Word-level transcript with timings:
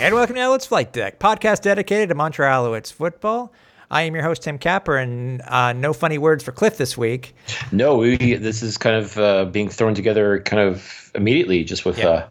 And 0.00 0.14
welcome 0.14 0.36
to 0.36 0.40
Alouettes 0.40 0.66
Flight 0.66 0.92
Deck, 0.92 1.18
podcast 1.18 1.62
dedicated 1.62 2.08
to 2.10 2.14
Montreal 2.14 2.66
Alouettes 2.66 2.92
football. 2.92 3.52
I 3.90 4.02
am 4.02 4.14
your 4.14 4.22
host, 4.22 4.42
Tim 4.42 4.56
Capper, 4.56 4.96
and 4.96 5.42
uh, 5.42 5.72
no 5.72 5.92
funny 5.92 6.18
words 6.18 6.44
for 6.44 6.52
Cliff 6.52 6.76
this 6.78 6.96
week. 6.96 7.34
No, 7.72 7.96
we, 7.96 8.16
this 8.34 8.62
is 8.62 8.78
kind 8.78 8.94
of 8.96 9.18
uh, 9.18 9.44
being 9.46 9.68
thrown 9.68 9.94
together 9.94 10.40
kind 10.40 10.62
of 10.62 11.10
immediately 11.16 11.64
just 11.64 11.84
with 11.84 11.98
Yeah. 11.98 12.08
uh, 12.08 12.28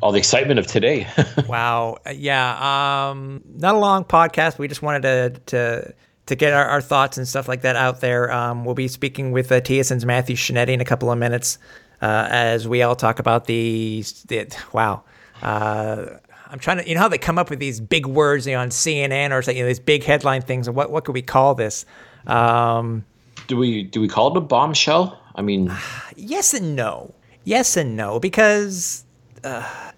all 0.00 0.10
the 0.12 0.18
excitement 0.18 0.58
of 0.58 0.66
today. 0.66 1.06
Wow. 1.48 1.98
Yeah. 2.12 3.08
Um, 3.10 3.42
not 3.56 3.74
a 3.74 3.78
long 3.78 4.04
podcast. 4.04 4.56
We 4.58 4.66
just 4.68 4.80
wanted 4.82 5.02
to 5.02 5.40
to 5.46 5.94
to 6.26 6.34
get 6.36 6.52
our, 6.54 6.64
our 6.64 6.80
thoughts 6.80 7.18
and 7.18 7.28
stuff 7.28 7.46
like 7.46 7.60
that 7.62 7.76
out 7.76 8.00
there. 8.00 8.32
Um, 8.32 8.64
we'll 8.64 8.74
be 8.76 8.88
speaking 8.88 9.32
with 9.32 9.50
uh, 9.52 9.60
TSN's 9.60 10.06
Matthew 10.06 10.36
Scianitti 10.36 10.68
in 10.68 10.80
a 10.80 10.84
couple 10.84 11.10
of 11.10 11.18
minutes 11.18 11.58
uh, 12.00 12.28
as 12.30 12.66
we 12.66 12.80
all 12.82 12.96
talk 12.96 13.18
about 13.18 13.44
the, 13.46 14.02
the 14.28 14.56
wow. 14.72 15.02
Uh, 15.42 16.06
I'm 16.52 16.58
trying 16.58 16.78
to, 16.78 16.88
you 16.88 16.94
know 16.94 17.00
how 17.00 17.08
they 17.08 17.18
come 17.18 17.38
up 17.38 17.48
with 17.48 17.58
these 17.58 17.80
big 17.80 18.06
words 18.06 18.46
you 18.46 18.52
know, 18.52 18.60
on 18.60 18.68
CNN 18.68 19.30
or 19.32 19.40
something, 19.40 19.56
you 19.56 19.62
know, 19.62 19.68
these 19.68 19.80
big 19.80 20.04
headline 20.04 20.42
things. 20.42 20.68
And 20.68 20.76
what 20.76 20.90
what 20.90 21.04
could 21.04 21.14
we 21.14 21.22
call 21.22 21.54
this? 21.54 21.86
Um, 22.26 23.06
do 23.46 23.56
we 23.56 23.84
do 23.84 24.02
we 24.02 24.08
call 24.08 24.30
it 24.30 24.36
a 24.36 24.40
bombshell? 24.42 25.18
I 25.34 25.40
mean, 25.40 25.72
yes 26.16 26.52
and 26.52 26.76
no. 26.76 27.14
Yes 27.44 27.76
and 27.76 27.96
no 27.96 28.20
because 28.20 29.04
uh, 29.42 29.92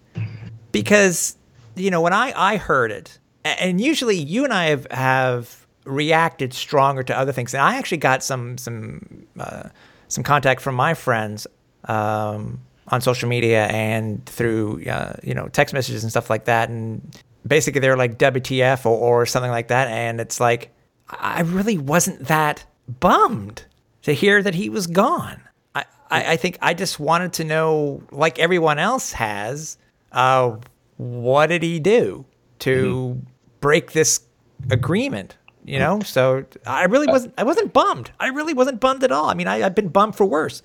because 0.70 1.36
you 1.75 1.91
know 1.91 2.00
when 2.00 2.12
I 2.12 2.32
I 2.34 2.56
heard 2.56 2.92
it, 2.92 3.19
and 3.44 3.80
usually 3.80 4.16
you 4.16 4.44
and 4.44 4.52
I 4.52 4.66
have 4.66 4.86
have 4.92 5.66
reacted 5.84 6.55
stronger 6.55 7.02
to 7.02 7.19
other 7.19 7.32
things. 7.32 7.52
And 7.52 7.62
I 7.62 7.77
actually 7.77 7.98
got 7.98 8.22
some 8.22 8.56
some 8.58 9.27
uh, 9.38 9.69
some 10.06 10.22
contact 10.22 10.60
from 10.60 10.77
my 10.77 10.94
friends 10.94 11.47
um, 11.84 12.60
on 12.88 13.00
social 13.00 13.28
media 13.28 13.66
and 13.66 14.24
through 14.27 14.84
uh, 14.86 15.14
you 15.22 15.34
know 15.34 15.48
text 15.48 15.74
messages 15.74 16.02
and 16.02 16.10
stuff 16.10 16.30
like 16.30 16.44
that, 16.46 16.68
and 16.68 17.16
basically 17.46 17.80
they're 17.80 17.96
like 17.96 18.18
WTF 18.18 18.86
or, 18.86 19.22
or 19.22 19.26
something 19.26 19.50
like 19.50 19.68
that, 19.68 19.88
and 19.88 20.20
it's 20.20 20.41
like 20.41 20.70
I 21.08 21.42
really 21.42 21.78
wasn't 21.78 22.26
that 22.26 22.64
bummed 23.00 23.64
to 24.02 24.12
hear 24.12 24.42
that 24.42 24.54
he 24.54 24.68
was 24.68 24.86
gone. 24.86 25.41
I, 25.74 25.84
I, 26.10 26.32
I 26.32 26.36
think 26.36 26.58
I 26.60 26.74
just 26.74 27.00
wanted 27.00 27.32
to 27.34 27.44
know, 27.44 28.02
like 28.10 28.38
everyone 28.38 28.78
else 28.78 29.12
has, 29.12 29.78
uh, 30.12 30.56
what 30.96 31.48
did 31.48 31.62
he 31.62 31.80
do 31.80 32.24
to 32.60 33.20
break 33.60 33.92
this 33.92 34.20
agreement? 34.70 35.36
You 35.66 35.78
know, 35.78 36.00
so 36.00 36.44
I 36.66 36.84
really 36.84 37.06
wasn't. 37.06 37.32
I 37.38 37.42
wasn't 37.42 37.72
bummed. 37.72 38.10
I 38.20 38.26
really 38.28 38.52
wasn't 38.52 38.80
bummed 38.80 39.02
at 39.02 39.10
all. 39.10 39.30
I 39.30 39.34
mean, 39.34 39.48
I, 39.48 39.62
I've 39.62 39.74
been 39.74 39.88
bummed 39.88 40.14
for 40.14 40.26
worse. 40.26 40.62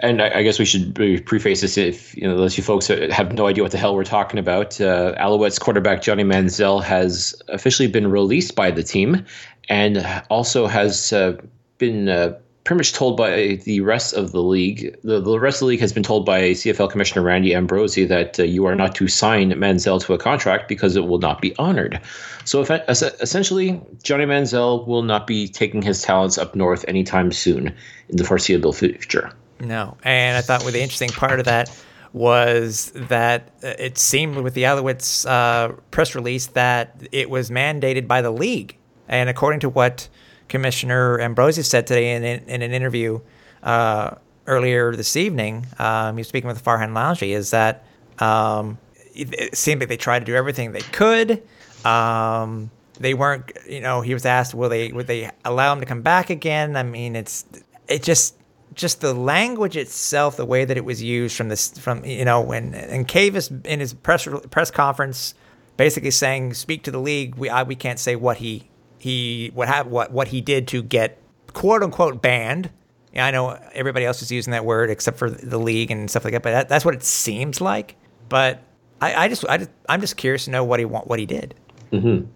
And 0.00 0.22
I, 0.22 0.38
I 0.38 0.42
guess 0.42 0.58
we 0.58 0.64
should 0.64 0.94
preface 1.26 1.62
this 1.62 1.76
if 1.76 2.16
you 2.16 2.22
know, 2.22 2.34
unless 2.34 2.56
you 2.56 2.62
folks 2.62 2.86
have 2.86 3.32
no 3.32 3.46
idea 3.46 3.62
what 3.64 3.72
the 3.72 3.78
hell 3.78 3.94
we're 3.94 4.04
talking 4.04 4.38
about. 4.38 4.80
Uh, 4.80 5.14
Alouettes 5.18 5.60
quarterback 5.60 6.02
Johnny 6.02 6.24
Manziel 6.24 6.82
has 6.82 7.34
officially 7.48 7.88
been 7.88 8.08
released 8.08 8.54
by 8.54 8.70
the 8.70 8.82
team, 8.82 9.24
and 9.68 10.04
also 10.30 10.66
has 10.66 11.12
uh, 11.12 11.36
been. 11.78 12.08
Uh, 12.08 12.38
Pretty 12.64 12.80
much 12.80 12.92
told 12.92 13.16
by 13.16 13.58
the 13.64 13.80
rest 13.80 14.12
of 14.12 14.32
the 14.32 14.42
league. 14.42 14.94
The, 15.02 15.20
the 15.20 15.40
rest 15.40 15.56
of 15.56 15.60
the 15.60 15.66
league 15.68 15.80
has 15.80 15.94
been 15.94 16.02
told 16.02 16.26
by 16.26 16.50
CFL 16.50 16.90
Commissioner 16.90 17.22
Randy 17.22 17.54
Ambrosie 17.54 18.04
that 18.04 18.38
uh, 18.38 18.42
you 18.42 18.66
are 18.66 18.74
not 18.74 18.94
to 18.96 19.08
sign 19.08 19.52
Manziel 19.52 20.02
to 20.02 20.12
a 20.12 20.18
contract 20.18 20.68
because 20.68 20.94
it 20.94 21.06
will 21.06 21.18
not 21.18 21.40
be 21.40 21.56
honored. 21.56 21.98
So, 22.44 22.60
if, 22.60 22.70
essentially, 22.70 23.80
Johnny 24.02 24.26
Manziel 24.26 24.86
will 24.86 25.00
not 25.00 25.26
be 25.26 25.48
taking 25.48 25.80
his 25.80 26.02
talents 26.02 26.36
up 26.36 26.54
north 26.54 26.84
anytime 26.86 27.32
soon 27.32 27.74
in 28.10 28.16
the 28.18 28.24
foreseeable 28.24 28.74
future. 28.74 29.32
No, 29.60 29.96
and 30.04 30.36
I 30.36 30.40
thought 30.40 30.62
well, 30.62 30.72
the 30.72 30.80
interesting 30.80 31.10
part 31.10 31.40
of 31.40 31.46
that 31.46 31.70
was 32.12 32.90
that 32.94 33.50
uh, 33.62 33.74
it 33.78 33.98
seemed 33.98 34.36
with 34.36 34.54
the 34.54 34.62
Alouettes 34.62 35.28
uh, 35.28 35.72
press 35.90 36.14
release 36.14 36.46
that 36.48 36.96
it 37.12 37.28
was 37.28 37.50
mandated 37.50 38.06
by 38.06 38.22
the 38.22 38.30
league, 38.30 38.76
and 39.08 39.28
according 39.28 39.60
to 39.60 39.68
what 39.68 40.08
Commissioner 40.48 41.20
Ambrosie 41.20 41.62
said 41.62 41.86
today 41.86 42.14
in, 42.14 42.24
in, 42.24 42.44
in 42.48 42.62
an 42.62 42.72
interview 42.72 43.20
uh, 43.62 44.12
earlier 44.46 44.94
this 44.94 45.16
evening, 45.16 45.66
um, 45.78 46.16
he 46.16 46.20
was 46.20 46.28
speaking 46.28 46.48
with 46.48 46.64
Farhan 46.64 46.92
Lalji, 46.92 47.36
is 47.36 47.50
that 47.50 47.84
um, 48.18 48.78
it, 49.14 49.34
it 49.34 49.56
seemed 49.56 49.80
like 49.80 49.88
they 49.88 49.96
tried 49.96 50.20
to 50.20 50.24
do 50.24 50.34
everything 50.34 50.72
they 50.72 50.80
could. 50.80 51.42
Um, 51.84 52.70
they 52.98 53.14
weren't, 53.14 53.52
you 53.68 53.80
know, 53.80 54.00
he 54.00 54.14
was 54.14 54.26
asked, 54.26 54.54
will 54.54 54.68
they, 54.68 54.90
would 54.92 55.06
they 55.06 55.30
allow 55.44 55.72
him 55.72 55.80
to 55.80 55.86
come 55.86 56.02
back 56.02 56.30
again? 56.30 56.76
I 56.76 56.82
mean, 56.82 57.14
it's, 57.14 57.44
it 57.86 58.02
just, 58.02 58.36
just 58.74 59.00
the 59.00 59.14
language 59.14 59.76
itself, 59.76 60.36
the 60.36 60.44
way 60.44 60.64
that 60.64 60.76
it 60.76 60.84
was 60.84 61.02
used 61.02 61.36
from 61.36 61.48
this, 61.48 61.76
from 61.78 62.04
you 62.04 62.24
know, 62.24 62.40
when 62.40 62.74
and 62.74 63.06
Kavis 63.06 63.64
in 63.66 63.80
his 63.80 63.94
press 63.94 64.28
press 64.50 64.70
conference, 64.70 65.34
basically 65.76 66.10
saying, 66.10 66.54
"Speak 66.54 66.82
to 66.84 66.90
the 66.90 67.00
league. 67.00 67.34
We 67.36 67.48
I, 67.48 67.62
we 67.62 67.74
can't 67.74 67.98
say 67.98 68.16
what 68.16 68.38
he 68.38 68.68
he 68.98 69.50
what 69.54 69.68
have 69.68 69.86
what 69.86 70.12
what 70.12 70.28
he 70.28 70.40
did 70.40 70.68
to 70.68 70.82
get 70.82 71.18
quote 71.52 71.82
unquote 71.82 72.22
banned." 72.22 72.70
Yeah, 73.12 73.26
I 73.26 73.30
know 73.30 73.58
everybody 73.72 74.04
else 74.04 74.20
is 74.22 74.30
using 74.30 74.50
that 74.50 74.64
word 74.64 74.90
except 74.90 75.18
for 75.18 75.30
the 75.30 75.58
league 75.58 75.90
and 75.90 76.10
stuff 76.10 76.24
like 76.24 76.34
that, 76.34 76.42
but 76.42 76.50
that, 76.50 76.68
that's 76.68 76.84
what 76.84 76.94
it 76.94 77.02
seems 77.02 77.60
like. 77.60 77.96
But 78.28 78.62
I, 79.00 79.24
I 79.24 79.28
just 79.28 79.44
I 79.48 79.58
just 79.58 79.70
I'm 79.88 80.00
just 80.00 80.16
curious 80.16 80.44
to 80.44 80.50
know 80.50 80.64
what 80.64 80.78
he 80.78 80.84
want 80.84 81.06
what 81.06 81.18
he 81.18 81.26
did. 81.26 81.54
Mm-hmm. 81.92 82.30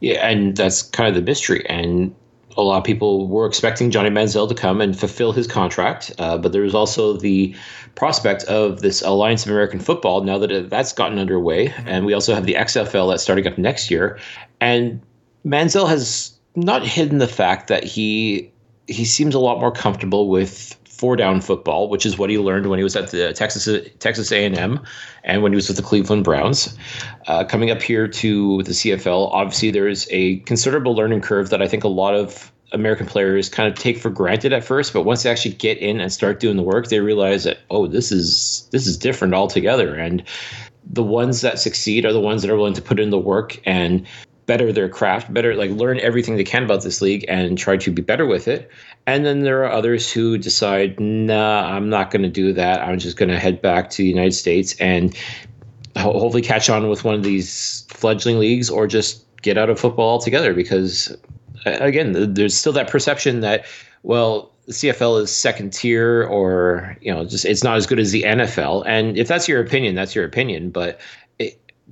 Yeah, 0.00 0.28
and 0.28 0.56
that's 0.56 0.82
kind 0.82 1.08
of 1.08 1.14
the 1.14 1.22
mystery. 1.22 1.64
And 1.68 2.14
a 2.56 2.62
lot 2.62 2.78
of 2.78 2.84
people 2.84 3.28
were 3.28 3.46
expecting 3.46 3.90
Johnny 3.90 4.10
Manziel 4.10 4.48
to 4.48 4.54
come 4.54 4.80
and 4.80 4.98
fulfill 4.98 5.32
his 5.32 5.46
contract, 5.46 6.12
uh, 6.18 6.36
but 6.38 6.52
there 6.52 6.62
was 6.62 6.74
also 6.74 7.14
the 7.14 7.54
prospect 7.94 8.44
of 8.44 8.80
this 8.80 9.02
Alliance 9.02 9.44
of 9.44 9.50
American 9.50 9.80
Football. 9.80 10.22
Now 10.22 10.38
that 10.38 10.70
that's 10.70 10.92
gotten 10.92 11.18
underway, 11.18 11.72
and 11.86 12.04
we 12.04 12.12
also 12.12 12.34
have 12.34 12.46
the 12.46 12.54
XFL 12.54 13.10
that's 13.10 13.22
starting 13.22 13.46
up 13.46 13.58
next 13.58 13.90
year, 13.90 14.18
and 14.60 15.00
Manziel 15.44 15.88
has 15.88 16.32
not 16.54 16.86
hidden 16.86 17.18
the 17.18 17.28
fact 17.28 17.68
that 17.68 17.84
he 17.84 18.50
he 18.86 19.04
seems 19.04 19.34
a 19.34 19.38
lot 19.38 19.60
more 19.60 19.72
comfortable 19.72 20.28
with 20.28 20.76
four 21.02 21.16
down 21.16 21.40
football, 21.40 21.88
which 21.88 22.06
is 22.06 22.16
what 22.16 22.30
he 22.30 22.38
learned 22.38 22.68
when 22.68 22.78
he 22.78 22.84
was 22.84 22.94
at 22.94 23.10
the 23.10 23.32
Texas 23.32 23.68
Texas 23.98 24.30
A&M 24.30 24.78
and 25.24 25.42
when 25.42 25.50
he 25.50 25.56
was 25.56 25.66
with 25.66 25.76
the 25.76 25.82
Cleveland 25.82 26.22
Browns. 26.22 26.78
Uh, 27.26 27.42
coming 27.42 27.72
up 27.72 27.82
here 27.82 28.06
to 28.06 28.62
the 28.62 28.70
CFL, 28.70 29.32
obviously 29.32 29.72
there 29.72 29.88
is 29.88 30.06
a 30.12 30.36
considerable 30.50 30.94
learning 30.94 31.20
curve 31.20 31.50
that 31.50 31.60
I 31.60 31.66
think 31.66 31.82
a 31.82 31.88
lot 31.88 32.14
of 32.14 32.52
American 32.70 33.06
players 33.06 33.48
kind 33.48 33.68
of 33.68 33.76
take 33.76 33.98
for 33.98 34.10
granted 34.10 34.52
at 34.52 34.62
first, 34.62 34.92
but 34.92 35.02
once 35.02 35.24
they 35.24 35.30
actually 35.30 35.56
get 35.56 35.76
in 35.78 36.00
and 36.00 36.12
start 36.12 36.38
doing 36.38 36.56
the 36.56 36.62
work, 36.62 36.86
they 36.86 37.00
realize 37.00 37.42
that 37.42 37.58
oh, 37.68 37.88
this 37.88 38.12
is 38.12 38.68
this 38.70 38.86
is 38.86 38.96
different 38.96 39.34
altogether. 39.34 39.96
And 39.96 40.22
the 40.88 41.02
ones 41.02 41.40
that 41.40 41.58
succeed 41.58 42.06
are 42.06 42.12
the 42.12 42.20
ones 42.20 42.42
that 42.42 42.50
are 42.52 42.56
willing 42.56 42.74
to 42.74 42.82
put 42.82 43.00
in 43.00 43.10
the 43.10 43.18
work 43.18 43.60
and 43.66 44.06
better 44.52 44.70
their 44.70 44.86
craft, 44.90 45.32
better 45.32 45.54
like 45.54 45.70
learn 45.70 45.98
everything 46.00 46.36
they 46.36 46.44
can 46.44 46.64
about 46.64 46.82
this 46.82 47.00
league 47.00 47.24
and 47.26 47.56
try 47.56 47.74
to 47.74 47.90
be 47.90 48.02
better 48.02 48.26
with 48.26 48.46
it. 48.46 48.70
And 49.06 49.24
then 49.24 49.44
there 49.44 49.64
are 49.64 49.72
others 49.72 50.12
who 50.12 50.36
decide, 50.36 51.00
nah, 51.00 51.74
I'm 51.74 51.88
not 51.88 52.10
going 52.10 52.20
to 52.20 52.28
do 52.28 52.52
that. 52.52 52.82
I'm 52.82 52.98
just 52.98 53.16
going 53.16 53.30
to 53.30 53.38
head 53.38 53.62
back 53.62 53.88
to 53.92 54.02
the 54.02 54.08
United 54.08 54.34
States 54.34 54.76
and 54.78 55.16
ho- 55.96 56.18
hopefully 56.18 56.42
catch 56.42 56.68
on 56.68 56.90
with 56.90 57.02
one 57.02 57.14
of 57.14 57.22
these 57.22 57.86
fledgling 57.88 58.38
leagues 58.38 58.68
or 58.68 58.86
just 58.86 59.24
get 59.40 59.56
out 59.56 59.70
of 59.70 59.80
football 59.80 60.10
altogether 60.10 60.52
because 60.52 61.16
again 61.64 62.34
there's 62.34 62.54
still 62.54 62.74
that 62.74 62.90
perception 62.90 63.40
that 63.40 63.64
well 64.02 64.52
the 64.66 64.72
CFL 64.72 65.22
is 65.22 65.34
second 65.34 65.72
tier 65.72 66.24
or 66.24 66.96
you 67.00 67.12
know 67.12 67.24
just 67.24 67.46
it's 67.46 67.64
not 67.64 67.76
as 67.78 67.86
good 67.86 67.98
as 67.98 68.12
the 68.12 68.22
NFL 68.22 68.84
and 68.86 69.16
if 69.16 69.28
that's 69.28 69.48
your 69.48 69.60
opinion 69.60 69.94
that's 69.94 70.14
your 70.14 70.26
opinion 70.26 70.70
but 70.70 71.00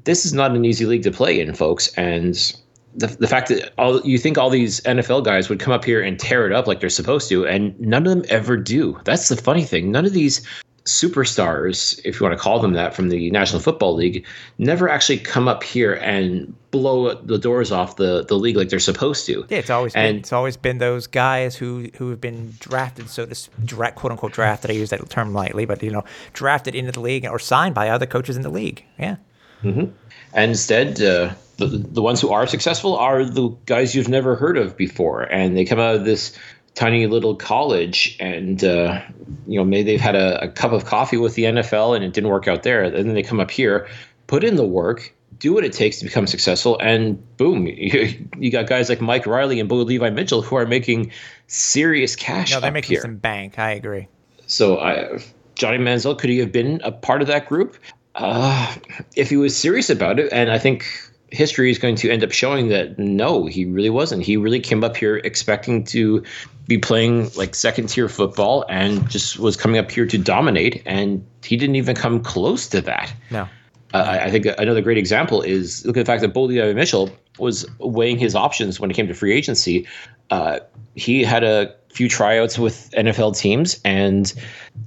this 0.05 0.25
is 0.25 0.33
not 0.33 0.53
an 0.53 0.65
easy 0.65 0.87
league 0.87 1.03
to 1.03 1.11
play 1.11 1.41
in 1.41 1.55
folks 1.55 1.89
and 1.95 2.57
the, 2.97 3.07
the 3.07 3.29
fact 3.29 3.49
that 3.49 3.73
all 3.79 4.01
you 4.01 4.19
think 4.19 4.37
all 4.37 4.51
these 4.51 4.81
NFL 4.81 5.25
guys 5.25 5.49
would 5.49 5.61
come 5.61 5.73
up 5.73 5.85
here 5.85 6.03
and 6.03 6.19
tear 6.19 6.47
it 6.47 6.53
up 6.53 6.67
like 6.67 6.81
they're 6.81 6.89
supposed 6.91 7.29
to 7.29 7.47
and 7.47 7.79
none 7.81 8.07
of 8.07 8.11
them 8.11 8.25
ever 8.29 8.57
do 8.57 8.99
that's 9.05 9.29
the 9.29 9.37
funny 9.37 9.65
thing 9.65 9.93
none 9.93 10.05
of 10.05 10.13
these 10.13 10.41
superstars, 10.85 12.01
if 12.05 12.19
you 12.19 12.27
want 12.27 12.37
to 12.37 12.43
call 12.43 12.59
them 12.59 12.73
that, 12.73 12.95
from 12.95 13.09
the 13.09 13.31
National 13.31 13.61
Football 13.61 13.95
League, 13.95 14.27
never 14.59 14.89
actually 14.89 15.19
come 15.19 15.49
up 15.49 15.63
here 15.63 15.95
and 15.95 16.55
blow 16.71 17.15
the 17.15 17.39
doors 17.39 17.73
off 17.73 17.97
the, 17.97 18.25
the 18.25 18.37
league 18.37 18.57
like 18.57 18.69
they're 18.69 18.79
supposed 18.79 19.27
to. 19.27 19.45
Yeah, 19.49 19.59
it's 19.59 19.71
always 19.71 19.93
been 19.95 20.05
And- 20.07 20.19
it's 20.19 20.33
always 20.33 20.57
been 20.57 20.79
those 20.79 21.07
guys 21.07 21.57
who 21.57 21.89
who 21.97 22.11
have 22.11 22.21
been 22.21 22.55
drafted, 22.61 23.09
so 23.09 23.27
to 23.27 23.51
dra- 23.65 23.93
quote 23.93 24.13
unquote 24.13 24.33
drafted. 24.33 24.71
I 24.71 24.75
use 24.75 24.91
that 24.91 25.09
term 25.11 25.33
lightly, 25.33 25.65
but 25.65 25.83
you 25.83 25.91
know, 25.91 26.05
drafted 26.33 26.75
into 26.75 26.93
the 26.93 27.01
league 27.01 27.27
or 27.27 27.39
signed 27.39 27.75
by 27.75 27.89
other 27.89 28.07
coaches 28.07 28.37
in 28.37 28.43
the 28.43 28.51
league. 28.51 28.85
Yeah, 28.99 29.17
And 29.63 30.51
instead, 30.51 31.03
uh, 31.03 31.35
the, 31.57 31.67
the 31.67 32.03
ones 32.03 32.21
who 32.21 32.31
are 32.31 32.47
successful 32.47 32.97
are 32.97 33.25
the 33.25 33.49
guys 33.67 33.95
you've 33.95 34.09
never 34.09 34.37
heard 34.37 34.57
of 34.57 34.77
before. 34.77 35.23
And 35.23 35.57
they 35.57 35.65
come 35.65 35.79
out 35.79 35.95
of 35.97 36.05
this 36.05 36.37
tiny 36.75 37.07
little 37.07 37.35
college 37.35 38.17
and, 38.21 38.63
uh, 38.65 39.01
you 39.47 39.59
know, 39.59 39.65
maybe 39.65 39.93
they've 39.93 40.01
had 40.01 40.15
a, 40.15 40.45
a 40.45 40.49
cup 40.49 40.73
of 40.73 40.85
coffee 40.85 41.17
with 41.17 41.35
the 41.35 41.45
NFL 41.45 41.95
and 41.95 42.05
it 42.05 42.13
didn't 42.13 42.31
work 42.31 42.49
out 42.49 42.63
there. 42.63 42.85
And 42.85 42.95
then 42.95 43.15
they 43.15 43.23
come 43.23 43.41
up 43.41 43.51
here, 43.51 43.89
put 44.27 44.45
in 44.45 44.57
the 44.57 44.65
work, 44.65 45.13
do 45.39 45.53
what 45.53 45.65
it 45.65 45.73
takes 45.73 45.99
to 45.99 46.05
become 46.05 46.27
successful, 46.27 46.79
and 46.81 47.19
boom, 47.37 47.67
you, 47.67 48.29
you 48.39 48.51
got 48.51 48.67
guys 48.67 48.89
like 48.89 49.01
Mike 49.01 49.27
Reilly 49.27 49.59
and 49.59 49.69
Bo 49.69 49.77
Levi 49.77 50.11
Mitchell 50.11 50.43
who 50.43 50.57
are 50.57 50.67
making 50.67 51.11
serious 51.49 52.15
cash. 52.15 52.53
No, 52.53 52.61
they're 52.61 52.71
making 52.71 52.91
here. 52.91 53.01
some 53.01 53.17
bank. 53.17 53.59
I 53.59 53.73
agree. 53.73 54.07
So 54.47 54.79
I, 54.79 55.19
Johnny 55.55 55.79
Manziel, 55.79 56.19
could 56.19 56.31
he 56.31 56.39
have 56.39 56.53
been 56.53 56.81
a 56.85 56.93
part 56.93 57.23
of 57.23 57.29
that 57.29 57.49
group? 57.49 57.77
Uh, 58.15 58.75
if 59.17 59.31
he 59.31 59.37
was 59.37 59.57
serious 59.57 59.91
about 59.91 60.19
it, 60.19 60.33
and 60.33 60.51
I 60.51 60.59
think 60.59 60.85
history 61.31 61.71
is 61.71 61.79
going 61.79 61.95
to 61.97 62.11
end 62.11 62.25
up 62.25 62.33
showing 62.33 62.69
that 62.69 62.99
no, 62.99 63.47
he 63.47 63.65
really 63.65 63.91
wasn't. 63.91 64.23
He 64.23 64.37
really 64.37 64.61
came 64.61 64.83
up 64.83 64.97
here 64.97 65.19
expecting 65.19 65.85
to 65.85 66.25
be 66.67 66.79
playing 66.79 67.31
like 67.37 67.55
second 67.55 67.89
tier 67.89 68.09
football 68.09 68.65
and 68.69 69.09
just 69.09 69.39
was 69.39 69.57
coming 69.57 69.79
up 69.79 69.91
here 69.91 70.07
to 70.07 70.19
dominate, 70.19 70.83
and 70.87 71.25
he 71.45 71.57
didn't 71.57 71.77
even 71.77 71.95
come 71.97 72.23
close 72.23 72.69
to 72.69 72.81
that. 72.83 73.13
No. 73.31 73.49
Uh, 73.93 74.19
I 74.23 74.31
think 74.31 74.47
another 74.47 74.81
great 74.81 74.99
example 74.99 75.43
is 75.43 75.85
look 75.85 75.97
at 75.97 76.01
the 76.01 76.07
fact 76.07 76.23
that 76.23 76.33
Bo 76.33 76.45
Levi 76.45 76.73
Mitchell 76.73 77.11
was 77.39 77.67
weighing 77.79 78.19
his 78.19 78.35
options 78.35 78.79
when 78.79 78.91
it 78.91 78.95
came 78.95 79.09
to 79.09 79.15
free 79.15 79.33
agency. 79.33 79.87
Uh, 80.31 80.61
he 80.95 81.25
had 81.25 81.43
a 81.43 81.75
few 81.89 82.09
tryouts 82.09 82.59
with 82.59 82.91
NFL 82.93 83.37
teams, 83.37 83.81
and 83.85 84.33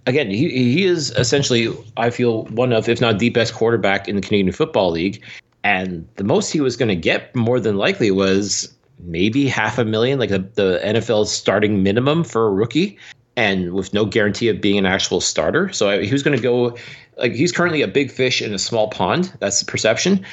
again, 0.05 0.29
he, 0.29 0.49
he 0.49 0.85
is 0.85 1.11
essentially, 1.11 1.75
I 1.97 2.09
feel, 2.09 2.45
one 2.45 2.71
of, 2.71 2.87
if 2.87 3.01
not 3.01 3.19
the 3.19 3.29
best 3.29 3.53
quarterback 3.53 4.07
in 4.07 4.15
the 4.15 4.21
Canadian 4.21 4.53
Football 4.53 4.91
League. 4.91 5.21
And 5.65 6.07
the 6.15 6.23
most 6.23 6.51
he 6.51 6.59
was 6.59 6.75
going 6.75 6.89
to 6.89 6.95
get, 6.95 7.33
more 7.35 7.59
than 7.59 7.77
likely, 7.77 8.11
was 8.11 8.73
maybe 8.99 9.47
half 9.47 9.77
a 9.77 9.85
million, 9.85 10.19
like 10.19 10.29
the, 10.29 10.39
the 10.39 10.81
NFL 10.83 11.27
starting 11.27 11.83
minimum 11.83 12.23
for 12.23 12.47
a 12.47 12.51
rookie, 12.51 12.97
and 13.35 13.73
with 13.73 13.93
no 13.93 14.05
guarantee 14.05 14.47
of 14.49 14.61
being 14.61 14.77
an 14.77 14.85
actual 14.85 15.21
starter. 15.21 15.71
So 15.71 16.01
he 16.01 16.11
was 16.11 16.23
going 16.23 16.37
to 16.37 16.41
go, 16.41 16.77
like, 17.17 17.33
he's 17.33 17.51
currently 17.51 17.81
a 17.81 17.87
big 17.87 18.11
fish 18.11 18.41
in 18.41 18.53
a 18.53 18.59
small 18.59 18.89
pond. 18.89 19.35
That's 19.39 19.59
the 19.59 19.65
perception. 19.65 20.25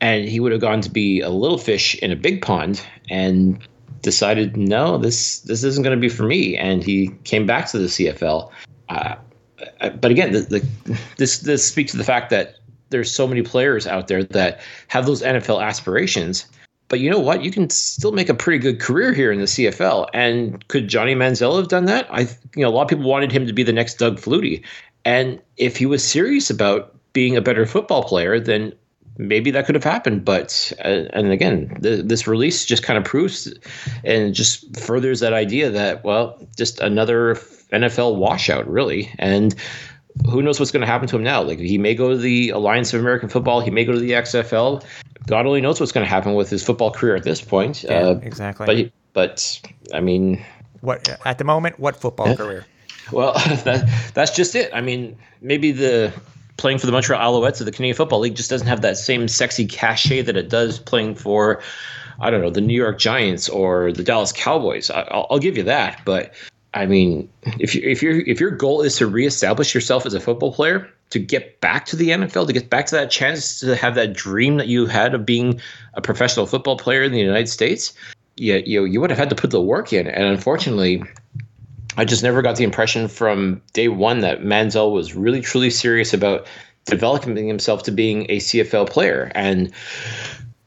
And 0.00 0.28
he 0.28 0.40
would 0.40 0.52
have 0.52 0.60
gone 0.60 0.80
to 0.82 0.90
be 0.90 1.20
a 1.20 1.30
little 1.30 1.58
fish 1.58 1.94
in 1.96 2.10
a 2.12 2.16
big 2.16 2.42
pond 2.42 2.84
and 3.08 3.58
decided, 4.02 4.56
no, 4.56 4.98
this 4.98 5.40
this 5.40 5.64
isn't 5.64 5.82
going 5.82 5.96
to 5.96 6.00
be 6.00 6.10
for 6.10 6.24
me. 6.24 6.56
And 6.56 6.82
he 6.82 7.08
came 7.24 7.46
back 7.46 7.66
to 7.70 7.78
the 7.78 7.86
CFL. 7.86 8.50
Uh, 8.88 9.14
uh, 9.80 9.90
but 9.90 10.10
again, 10.10 10.32
the, 10.32 10.40
the, 10.40 10.98
this 11.16 11.38
this 11.38 11.66
speaks 11.66 11.92
to 11.92 11.96
the 11.96 12.04
fact 12.04 12.30
that 12.30 12.56
there's 12.90 13.10
so 13.10 13.26
many 13.26 13.42
players 13.42 13.86
out 13.86 14.08
there 14.08 14.22
that 14.22 14.60
have 14.88 15.06
those 15.06 15.22
NFL 15.22 15.62
aspirations. 15.62 16.46
But 16.94 17.00
you 17.00 17.10
know 17.10 17.18
what? 17.18 17.42
You 17.42 17.50
can 17.50 17.68
still 17.70 18.12
make 18.12 18.28
a 18.28 18.34
pretty 18.34 18.60
good 18.60 18.78
career 18.78 19.12
here 19.12 19.32
in 19.32 19.40
the 19.40 19.46
CFL. 19.46 20.06
And 20.14 20.64
could 20.68 20.86
Johnny 20.86 21.16
Manziel 21.16 21.58
have 21.58 21.66
done 21.66 21.86
that? 21.86 22.06
I, 22.08 22.20
you 22.54 22.62
know, 22.62 22.68
a 22.68 22.70
lot 22.70 22.82
of 22.82 22.88
people 22.88 23.02
wanted 23.02 23.32
him 23.32 23.48
to 23.48 23.52
be 23.52 23.64
the 23.64 23.72
next 23.72 23.94
Doug 23.94 24.20
Flutie. 24.20 24.62
And 25.04 25.42
if 25.56 25.76
he 25.76 25.86
was 25.86 26.04
serious 26.04 26.50
about 26.50 26.94
being 27.12 27.36
a 27.36 27.40
better 27.40 27.66
football 27.66 28.04
player, 28.04 28.38
then 28.38 28.72
maybe 29.18 29.50
that 29.50 29.66
could 29.66 29.74
have 29.74 29.82
happened. 29.82 30.24
But 30.24 30.72
uh, 30.84 31.10
and 31.12 31.32
again, 31.32 31.76
the, 31.80 31.96
this 31.96 32.28
release 32.28 32.64
just 32.64 32.84
kind 32.84 32.96
of 32.96 33.02
proves 33.02 33.52
and 34.04 34.32
just 34.32 34.78
furthers 34.78 35.18
that 35.18 35.32
idea 35.32 35.70
that 35.70 36.04
well, 36.04 36.38
just 36.56 36.78
another 36.78 37.34
NFL 37.72 38.18
washout, 38.18 38.68
really. 38.68 39.12
And 39.18 39.52
who 40.30 40.42
knows 40.42 40.60
what's 40.60 40.70
going 40.70 40.82
to 40.82 40.86
happen 40.86 41.08
to 41.08 41.16
him 41.16 41.24
now? 41.24 41.42
Like 41.42 41.58
he 41.58 41.76
may 41.76 41.96
go 41.96 42.10
to 42.10 42.16
the 42.16 42.50
Alliance 42.50 42.94
of 42.94 43.00
American 43.00 43.28
Football, 43.28 43.62
he 43.62 43.72
may 43.72 43.84
go 43.84 43.90
to 43.90 43.98
the 43.98 44.12
XFL. 44.12 44.84
God 45.26 45.46
only 45.46 45.60
knows 45.60 45.80
what's 45.80 45.92
going 45.92 46.04
to 46.04 46.10
happen 46.10 46.34
with 46.34 46.50
his 46.50 46.64
football 46.64 46.90
career 46.90 47.16
at 47.16 47.24
this 47.24 47.40
point. 47.40 47.82
Yeah, 47.82 47.90
uh, 47.90 48.20
exactly. 48.22 48.66
But 48.66 48.92
but 49.12 49.60
I 49.94 50.00
mean, 50.00 50.44
What 50.80 51.08
at 51.24 51.38
the 51.38 51.44
moment? 51.44 51.78
What 51.78 51.96
football 51.96 52.36
career? 52.36 52.66
well, 53.12 53.32
that, 53.64 54.10
that's 54.14 54.34
just 54.34 54.54
it. 54.54 54.70
I 54.74 54.80
mean, 54.80 55.16
maybe 55.40 55.72
the 55.72 56.12
playing 56.56 56.78
for 56.78 56.86
the 56.86 56.92
Montreal 56.92 57.20
Alouettes 57.20 57.60
of 57.60 57.66
the 57.66 57.72
Canadian 57.72 57.96
Football 57.96 58.20
League 58.20 58.36
just 58.36 58.50
doesn't 58.50 58.66
have 58.66 58.82
that 58.82 58.96
same 58.96 59.28
sexy 59.28 59.66
cachet 59.66 60.22
that 60.22 60.36
it 60.36 60.48
does 60.48 60.78
playing 60.78 61.14
for, 61.14 61.62
I 62.20 62.30
don't 62.30 62.40
know, 62.40 62.50
the 62.50 62.60
New 62.60 62.76
York 62.76 62.98
Giants 62.98 63.48
or 63.48 63.92
the 63.92 64.04
Dallas 64.04 64.32
Cowboys. 64.32 64.90
I, 64.90 65.02
I'll, 65.02 65.26
I'll 65.30 65.38
give 65.38 65.56
you 65.56 65.64
that, 65.64 66.00
but 66.04 66.32
I 66.74 66.86
mean, 66.86 67.28
if 67.58 67.74
you 67.74 67.82
if 67.84 68.02
your 68.02 68.20
if 68.20 68.40
your 68.40 68.50
goal 68.50 68.82
is 68.82 68.96
to 68.96 69.06
reestablish 69.06 69.74
yourself 69.74 70.06
as 70.06 70.14
a 70.14 70.20
football 70.20 70.52
player, 70.52 70.90
to 71.10 71.18
get 71.18 71.60
back 71.60 71.86
to 71.86 71.96
the 71.96 72.10
NFL, 72.10 72.46
to 72.46 72.52
get 72.52 72.70
back 72.70 72.86
to 72.86 72.94
that 72.96 73.10
chance 73.10 73.60
to 73.60 73.76
have 73.76 73.94
that 73.94 74.12
dream 74.12 74.56
that 74.56 74.68
you 74.68 74.86
had 74.86 75.14
of 75.14 75.24
being 75.24 75.60
a 75.94 76.00
professional 76.00 76.46
football 76.46 76.76
player 76.76 77.02
in 77.02 77.12
the 77.12 77.20
United 77.20 77.48
States, 77.48 77.92
you 78.36 78.62
you, 78.66 78.84
you 78.84 79.00
would 79.00 79.10
have 79.10 79.18
had 79.18 79.30
to 79.30 79.36
put 79.36 79.50
the 79.50 79.60
work 79.60 79.92
in, 79.92 80.06
and 80.06 80.24
unfortunately. 80.24 81.02
I 81.96 82.04
just 82.04 82.24
never 82.24 82.42
got 82.42 82.56
the 82.56 82.64
impression 82.64 83.06
from 83.06 83.62
day 83.72 83.86
one 83.86 84.18
that 84.22 84.40
Manziel 84.40 84.92
was 84.92 85.14
really 85.14 85.40
truly 85.40 85.70
serious 85.70 86.12
about 86.12 86.48
developing 86.86 87.46
himself 87.46 87.84
to 87.84 87.92
being 87.92 88.26
a 88.28 88.38
CFL 88.38 88.90
player. 88.90 89.30
And 89.34 89.72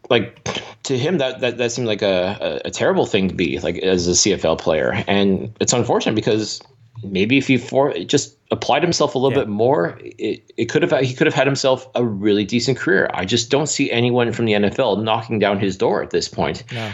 like 0.09 0.41
to 0.83 0.97
him 0.97 1.17
that 1.17 1.41
that, 1.41 1.57
that 1.57 1.71
seemed 1.71 1.87
like 1.87 2.01
a, 2.01 2.61
a, 2.63 2.67
a 2.67 2.71
terrible 2.71 3.05
thing 3.05 3.27
to 3.29 3.35
be 3.35 3.59
like 3.59 3.77
as 3.77 4.07
a 4.07 4.11
CFL 4.11 4.59
player. 4.59 5.03
And 5.07 5.53
it's 5.59 5.73
unfortunate 5.73 6.15
because 6.15 6.61
maybe 7.03 7.37
if 7.37 7.47
he 7.47 7.57
for 7.57 7.93
just 8.05 8.35
applied 8.51 8.81
himself 8.81 9.15
a 9.15 9.17
little 9.17 9.37
Yeah. 9.37 9.43
bit 9.45 9.49
more, 9.49 9.97
it, 10.01 10.43
it 10.57 10.65
could 10.65 10.81
have 10.81 10.99
he 11.01 11.13
could 11.13 11.27
have 11.27 11.33
had 11.33 11.47
himself 11.47 11.87
a 11.95 12.03
really 12.03 12.45
decent 12.45 12.77
career. 12.77 13.09
I 13.13 13.25
just 13.25 13.49
don't 13.49 13.67
see 13.67 13.91
anyone 13.91 14.31
from 14.31 14.45
the 14.45 14.53
NFL 14.53 15.03
knocking 15.03 15.39
down 15.39 15.59
his 15.59 15.75
door 15.77 16.01
at 16.03 16.11
this 16.11 16.27
point. 16.27 16.63
No. 16.73 16.91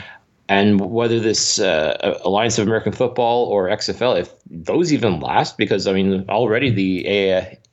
And 0.50 0.82
whether 0.82 1.20
this 1.22 1.58
uh, 1.60 2.20
Alliance 2.26 2.58
of 2.58 2.68
American 2.68 2.92
Football 2.92 3.46
or 3.46 3.70
XFL, 3.70 4.20
if 4.20 4.34
those 4.50 4.92
even 4.92 5.20
last, 5.22 5.58
because 5.58 5.88
I 5.88 5.94
mean, 5.94 6.26
already 6.28 6.70
the 6.70 7.06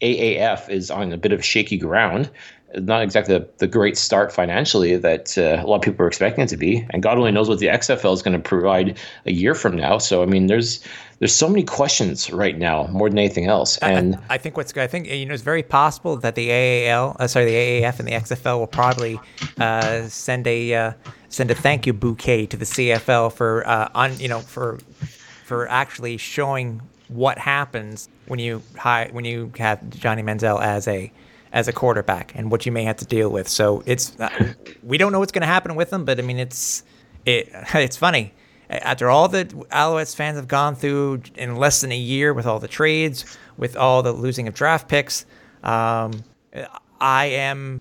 AAF 0.01 0.69
is 0.71 0.91
on 0.91 1.13
a 1.13 1.17
bit 1.17 1.33
of 1.33 1.45
shaky 1.45 1.77
ground. 1.77 2.31
Not 2.77 3.03
exactly 3.03 3.37
the, 3.37 3.49
the 3.59 3.67
great 3.67 3.97
start 3.99 4.33
financially 4.33 4.97
that 4.97 5.37
uh, 5.37 5.61
a 5.61 5.67
lot 5.67 5.77
of 5.77 5.83
people 5.83 6.05
are 6.05 6.09
expecting 6.09 6.45
it 6.45 6.49
to 6.51 6.57
be, 6.57 6.87
and 6.91 7.03
God 7.03 7.19
only 7.19 7.33
knows 7.33 7.49
what 7.49 7.59
the 7.59 7.67
XFL 7.67 8.15
is 8.15 8.23
going 8.23 8.41
to 8.41 8.49
provide 8.49 8.97
a 9.27 9.33
year 9.33 9.57
from 9.57 9.75
now. 9.75 9.99
So 9.99 10.23
I 10.23 10.27
mean, 10.27 10.47
there's 10.47 10.79
there's 11.21 11.35
so 11.35 11.49
many 11.49 11.63
questions 11.63 12.33
right 12.33 12.57
now, 12.57 12.87
more 12.87 13.11
than 13.11 13.19
anything 13.19 13.47
else. 13.47 13.77
And 13.79 14.19
I 14.31 14.39
think 14.39 14.57
what's 14.57 14.73
good. 14.73 14.83
I 14.83 14.87
think 14.87 15.07
you 15.07 15.27
know 15.27 15.35
it's 15.35 15.43
very 15.43 15.63
possible 15.63 16.17
that 16.17 16.35
the 16.35 16.51
AAL, 16.51 17.17
uh, 17.21 17.27
sorry, 17.27 17.45
the 17.45 17.55
AAF 17.83 17.99
and 17.99 18.09
the 18.09 18.13
XFL 18.13 18.59
will 18.59 18.67
probably 18.67 19.21
uh, 19.61 20.09
send 20.09 20.47
a 20.47 20.75
uh, 20.75 20.93
send 21.29 21.51
a 21.51 21.55
thank 21.55 21.87
you 21.87 21.93
bouquet 21.93 22.47
to 22.47 22.57
the 22.57 22.65
CFL 22.65 23.35
for 23.35 23.69
uh, 23.69 23.91
on 23.95 24.19
you 24.19 24.29
know 24.29 24.41
for 24.41 24.79
for 25.45 25.69
actually 25.69 26.17
showing 26.17 26.81
what 27.09 27.37
happens 27.37 28.09
when 28.27 28.39
you 28.39 28.63
hi, 28.79 29.11
when 29.13 29.27
you 29.27 29.53
have 29.59 29.91
Johnny 29.91 30.23
Manziel 30.23 30.63
as 30.63 30.89
a 30.89 31.13
as 31.53 31.69
a 31.69 31.73
quarterback 31.73 32.33
and 32.35 32.51
what 32.51 32.65
you 32.65 32.73
may 32.73 32.85
have 32.85 32.97
to 32.97 33.05
deal 33.05 33.29
with. 33.29 33.47
So 33.47 33.83
it's 33.85 34.19
uh, 34.19 34.55
we 34.83 34.97
don't 34.97 35.13
know 35.13 35.19
what's 35.19 35.33
going 35.33 35.43
to 35.43 35.49
happen 35.49 35.75
with 35.75 35.91
them, 35.91 36.07
but 36.07 36.19
I 36.19 36.23
mean 36.23 36.39
it's 36.39 36.83
it 37.27 37.51
it's 37.75 37.99
funny 37.99 38.33
after 38.71 39.11
all 39.11 39.29
that 39.29 39.49
Alouettes 39.49 40.15
fans 40.15 40.37
have 40.37 40.49
gone 40.49 40.77
through 40.77 41.23
in 41.35 41.57
less 41.57 41.81
than 41.81 41.91
a 41.91 41.97
year 41.99 42.33
with 42.33 42.47
all 42.47 42.61
the 42.61 42.69
trades, 42.69 43.37
with 43.57 43.77
all 43.77 44.03
the 44.03 44.13
losing 44.13 44.47
of 44.47 44.55
draft 44.55 44.89
picks. 44.89 45.27
Um, 45.63 46.23
I 47.01 47.27
am. 47.27 47.81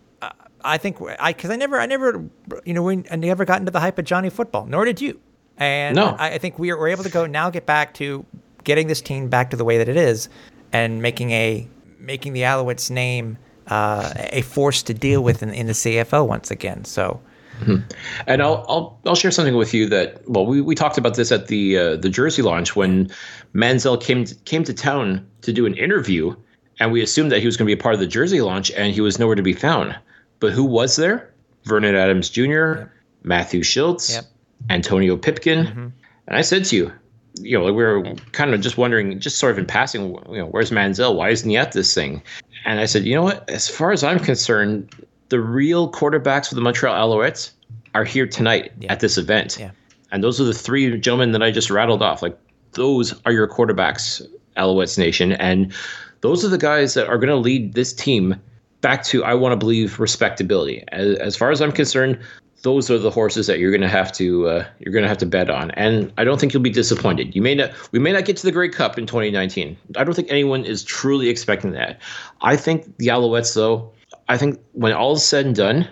I 0.61 0.77
think 0.77 0.97
I 1.19 1.31
because 1.31 1.51
I 1.51 1.55
never, 1.55 1.79
I 1.79 1.85
never, 1.85 2.25
you 2.65 2.73
know, 2.73 2.83
we, 2.83 3.03
I 3.09 3.15
never 3.15 3.45
got 3.45 3.59
into 3.59 3.71
the 3.71 3.79
hype 3.79 3.97
of 3.97 4.05
Johnny 4.05 4.29
football, 4.29 4.65
nor 4.65 4.83
did 4.83 4.99
you. 4.99 5.19
And 5.57 5.95
No. 5.95 6.15
I, 6.17 6.31
I 6.31 6.37
think 6.37 6.59
we 6.59 6.71
are, 6.71 6.77
we're 6.77 6.89
able 6.89 7.03
to 7.03 7.09
go 7.09 7.25
now, 7.25 7.49
get 7.49 7.65
back 7.65 7.93
to 7.95 8.25
getting 8.63 8.87
this 8.87 8.99
team 8.99 9.29
back 9.29 9.51
to 9.51 9.57
the 9.57 9.63
way 9.63 9.77
that 9.77 9.87
it 9.87 9.95
is, 9.95 10.27
and 10.73 11.01
making 11.01 11.31
a 11.31 11.67
making 11.97 12.33
the 12.33 12.41
Alouettes 12.41 12.89
name 12.89 13.37
uh, 13.67 14.11
a 14.15 14.41
force 14.41 14.83
to 14.83 14.93
deal 14.93 15.23
with 15.23 15.43
in, 15.43 15.53
in 15.53 15.67
the 15.67 15.73
CFL 15.73 16.27
once 16.27 16.49
again. 16.51 16.83
So. 16.83 17.21
And 18.27 18.41
I'll 18.41 18.65
I'll 18.67 18.99
I'll 19.05 19.15
share 19.15 19.31
something 19.31 19.55
with 19.55 19.73
you 19.73 19.87
that 19.89 20.27
well 20.29 20.45
we, 20.45 20.61
we 20.61 20.75
talked 20.75 20.97
about 20.97 21.15
this 21.15 21.31
at 21.31 21.47
the 21.47 21.77
uh, 21.77 21.95
the 21.97 22.09
Jersey 22.09 22.41
launch 22.41 22.75
when 22.75 23.11
Manziel 23.53 24.01
came 24.01 24.25
to, 24.25 24.35
came 24.45 24.63
to 24.63 24.73
town 24.73 25.27
to 25.41 25.53
do 25.53 25.65
an 25.65 25.75
interview 25.75 26.35
and 26.79 26.91
we 26.91 27.01
assumed 27.01 27.31
that 27.31 27.39
he 27.39 27.45
was 27.45 27.57
going 27.57 27.65
to 27.65 27.75
be 27.75 27.79
a 27.79 27.81
part 27.81 27.93
of 27.93 27.99
the 27.99 28.07
Jersey 28.07 28.41
launch 28.41 28.71
and 28.71 28.93
he 28.93 29.01
was 29.01 29.19
nowhere 29.19 29.35
to 29.35 29.43
be 29.43 29.53
found. 29.53 29.97
But 30.39 30.53
who 30.53 30.63
was 30.63 30.95
there? 30.95 31.33
Vernon 31.65 31.95
Adams 31.95 32.29
Jr., 32.29 32.83
Matthew 33.23 33.61
Shiltz, 33.61 34.13
Yep. 34.13 34.25
Antonio 34.69 35.17
Pipkin. 35.17 35.91
And 36.27 36.37
I 36.37 36.41
said 36.41 36.63
to 36.65 36.75
you, 36.75 36.93
you 37.41 37.57
know, 37.57 37.65
we 37.65 37.71
were 37.71 38.03
kind 38.31 38.53
of 38.53 38.61
just 38.61 38.77
wondering, 38.77 39.19
just 39.19 39.37
sort 39.37 39.51
of 39.51 39.57
in 39.59 39.65
passing, 39.65 40.15
you 40.29 40.37
know, 40.39 40.47
where's 40.47 40.71
Manziel? 40.71 41.15
Why 41.15 41.29
isn't 41.29 41.49
he 41.49 41.57
at 41.57 41.73
this 41.73 41.93
thing? 41.93 42.21
And 42.65 42.79
I 42.79 42.85
said, 42.85 43.03
you 43.03 43.15
know 43.15 43.23
what? 43.23 43.49
As 43.49 43.67
far 43.67 43.91
as 43.91 44.03
I'm 44.03 44.19
concerned, 44.19 44.93
the 45.29 45.39
real 45.39 45.91
quarterbacks 45.91 46.49
for 46.49 46.55
the 46.55 46.61
Montreal 46.61 46.95
Alouettes 46.95 47.51
are 47.95 48.03
here 48.03 48.27
tonight 48.27 48.71
Yeah. 48.79 48.91
at 48.91 48.99
this 48.99 49.17
event. 49.17 49.57
Yeah. 49.59 49.71
And 50.11 50.23
those 50.23 50.41
are 50.41 50.43
the 50.43 50.53
three 50.53 50.97
gentlemen 50.99 51.31
that 51.33 51.43
I 51.43 51.51
just 51.51 51.69
rattled 51.69 52.01
off. 52.01 52.21
Like 52.21 52.37
those 52.73 53.13
are 53.25 53.31
your 53.31 53.47
quarterbacks, 53.47 54.25
Alouettes 54.57 54.97
Nation, 54.97 55.33
and 55.33 55.71
those 56.21 56.43
are 56.43 56.49
the 56.49 56.57
guys 56.57 56.93
that 56.95 57.07
are 57.07 57.17
going 57.17 57.29
to 57.29 57.35
lead 57.35 57.73
this 57.73 57.93
team 57.93 58.35
back 58.81 59.03
to 59.05 59.23
I 59.23 59.33
want 59.35 59.53
to 59.53 59.57
believe 59.57 59.99
respectability. 59.99 60.83
As, 60.91 61.17
as 61.19 61.35
far 61.35 61.51
as 61.51 61.61
I'm 61.61 61.71
concerned, 61.71 62.19
those 62.61 62.89
are 62.91 62.97
the 62.97 63.11
horses 63.11 63.47
that 63.47 63.59
you're 63.59 63.71
going 63.71 63.81
to 63.81 63.87
have 63.87 64.11
to 64.13 64.47
uh, 64.47 64.65
you're 64.79 64.91
going 64.91 65.03
to 65.03 65.07
have 65.09 65.17
to 65.19 65.25
bet 65.25 65.49
on, 65.49 65.71
and 65.71 66.11
I 66.17 66.23
don't 66.23 66.39
think 66.39 66.53
you'll 66.53 66.63
be 66.63 66.69
disappointed. 66.69 67.35
You 67.35 67.41
may 67.41 67.55
not 67.55 67.71
we 67.91 67.99
may 67.99 68.11
not 68.11 68.25
get 68.25 68.35
to 68.37 68.45
the 68.45 68.51
Grey 68.51 68.69
Cup 68.69 68.97
in 68.97 69.05
2019. 69.05 69.77
I 69.95 70.03
don't 70.03 70.13
think 70.13 70.29
anyone 70.31 70.65
is 70.65 70.83
truly 70.83 71.29
expecting 71.29 71.71
that. 71.71 71.99
I 72.41 72.55
think 72.57 72.97
the 72.97 73.07
Alouettes, 73.07 73.53
though, 73.55 73.91
I 74.29 74.37
think 74.37 74.59
when 74.73 74.93
all 74.93 75.13
is 75.13 75.25
said 75.25 75.45
and 75.45 75.55
done, 75.55 75.87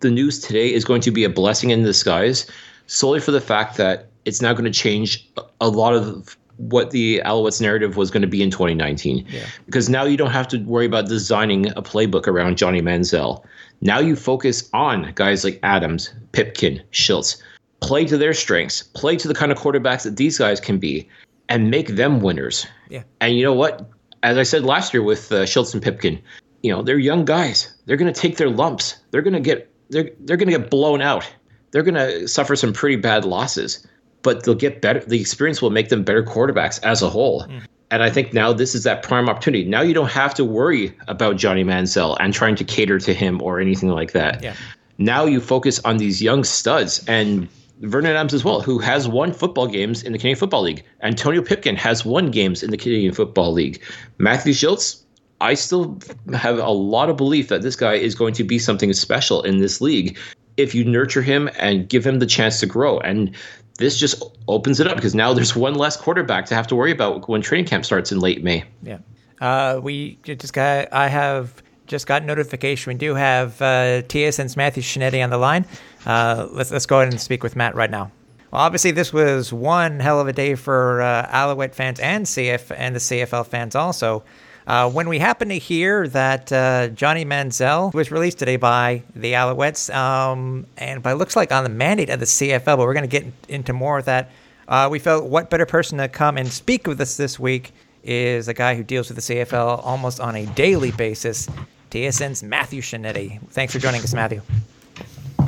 the 0.00 0.10
news 0.10 0.38
today 0.38 0.72
is 0.72 0.84
going 0.84 1.00
to 1.00 1.10
be 1.10 1.24
a 1.24 1.30
blessing 1.30 1.70
in 1.70 1.82
disguise, 1.82 2.46
solely 2.86 3.18
for 3.18 3.30
the 3.30 3.40
fact 3.40 3.76
that 3.78 4.08
it's 4.24 4.42
now 4.42 4.52
going 4.52 4.70
to 4.70 4.70
change 4.70 5.28
a 5.60 5.68
lot 5.68 5.94
of 5.94 6.36
what 6.58 6.90
the 6.90 7.20
Alouettes 7.24 7.60
narrative 7.60 7.96
was 7.96 8.10
going 8.10 8.20
to 8.20 8.28
be 8.28 8.42
in 8.42 8.50
2019. 8.50 9.26
Yeah. 9.28 9.46
Because 9.66 9.88
now 9.88 10.04
you 10.04 10.16
don't 10.16 10.30
have 10.30 10.46
to 10.48 10.58
worry 10.58 10.86
about 10.86 11.08
designing 11.08 11.70
a 11.70 11.82
playbook 11.82 12.28
around 12.28 12.58
Johnny 12.58 12.82
Manziel. 12.82 13.42
Now 13.80 13.98
you 13.98 14.14
focus 14.14 14.68
on 14.72 15.10
guys 15.14 15.42
like 15.42 15.58
Adams, 15.62 16.12
Pipkin, 16.32 16.82
Shiltz. 16.92 17.42
Play 17.80 18.04
to 18.04 18.16
their 18.16 18.34
strengths, 18.34 18.82
play 18.82 19.16
to 19.16 19.26
the 19.26 19.34
kind 19.34 19.50
of 19.50 19.58
quarterbacks 19.58 20.04
that 20.04 20.16
these 20.16 20.38
guys 20.38 20.60
can 20.60 20.78
be, 20.78 21.08
and 21.48 21.68
make 21.68 21.88
them 21.88 22.20
winners. 22.20 22.64
Yeah. 22.88 23.02
And 23.20 23.36
you 23.36 23.42
know 23.42 23.54
what? 23.54 23.90
As 24.22 24.38
I 24.38 24.44
said 24.44 24.62
last 24.62 24.94
year 24.94 25.02
with 25.02 25.32
uh, 25.32 25.42
Shiltz 25.42 25.74
and 25.74 25.82
Pipkin, 25.82 26.22
you 26.62 26.70
know 26.70 26.82
they're 26.82 26.98
young 26.98 27.24
guys. 27.24 27.72
They're 27.86 27.96
going 27.96 28.12
to 28.12 28.20
take 28.20 28.36
their 28.36 28.50
lumps. 28.50 28.96
They're 29.10 29.22
going 29.22 29.34
to 29.34 29.40
get 29.40 29.70
they're 29.90 30.10
they're 30.20 30.36
going 30.36 30.50
to 30.50 30.58
get 30.58 30.70
blown 30.70 31.00
out. 31.00 31.30
They're 31.70 31.82
going 31.82 31.94
to 31.94 32.28
suffer 32.28 32.54
some 32.54 32.72
pretty 32.72 32.96
bad 32.96 33.24
losses 33.24 33.86
but 34.22 34.44
they'll 34.44 34.54
get 34.54 34.80
better. 34.80 35.00
The 35.00 35.20
experience 35.20 35.60
will 35.60 35.70
make 35.70 35.88
them 35.88 36.02
better 36.02 36.22
quarterbacks 36.22 36.80
as 36.82 37.02
a 37.02 37.10
whole. 37.10 37.42
Mm. 37.42 37.62
And 37.90 38.02
I 38.02 38.08
think 38.08 38.32
now 38.32 38.52
this 38.52 38.74
is 38.74 38.84
that 38.84 39.02
prime 39.02 39.28
opportunity. 39.28 39.64
Now 39.64 39.82
you 39.82 39.92
don't 39.92 40.10
have 40.10 40.32
to 40.34 40.44
worry 40.44 40.96
about 41.08 41.36
Johnny 41.36 41.62
Manziel 41.62 42.16
and 42.20 42.32
trying 42.32 42.56
to 42.56 42.64
cater 42.64 42.98
to 42.98 43.12
him 43.12 43.42
or 43.42 43.60
anything 43.60 43.90
like 43.90 44.12
that. 44.12 44.42
Yeah. 44.42 44.54
Now 44.96 45.26
you 45.26 45.40
focus 45.40 45.78
on 45.80 45.98
these 45.98 46.22
young 46.22 46.44
studs 46.44 47.04
and 47.06 47.48
Vernon 47.80 48.12
Adams 48.12 48.32
as 48.32 48.44
well, 48.44 48.60
who 48.60 48.78
has 48.78 49.08
won 49.08 49.32
football 49.32 49.66
games 49.66 50.02
in 50.02 50.12
the 50.12 50.18
Canadian 50.18 50.38
Football 50.38 50.62
League. 50.62 50.84
Antonio 51.02 51.42
Pipkin 51.42 51.76
has 51.76 52.04
won 52.04 52.30
games 52.30 52.62
in 52.62 52.70
the 52.70 52.76
Canadian 52.76 53.12
Football 53.12 53.52
League. 53.52 53.82
Matthew 54.18 54.54
Shiltz, 54.54 55.01
I 55.42 55.54
still 55.54 55.98
have 56.32 56.58
a 56.58 56.70
lot 56.70 57.10
of 57.10 57.16
belief 57.16 57.48
that 57.48 57.62
this 57.62 57.74
guy 57.74 57.94
is 57.94 58.14
going 58.14 58.32
to 58.34 58.44
be 58.44 58.58
something 58.58 58.92
special 58.92 59.42
in 59.42 59.58
this 59.58 59.80
league 59.80 60.16
if 60.56 60.74
you 60.74 60.84
nurture 60.84 61.20
him 61.20 61.50
and 61.58 61.88
give 61.88 62.06
him 62.06 62.20
the 62.20 62.26
chance 62.26 62.60
to 62.60 62.66
grow. 62.66 63.00
And 63.00 63.34
this 63.78 63.98
just 63.98 64.22
opens 64.46 64.78
it 64.78 64.86
up 64.86 64.96
because 64.96 65.14
now 65.14 65.34
there's 65.34 65.56
one 65.56 65.74
less 65.74 65.96
quarterback 65.96 66.46
to 66.46 66.54
have 66.54 66.68
to 66.68 66.76
worry 66.76 66.92
about 66.92 67.28
when 67.28 67.42
training 67.42 67.66
camp 67.66 67.84
starts 67.84 68.12
in 68.12 68.20
late 68.20 68.44
May. 68.44 68.62
Yeah. 68.82 68.98
Uh, 69.40 69.80
we 69.82 70.18
just 70.22 70.52
got, 70.52 70.92
I 70.92 71.08
have 71.08 71.60
just 71.88 72.06
got 72.06 72.24
notification. 72.24 72.92
We 72.92 72.98
do 72.98 73.16
have 73.16 73.60
uh, 73.60 74.02
TSN's 74.02 74.56
Matthew 74.56 74.84
Scianitti 74.84 75.24
on 75.24 75.30
the 75.30 75.38
line. 75.38 75.66
Uh, 76.06 76.46
let's, 76.52 76.70
let's 76.70 76.86
go 76.86 77.00
ahead 77.00 77.12
and 77.12 77.20
speak 77.20 77.42
with 77.42 77.56
Matt 77.56 77.74
right 77.74 77.90
now. 77.90 78.12
Well, 78.52 78.60
obviously, 78.60 78.92
this 78.92 79.12
was 79.12 79.52
one 79.52 79.98
hell 79.98 80.20
of 80.20 80.28
a 80.28 80.32
day 80.32 80.54
for 80.54 81.02
uh, 81.02 81.26
Alouette 81.30 81.74
fans 81.74 81.98
and 81.98 82.26
CF 82.26 82.72
and 82.76 82.94
the 82.94 83.00
CFL 83.00 83.46
fans 83.46 83.74
also. 83.74 84.22
Uh, 84.66 84.90
when 84.90 85.08
we 85.08 85.18
happen 85.18 85.48
to 85.48 85.58
hear 85.58 86.06
that 86.08 86.52
uh, 86.52 86.88
Johnny 86.88 87.24
Manziel 87.24 87.92
was 87.92 88.10
released 88.10 88.38
today 88.38 88.56
by 88.56 89.02
the 89.14 89.32
Alouettes, 89.32 89.92
um, 89.94 90.66
and 90.76 91.02
by 91.02 91.12
looks 91.12 91.34
like 91.34 91.50
on 91.50 91.64
the 91.64 91.70
mandate 91.70 92.10
of 92.10 92.20
the 92.20 92.26
CFL, 92.26 92.64
but 92.64 92.78
we're 92.78 92.94
going 92.94 93.08
to 93.08 93.20
get 93.20 93.26
into 93.48 93.72
more 93.72 93.98
of 93.98 94.04
that. 94.04 94.30
Uh, 94.68 94.88
we 94.90 94.98
felt 94.98 95.24
what 95.24 95.50
better 95.50 95.66
person 95.66 95.98
to 95.98 96.08
come 96.08 96.38
and 96.38 96.48
speak 96.48 96.86
with 96.86 97.00
us 97.00 97.16
this 97.16 97.38
week 97.38 97.72
is 98.04 98.48
a 98.48 98.54
guy 98.54 98.74
who 98.74 98.82
deals 98.82 99.08
with 99.08 99.24
the 99.24 99.34
CFL 99.34 99.84
almost 99.84 100.20
on 100.20 100.36
a 100.36 100.46
daily 100.46 100.92
basis, 100.92 101.48
TSN's 101.90 102.42
Matthew 102.42 102.80
Scianitti. 102.80 103.40
Thanks 103.50 103.72
for 103.72 103.78
joining 103.78 104.00
us, 104.02 104.14
Matthew. 104.14 104.42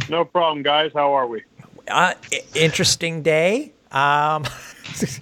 No 0.08 0.24
problem, 0.24 0.62
guys. 0.62 0.90
How 0.94 1.12
are 1.14 1.26
we? 1.26 1.42
Uh, 1.88 2.14
interesting 2.54 3.22
day. 3.22 3.72
Um, 3.92 4.44
it's 4.90 5.20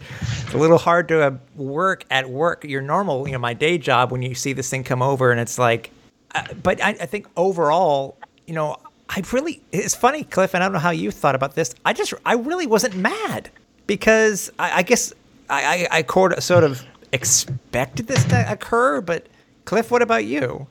a 0.53 0.59
little 0.59 0.79
hard 0.79 1.09
to 1.09 1.23
uh, 1.23 1.37
work 1.57 2.05
at 2.11 2.29
work, 2.29 2.65
your 2.65 2.83
normal, 2.83 3.27
you 3.27 3.33
know, 3.33 3.39
my 3.39 3.55
day 3.55 3.79
job 3.79 4.11
when 4.13 4.23
you 4.23 4.35
see 4.35 4.53
this 4.53 4.69
thing 4.69 4.85
come 4.85 5.03
over 5.03 5.31
and 5.31 5.41
it's 5.41 5.59
like, 5.59 5.91
uh, 6.35 6.45
but 6.63 6.83
I, 6.83 6.91
I 6.91 7.07
think 7.07 7.29
overall, 7.37 8.17
you 8.47 8.55
know, 8.55 8.77
I 9.09 9.23
really, 9.33 9.61
it's 9.73 9.95
funny, 9.95 10.25
Cliff, 10.25 10.55
and 10.55 10.63
I 10.63 10.67
don't 10.67 10.73
know 10.73 10.79
how 10.79 10.91
you 10.91 11.11
thought 11.11 11.35
about 11.35 11.55
this. 11.55 11.75
I 11.85 11.93
just, 11.93 12.15
I 12.25 12.35
really 12.35 12.67
wasn't 12.67 12.97
mad 12.97 13.51
because 13.87 14.51
I, 14.59 14.79
I 14.79 14.83
guess 14.83 15.13
I, 15.51 15.87
I, 15.91 15.99
I 15.99 16.41
sort 16.41 16.65
of 16.65 16.83
expected 17.13 18.07
this 18.07 18.25
to 18.25 18.51
occur, 18.51 19.01
but 19.01 19.27
Cliff, 19.65 19.91
what 19.91 20.03
about 20.03 20.25
you? 20.25 20.67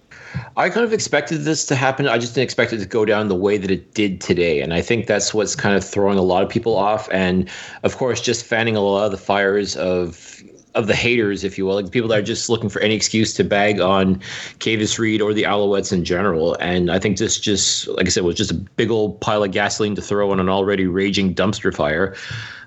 I 0.57 0.69
kind 0.69 0.85
of 0.85 0.93
expected 0.93 1.39
this 1.39 1.65
to 1.65 1.75
happen. 1.75 2.07
I 2.07 2.17
just 2.17 2.35
didn't 2.35 2.45
expect 2.45 2.73
it 2.73 2.79
to 2.79 2.85
go 2.85 3.05
down 3.05 3.27
the 3.27 3.35
way 3.35 3.57
that 3.57 3.71
it 3.71 3.93
did 3.93 4.21
today. 4.21 4.61
And 4.61 4.73
I 4.73 4.81
think 4.81 5.07
that's 5.07 5.33
what's 5.33 5.55
kind 5.55 5.75
of 5.75 5.83
throwing 5.83 6.17
a 6.17 6.23
lot 6.23 6.43
of 6.43 6.49
people 6.49 6.75
off. 6.75 7.09
And 7.11 7.49
of 7.83 7.97
course, 7.97 8.21
just 8.21 8.45
fanning 8.45 8.75
a 8.75 8.81
lot 8.81 9.05
of 9.05 9.11
the 9.11 9.17
fires 9.17 9.75
of 9.75 10.41
of 10.73 10.87
the 10.87 10.95
haters, 10.95 11.43
if 11.43 11.57
you 11.57 11.65
will, 11.65 11.75
like 11.75 11.85
the 11.85 11.91
people 11.91 12.07
that 12.07 12.19
are 12.19 12.23
just 12.23 12.49
looking 12.49 12.69
for 12.69 12.79
any 12.79 12.95
excuse 12.95 13.33
to 13.33 13.43
bag 13.43 13.81
on 13.81 14.15
Kavis 14.59 14.97
Reed 14.97 15.21
or 15.21 15.33
the 15.33 15.43
Alouettes 15.43 15.91
in 15.91 16.05
general. 16.05 16.55
And 16.61 16.89
I 16.89 16.97
think 16.97 17.17
this 17.17 17.37
just, 17.37 17.89
like 17.89 18.05
I 18.05 18.09
said, 18.09 18.23
was 18.23 18.35
just 18.35 18.51
a 18.51 18.53
big 18.53 18.89
old 18.89 19.19
pile 19.19 19.43
of 19.43 19.51
gasoline 19.51 19.95
to 19.95 20.01
throw 20.01 20.31
on 20.31 20.39
an 20.39 20.47
already 20.47 20.87
raging 20.87 21.35
dumpster 21.35 21.75
fire. 21.75 22.15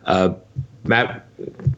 Uh, 0.04 0.34
Matt, 0.84 1.26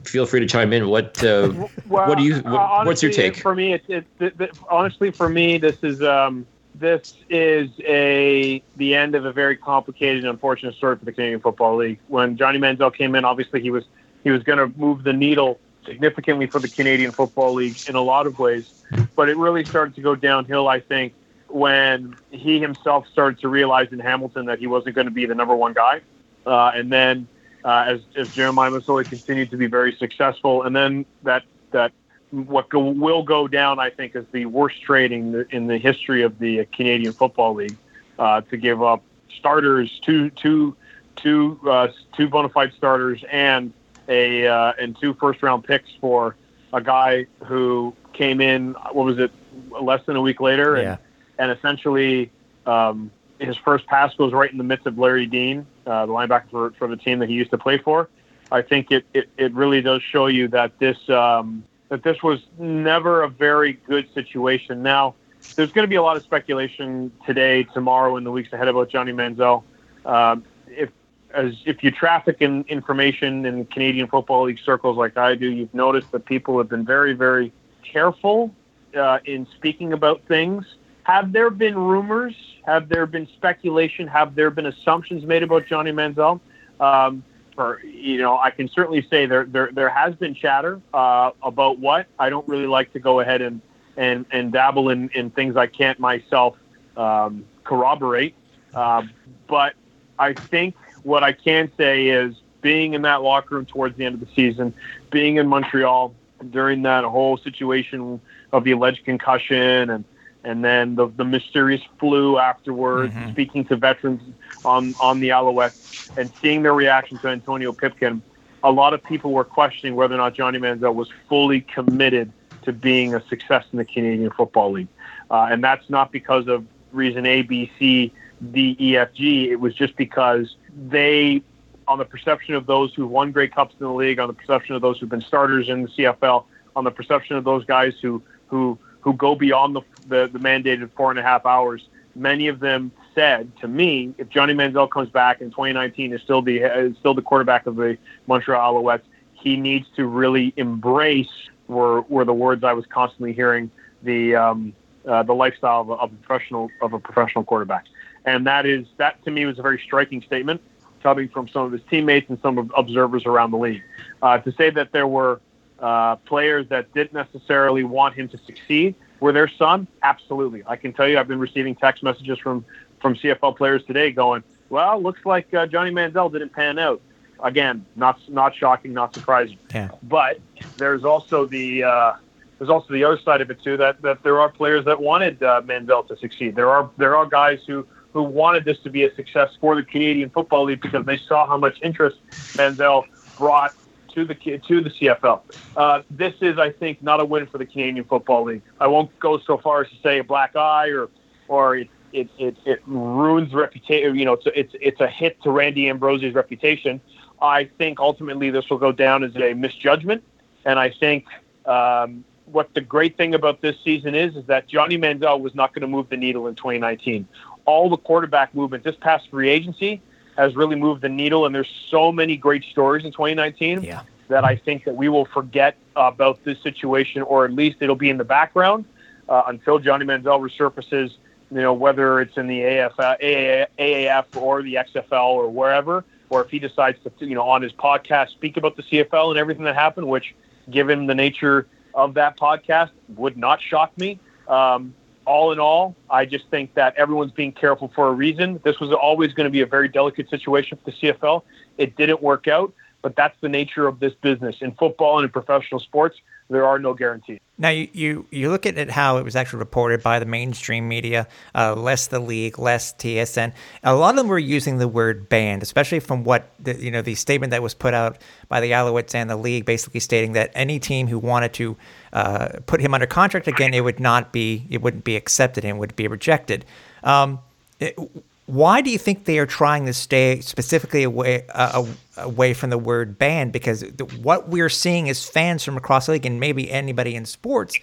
feel 0.04 0.26
free 0.26 0.40
to 0.40 0.46
chime 0.46 0.72
in. 0.72 0.88
What 0.88 1.22
uh, 1.22 1.52
well, 1.88 2.08
what 2.08 2.18
do 2.18 2.25
you? 2.25 2.36
What, 2.36 2.46
honestly, 2.46 2.86
what's 2.86 3.02
your 3.02 3.12
take? 3.12 3.36
For 3.36 3.54
me, 3.54 3.72
it's 3.72 3.84
it, 3.88 4.04
it, 4.18 4.40
it, 4.40 4.58
honestly 4.68 5.10
for 5.10 5.28
me 5.28 5.58
this 5.58 5.76
is 5.82 6.02
um, 6.02 6.46
this 6.75 7.14
is 7.30 7.70
a 7.80 8.62
the 8.76 8.94
end 8.94 9.14
of 9.14 9.25
a 9.25 9.32
very 9.32 9.56
complicated 9.56 10.25
and 10.25 10.30
unfortunate 10.30 10.75
story 10.75 10.96
for 10.96 11.04
the 11.04 11.12
Canadian 11.12 11.40
Football 11.40 11.76
League. 11.76 11.98
When 12.08 12.36
Johnny 12.36 12.58
Manziel 12.58 12.94
came 12.94 13.14
in, 13.14 13.25
obviously 13.25 13.60
he 13.60 13.70
was 13.70 13.84
he 14.25 14.30
was 14.30 14.42
going 14.42 14.58
to 14.58 14.78
move 14.78 15.04
the 15.04 15.12
needle 15.12 15.58
significantly 15.84 16.46
for 16.46 16.58
the 16.58 16.68
Canadian 16.68 17.12
Football 17.12 17.54
League 17.54 17.76
in 17.88 17.94
a 17.94 18.02
lot 18.02 18.26
of 18.26 18.38
ways, 18.38 18.84
but 19.14 19.28
it 19.28 19.36
really 19.36 19.64
started 19.64 19.94
to 19.94 20.00
go 20.00 20.14
downhill. 20.14 20.68
I 20.68 20.80
think 20.80 21.14
when 21.48 22.16
he 22.30 22.60
himself 22.60 23.06
started 23.06 23.38
to 23.40 23.48
realize 23.48 23.92
in 23.92 24.00
Hamilton 24.00 24.46
that 24.46 24.58
he 24.58 24.66
wasn't 24.66 24.96
going 24.96 25.06
to 25.06 25.12
be 25.12 25.26
the 25.26 25.34
number 25.34 25.54
one 25.54 25.72
guy, 25.72 26.00
uh, 26.44 26.72
and 26.75 26.92
then 26.92 27.28
uh, 27.66 27.85
as, 27.88 28.00
as 28.14 28.32
Jeremiah 28.32 28.70
Masoli 28.70 29.04
continued 29.04 29.50
to 29.50 29.56
be 29.56 29.66
very 29.66 29.94
successful. 29.96 30.62
And 30.62 30.75
then 30.75 31.04
that 31.25 31.42
that 31.73 31.92
what 32.30 32.68
go, 32.68 32.78
will 32.78 33.25
go 33.25 33.49
down, 33.49 33.80
I 33.80 33.90
think, 33.90 34.14
is 34.14 34.25
the 34.30 34.46
worst 34.46 34.80
trading 34.82 35.44
in 35.50 35.66
the 35.66 35.76
history 35.76 36.23
of 36.23 36.38
the 36.38 36.64
Canadian 36.66 37.12
Football 37.12 37.54
League 37.54 37.76
uh, 38.20 38.42
to 38.42 38.56
give 38.56 38.82
up 38.82 39.02
starters, 39.37 40.00
two 40.04 40.30
two 40.30 40.76
two 41.16 41.58
uh, 41.68 41.88
two 42.16 42.28
bona 42.28 42.49
fide 42.49 42.73
starters, 42.73 43.25
and 43.30 43.73
a 44.08 44.46
uh, 44.46 44.73
and 44.78 44.96
two 45.00 45.14
first 45.14 45.42
round 45.42 45.64
picks 45.64 45.90
for 46.00 46.37
a 46.73 46.80
guy 46.80 47.26
who 47.44 47.94
came 48.12 48.40
in. 48.40 48.75
What 48.92 49.06
was 49.06 49.18
it? 49.18 49.32
Less 49.70 50.04
than 50.06 50.14
a 50.14 50.20
week 50.20 50.40
later, 50.40 50.76
yeah. 50.76 50.99
and, 51.38 51.50
and 51.50 51.58
essentially. 51.58 52.30
Um, 52.64 53.11
his 53.38 53.56
first 53.58 53.87
pass 53.87 54.14
goes 54.14 54.32
right 54.32 54.50
in 54.50 54.56
the 54.56 54.64
midst 54.64 54.87
of 54.87 54.99
Larry 54.99 55.26
Dean, 55.26 55.66
uh, 55.86 56.06
the 56.06 56.12
linebacker 56.12 56.50
for, 56.50 56.70
for 56.72 56.88
the 56.88 56.96
team 56.96 57.18
that 57.20 57.28
he 57.28 57.34
used 57.34 57.50
to 57.50 57.58
play 57.58 57.78
for. 57.78 58.08
I 58.50 58.62
think 58.62 58.90
it, 58.90 59.04
it, 59.12 59.28
it 59.36 59.52
really 59.54 59.80
does 59.80 60.02
show 60.02 60.26
you 60.26 60.48
that 60.48 60.78
this 60.78 60.96
um, 61.08 61.64
that 61.88 62.02
this 62.02 62.22
was 62.22 62.40
never 62.58 63.22
a 63.22 63.28
very 63.28 63.74
good 63.86 64.12
situation. 64.14 64.82
Now, 64.82 65.14
there's 65.54 65.72
going 65.72 65.84
to 65.84 65.88
be 65.88 65.96
a 65.96 66.02
lot 66.02 66.16
of 66.16 66.22
speculation 66.22 67.12
today, 67.24 67.64
tomorrow, 67.64 68.16
and 68.16 68.26
the 68.26 68.30
weeks 68.30 68.52
ahead 68.52 68.68
about 68.68 68.88
Johnny 68.88 69.12
Manziel. 69.12 69.62
Uh, 70.04 70.36
if 70.68 70.90
as 71.34 71.54
if 71.64 71.82
you 71.82 71.90
traffic 71.90 72.36
in 72.40 72.64
information 72.68 73.44
in 73.44 73.66
Canadian 73.66 74.06
Football 74.06 74.44
League 74.44 74.58
circles 74.64 74.96
like 74.96 75.16
I 75.16 75.34
do, 75.34 75.50
you've 75.50 75.74
noticed 75.74 76.10
that 76.12 76.24
people 76.24 76.58
have 76.58 76.68
been 76.68 76.84
very, 76.84 77.12
very 77.12 77.52
careful 77.82 78.54
uh, 78.96 79.18
in 79.24 79.46
speaking 79.56 79.92
about 79.92 80.22
things. 80.26 80.64
Have 81.06 81.30
there 81.30 81.50
been 81.50 81.78
rumors 81.78 82.34
have 82.66 82.88
there 82.88 83.06
been 83.06 83.28
speculation? 83.36 84.08
Have 84.08 84.34
there 84.34 84.50
been 84.50 84.66
assumptions 84.66 85.25
made 85.25 85.44
about 85.44 85.66
Johnny 85.66 85.92
Manziel? 85.92 86.40
Um, 86.80 87.22
or 87.56 87.80
you 87.84 88.18
know, 88.18 88.36
I 88.36 88.50
can 88.50 88.68
certainly 88.68 89.06
say 89.08 89.25
there 89.26 89.44
there 89.44 89.70
there 89.72 89.88
has 89.88 90.16
been 90.16 90.34
chatter 90.34 90.80
uh, 90.92 91.30
about 91.44 91.78
what 91.78 92.08
I 92.18 92.28
don't 92.28 92.46
really 92.48 92.66
like 92.66 92.92
to 92.94 92.98
go 92.98 93.20
ahead 93.20 93.40
and 93.40 93.60
and 93.96 94.26
and 94.32 94.52
dabble 94.52 94.90
in 94.90 95.08
in 95.10 95.30
things 95.30 95.56
I 95.56 95.68
can't 95.68 96.00
myself 96.00 96.56
um, 96.96 97.44
corroborate. 97.62 98.34
Uh, 98.75 99.04
but 99.46 99.75
I 100.18 100.32
think 100.32 100.75
what 101.04 101.22
I 101.22 101.30
can 101.30 101.70
say 101.76 102.08
is 102.08 102.34
being 102.62 102.94
in 102.94 103.02
that 103.02 103.22
locker 103.22 103.54
room 103.54 103.64
towards 103.64 103.96
the 103.96 104.04
end 104.04 104.14
of 104.14 104.20
the 104.20 104.34
season, 104.34 104.75
being 105.12 105.36
in 105.36 105.46
Montreal 105.46 106.12
during 106.50 106.82
that 106.82 107.04
whole 107.04 107.36
situation 107.36 108.20
of 108.52 108.64
the 108.64 108.72
alleged 108.72 109.04
concussion 109.04 109.90
and 109.90 110.04
and 110.46 110.64
then 110.64 110.94
the, 110.94 111.08
the 111.08 111.24
mysterious 111.24 111.82
flu 111.98 112.38
afterwards, 112.38 113.12
mm-hmm. 113.12 113.30
speaking 113.32 113.64
to 113.64 113.76
veterans 113.76 114.22
on, 114.64 114.94
on 115.00 115.18
the 115.18 115.30
Alouettes 115.30 116.16
and 116.16 116.30
seeing 116.40 116.62
their 116.62 116.72
reaction 116.72 117.18
to 117.18 117.28
Antonio 117.28 117.72
Pipkin, 117.72 118.22
a 118.62 118.70
lot 118.70 118.94
of 118.94 119.02
people 119.02 119.32
were 119.32 119.44
questioning 119.44 119.96
whether 119.96 120.14
or 120.14 120.18
not 120.18 120.34
Johnny 120.34 120.58
Manziel 120.58 120.94
was 120.94 121.08
fully 121.28 121.62
committed 121.62 122.32
to 122.62 122.72
being 122.72 123.12
a 123.14 123.26
success 123.28 123.64
in 123.72 123.78
the 123.78 123.84
Canadian 123.84 124.30
Football 124.30 124.72
League. 124.72 124.88
uh, 125.30 125.48
and 125.50 125.62
that's 125.64 125.90
not 125.90 126.12
because 126.12 126.46
of 126.46 126.64
reason 126.92 127.26
A, 127.26 127.42
B, 127.42 127.70
C, 127.78 128.12
D, 128.52 128.76
E, 128.78 128.96
F, 128.96 129.12
G. 129.14 129.50
It 129.50 129.58
was 129.58 129.74
just 129.74 129.96
because 129.96 130.56
they, 130.88 131.42
on 131.88 131.98
the 131.98 132.04
perception 132.04 132.54
of 132.54 132.66
those 132.66 132.94
who've 132.94 133.10
won 133.10 133.32
Grey 133.32 133.48
Cups 133.48 133.74
in 133.80 133.84
the 133.84 133.92
league, 133.92 134.20
on 134.20 134.28
the 134.28 134.34
perception 134.34 134.76
of 134.76 134.82
those 134.82 135.00
who've 135.00 135.08
been 135.08 135.20
starters 135.20 135.68
in 135.68 135.82
the 135.82 135.88
CFL, 135.88 136.44
on 136.76 136.84
the 136.84 136.90
perception 136.92 137.36
of 137.36 137.42
those 137.42 137.64
guys 137.64 137.94
who 138.00 138.22
who 138.46 138.78
who 139.06 139.12
go 139.14 139.36
beyond 139.36 139.76
the 139.76 139.82
the, 140.08 140.28
the 140.30 140.38
mandated 140.38 140.90
four 140.96 141.10
and 141.10 141.18
a 141.18 141.22
half 141.22 141.46
hours. 141.46 141.88
Many 142.14 142.48
of 142.48 142.60
them 142.60 142.90
said 143.14 143.56
to 143.60 143.68
me, 143.68 144.12
if 144.18 144.28
Johnny 144.28 144.52
Manziel 144.52 144.90
comes 144.90 145.08
back 145.08 145.40
in 145.40 145.50
2019 145.50 146.12
is 146.12 146.20
still 146.22 146.42
the 146.42 146.58
is 146.58 146.96
still 146.98 147.14
the 147.14 147.22
quarterback 147.22 147.66
of 147.66 147.76
the 147.76 147.96
Montreal 148.26 148.75
Alouettes, 148.75 149.02
he 149.32 149.56
needs 149.56 149.86
to 149.94 150.06
really 150.06 150.52
embrace 150.56 151.30
were 151.68 152.02
were 152.02 152.25
the 152.25 152.34
words 152.34 152.64
I 152.64 152.72
was 152.72 152.84
constantly 152.86 153.32
hearing 153.32 153.70
the 154.02 154.34
um, 154.34 154.75
uh, 155.06 155.22
the 155.22 155.34
lifestyle 155.34 155.82
of 155.82 155.90
a, 155.90 155.92
of 155.92 156.12
a 156.12 156.16
professional 156.16 156.68
of 156.82 156.92
a 156.92 156.98
professional 156.98 157.44
quarterback, 157.44 157.84
and 158.25 158.44
that 158.48 158.66
is 158.66 158.86
that 158.96 159.25
to 159.25 159.30
me 159.30 159.46
was 159.46 159.58
a 159.60 159.62
very 159.62 159.80
striking 159.84 160.20
statement 160.22 160.60
coming 161.04 161.28
from 161.28 161.46
some 161.46 161.62
of 161.62 161.70
his 161.70 161.82
teammates 161.88 162.28
and 162.28 162.40
some 162.40 162.58
of 162.58 162.72
observers 162.76 163.25
around 163.25 163.52
the 163.52 163.58
league. 163.58 163.82
Uh, 164.20 164.38
to 164.38 164.50
say 164.52 164.70
that 164.70 164.90
there 164.90 165.06
were 165.06 165.40
uh, 165.78 166.16
players 166.16 166.68
that 166.68 166.92
didn't 166.95 167.12
necessarily 167.12 167.85
want 167.85 168.14
him 168.14 168.28
to 168.28 168.38
succeed 168.38 168.95
were 169.21 169.33
their 169.33 169.49
son, 169.49 169.87
absolutely. 170.02 170.62
I 170.66 170.76
can 170.76 170.92
tell 170.92 171.09
you, 171.09 171.18
I've 171.18 171.28
been 171.28 171.38
receiving 171.38 171.75
text 171.75 172.02
messages 172.02 172.38
from 172.38 172.64
from 173.00 173.14
CFL 173.14 173.56
players 173.56 173.85
today 173.85 174.11
going, 174.11 174.42
"Well, 174.68 175.02
looks 175.02 175.25
like 175.25 175.52
uh, 175.54 175.66
Johnny 175.66 175.90
Manziel 175.90 176.33
didn't 176.33 176.52
pan 176.52 176.78
out." 176.78 177.00
Again, 177.42 177.85
not 177.97 178.18
not 178.28 178.54
shocking, 178.54 178.92
not 178.92 179.14
surprising. 179.14 179.59
Yeah. 179.75 179.90
But 180.02 180.40
there's 180.76 181.04
also 181.04 181.45
the 181.47 181.85
uh, 181.85 182.12
there's 182.59 182.71
also 182.71 182.92
the 182.92 183.04
other 183.04 183.18
side 183.18 183.40
of 183.40 183.50
it 183.50 183.62
too 183.62 183.76
that, 183.76 184.00
that 184.02 184.23
there 184.23 184.40
are 184.40 184.49
players 184.49 184.85
that 184.87 185.00
wanted 185.00 185.42
uh, 185.42 185.61
Manziel 185.64 186.06
to 186.09 186.16
succeed. 186.16 186.56
There 186.56 186.71
are 186.71 186.90
there 186.97 187.16
are 187.16 187.26
guys 187.26 187.61
who 187.66 187.87
who 188.12 188.23
wanted 188.23 188.64
this 188.64 188.78
to 188.80 188.90
be 188.90 189.04
a 189.04 189.14
success 189.14 189.50
for 189.61 189.76
the 189.76 189.83
Canadian 189.83 190.30
Football 190.30 190.64
League 190.64 190.80
because 190.80 191.04
they 191.04 191.18
saw 191.18 191.47
how 191.47 191.59
much 191.59 191.78
interest 191.83 192.16
Manziel 192.30 193.04
brought 193.37 193.75
to 194.16 194.25
the 194.25 194.35
to 194.35 194.80
the 194.80 194.90
CFL. 194.90 195.42
Uh, 195.76 196.02
this 196.11 196.35
is, 196.40 196.58
I 196.58 196.73
think, 196.73 197.02
not 197.02 197.20
a 197.20 197.25
win 197.25 197.46
for 197.46 197.58
the 197.58 197.66
Canadian 197.66 198.04
Football 198.04 198.44
League. 198.44 198.62
I 198.80 198.87
won't 198.87 199.16
go 199.20 199.38
so 199.38 199.58
far 199.58 199.82
as 199.82 199.90
to 199.90 199.96
say 200.02 200.18
a 200.18 200.25
black 200.25 200.56
eye 200.56 200.88
or 200.88 201.11
or 201.49 201.76
it 201.76 201.90
it 202.12 202.28
it, 202.38 202.56
it 202.64 202.82
ruins 202.87 203.52
reputation. 203.52 204.16
You 204.16 204.25
know, 204.25 204.32
it's 204.32 204.46
it's 204.54 204.75
it's 204.80 205.00
a 205.00 205.06
hit 205.06 205.40
to 205.42 205.50
Randy 205.50 205.88
Ambrosie's 205.88 206.35
reputation. 206.35 207.00
I 207.42 207.64
think 207.76 208.00
ultimately 208.00 208.50
this 208.50 208.68
will 208.70 208.78
go 208.78 208.90
down 208.90 209.23
as 209.23 209.37
a 209.37 209.54
misjudgment, 209.54 210.25
and 210.64 210.78
I 210.78 210.90
think. 210.90 211.26
Um, 211.66 212.25
what 212.46 212.73
the 212.75 212.80
great 212.80 213.16
thing 213.16 213.35
about 213.35 213.61
this 213.61 213.75
season 213.82 214.14
is 214.14 214.37
is 214.37 214.46
that 214.46 214.68
Johnny 214.68 214.96
Manziel 214.96 215.40
was 215.40 215.56
not 215.56 215.75
going 215.75 215.80
to 215.80 215.88
move 215.88 216.08
the 216.11 216.16
needle 216.16 216.46
in 216.46 216.54
2019. 216.54 217.26
All 217.64 217.90
the 217.90 217.96
quarterback 217.96 218.54
movement 218.54 218.85
this 218.85 218.94
past 218.94 219.28
free 219.30 219.49
agency 219.50 220.00
has 220.36 220.54
really 220.56 220.76
moved 220.76 221.02
the 221.02 221.08
needle, 221.08 221.46
and 221.46 221.54
there's 221.54 221.70
so 221.88 222.12
many 222.12 222.36
great 222.36 222.64
stories 222.64 223.04
in 223.04 223.12
2019 223.12 223.82
Yeah. 223.82 224.02
that 224.28 224.44
I 224.44 224.56
think 224.56 224.84
that 224.84 224.94
we 224.96 225.08
will 225.08 225.24
forget 225.26 225.76
about 225.96 226.42
this 226.44 226.60
situation, 226.62 227.22
or 227.22 227.44
at 227.44 227.52
least 227.52 227.78
it'll 227.80 227.96
be 227.96 228.10
in 228.10 228.18
the 228.18 228.24
background 228.24 228.84
uh, 229.28 229.42
until 229.46 229.78
Johnny 229.78 230.04
Manziel 230.04 230.40
resurfaces. 230.40 231.12
You 231.50 231.60
know, 231.62 231.72
whether 231.74 232.20
it's 232.20 232.36
in 232.36 232.48
the 232.48 232.62
AF, 232.62 232.98
AA, 232.98 233.66
AAF 233.78 234.24
or 234.36 234.62
the 234.62 234.74
XFL 234.74 235.28
or 235.28 235.48
wherever, 235.48 236.04
or 236.28 236.42
if 236.44 236.50
he 236.50 236.58
decides 236.58 236.98
to, 237.04 237.12
you 237.24 237.36
know, 237.36 237.48
on 237.48 237.62
his 237.62 237.72
podcast 237.72 238.30
speak 238.30 238.56
about 238.56 238.74
the 238.74 238.82
CFL 238.82 239.30
and 239.30 239.38
everything 239.38 239.62
that 239.64 239.76
happened, 239.76 240.08
which, 240.08 240.34
given 240.70 241.06
the 241.06 241.14
nature 241.14 241.68
of 241.94 242.14
that 242.14 242.36
podcast, 242.36 242.90
would 243.10 243.36
not 243.36 243.62
shock 243.62 243.96
me. 243.96 244.18
Um, 244.48 244.92
all 245.26 245.52
in 245.52 245.59
all, 245.59 245.95
I 246.09 246.25
just 246.25 246.49
think 246.49 246.75
that 246.75 246.95
everyone's 246.97 247.33
being 247.33 247.52
careful 247.52 247.90
for 247.95 248.09
a 248.09 248.12
reason. 248.12 248.61
This 248.64 248.80
was 248.80 248.92
always 248.92 249.33
going 249.33 249.45
to 249.45 249.50
be 249.50 249.61
a 249.61 249.66
very 249.66 249.88
delicate 249.88 250.30
situation 250.30 250.78
for 250.78 250.90
the 250.90 250.97
CFL. 250.97 251.42
It 251.78 251.97
didn't 251.97 252.23
work 252.23 252.49
out, 252.49 252.73
but 253.02 253.16
that's 253.16 253.37
the 253.40 253.49
nature 253.49 253.87
of 253.87 254.00
this 254.00 254.14
business. 254.14 254.56
In 254.61 254.73
football 254.73 255.18
and 255.18 255.25
in 255.25 255.30
professional 255.30 255.80
sports, 255.80 256.17
there 256.49 256.67
are 256.67 256.78
no 256.78 256.95
guarantees. 256.95 257.41
Now 257.58 257.71
you, 257.71 257.88
you, 257.92 258.26
you 258.30 258.50
look 258.50 258.66
at 258.66 258.76
it 258.76 258.90
how 258.90 259.16
it 259.16 259.25
was 259.25 259.34
actually 259.34 259.60
reported 259.60 260.02
by 260.02 260.19
the 260.19 260.26
mainstream 260.26 260.88
media, 260.88 261.26
uh, 261.54 261.75
less 261.75 262.06
the 262.08 262.19
league, 262.19 262.58
less 262.58 262.92
TSN. 262.92 263.52
A 263.82 263.95
lot 263.95 264.10
of 264.10 264.16
them 264.16 264.28
were 264.28 264.38
using 264.38 264.76
the 264.76 264.88
word 264.88 265.28
banned, 265.28 265.62
especially 265.62 266.00
from 266.00 266.25
what 266.25 266.50
the, 266.58 266.76
you 266.76 266.90
know 266.90 267.00
the 267.00 267.14
statement 267.14 267.52
that 267.52 267.62
was 267.62 267.73
put 267.73 267.95
out 267.95 268.19
by 268.49 268.60
the 268.60 268.73
Alouettes 268.73 269.14
and 269.14 269.30
the 269.30 269.36
league, 269.36 269.64
basically 269.64 270.00
stating 270.00 270.32
that 270.32 270.50
any 270.54 270.78
team 270.78 271.06
who 271.06 271.19
wanted 271.19 271.54
to 271.54 271.76
uh, 272.12 272.49
put 272.66 272.80
him 272.80 272.92
under 272.92 273.06
contract 273.06 273.49
again, 273.49 273.73
it 273.73 273.82
would 273.82 274.00
not 274.00 274.32
be 274.32 274.66
it 274.69 274.82
wouldn't 274.82 275.04
be 275.04 275.16
accepted 275.16 275.64
and 275.64 275.78
would 275.78 275.97
be 275.97 276.08
rejected. 276.08 276.64
Um, 277.04 277.40
it, 277.80 277.99
why 278.47 278.80
do 278.80 278.91
you 278.91 278.99
think 278.99 279.25
they 279.25 279.39
are 279.39 279.47
trying 279.47 279.87
to 279.87 279.93
stay 279.93 280.41
specifically 280.41 281.02
away 281.02 281.45
uh, 281.50 281.85
away 282.17 282.54
from 282.54 282.71
the 282.71 282.78
word 282.78 283.19
ban? 283.19 283.50
Because 283.50 283.80
the, 283.80 284.04
what 284.23 284.49
we're 284.49 284.69
seeing 284.69 285.09
as 285.09 285.28
fans 285.28 285.65
from 285.65 285.76
across 285.76 286.06
the 286.06 286.13
league, 286.13 286.26
and 286.26 286.39
maybe 286.39 286.71
anybody 286.71 287.17
in 287.17 287.26
sports, 287.26 287.76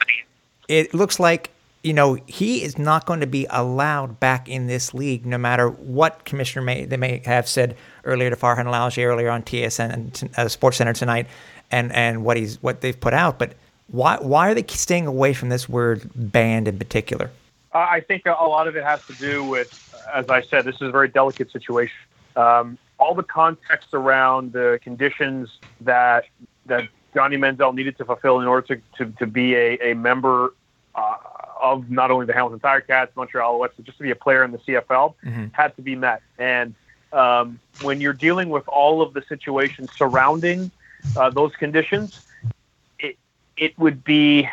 it 0.70 0.94
looks 0.94 1.20
like 1.20 1.50
you 1.84 1.94
know 1.94 2.18
he 2.28 2.64
is 2.64 2.78
not 2.78 3.06
going 3.06 3.20
to 3.20 3.28
be 3.28 3.46
allowed 3.50 4.22
back 4.22 4.48
in 4.48 4.68
this 4.68 4.94
league, 4.94 5.26
no 5.26 5.38
matter 5.38 5.70
what 5.70 6.24
commissioner 6.24 6.64
may 6.64 6.86
they 6.86 6.98
may 6.98 7.22
have 7.26 7.48
said 7.48 7.76
earlier 8.06 8.30
to 8.30 8.36
Farhan 8.38 8.66
Lalji 8.66 9.06
earlier 9.06 9.30
on 9.30 9.44
TSN 9.44 9.94
and 9.94 10.30
uh, 10.38 10.48
Sports 10.48 10.78
Center 10.78 10.94
tonight, 10.94 11.28
and 11.72 11.92
and 11.92 12.24
what 12.24 12.38
he's 12.38 12.62
what 12.64 12.80
they've 12.80 13.00
put 13.00 13.14
out. 13.14 13.38
But 13.38 13.56
why 13.88 14.16
why 14.22 14.50
are 14.50 14.54
they 14.54 14.64
staying 14.70 15.08
away 15.08 15.34
from 15.34 15.50
this 15.50 15.68
word 15.68 16.10
banned 16.16 16.70
in 16.70 16.80
particular? 16.80 17.32
I 17.74 18.00
think 18.02 18.28
a 18.28 18.30
lot 18.30 18.68
of 18.68 18.78
it 18.78 18.84
has 18.84 19.06
to 19.08 19.14
do 19.14 19.44
with 19.44 19.83
as 20.14 20.30
I 20.30 20.42
said, 20.42 20.66
this 20.66 20.76
is 20.76 20.82
a 20.82 20.92
very 20.92 21.08
delicate 21.08 21.52
situation. 21.52 21.96
Um, 22.36 22.78
all 23.00 23.14
the 23.14 23.24
context 23.24 23.90
around 23.94 24.54
the 24.54 24.80
conditions 24.82 25.50
that 25.82 26.26
that 26.66 26.88
Johnny 27.14 27.38
Manziel 27.38 27.74
needed 27.76 27.98
to 27.98 28.06
fulfill 28.06 28.40
in 28.40 28.48
order 28.48 28.76
to, 28.76 28.82
to, 29.06 29.12
to 29.20 29.28
be 29.28 29.54
a, 29.56 29.92
a 29.92 29.94
member 29.94 30.54
uh, 30.96 31.16
of 31.62 31.90
not 31.90 32.10
only 32.12 32.26
the 32.26 32.34
Hamilton 32.34 32.60
Tiger 32.60 32.82
Cats, 32.82 33.16
Montreal 33.16 33.60
Alouettes, 33.60 33.72
but 33.76 33.86
just 33.86 33.98
to 33.98 34.04
be 34.04 34.12
a 34.12 34.16
player 34.16 34.44
in 34.44 34.52
the 34.52 34.58
CFL 34.60 35.14
Mm-hmm. 35.24 35.46
had 35.52 35.76
to 35.76 35.82
be 35.82 35.96
met. 35.96 36.22
And 36.38 36.74
um, 37.12 37.60
when 37.82 38.02
you're 38.02 38.14
dealing 38.14 38.50
with 38.50 38.68
all 38.68 39.02
of 39.02 39.14
the 39.14 39.24
situations 39.30 39.90
surrounding 39.98 40.72
uh, 41.16 41.30
those 41.30 41.56
conditions, 41.56 42.20
it 43.00 43.18
it 43.58 43.78
would 43.78 44.04
be, 44.04 44.50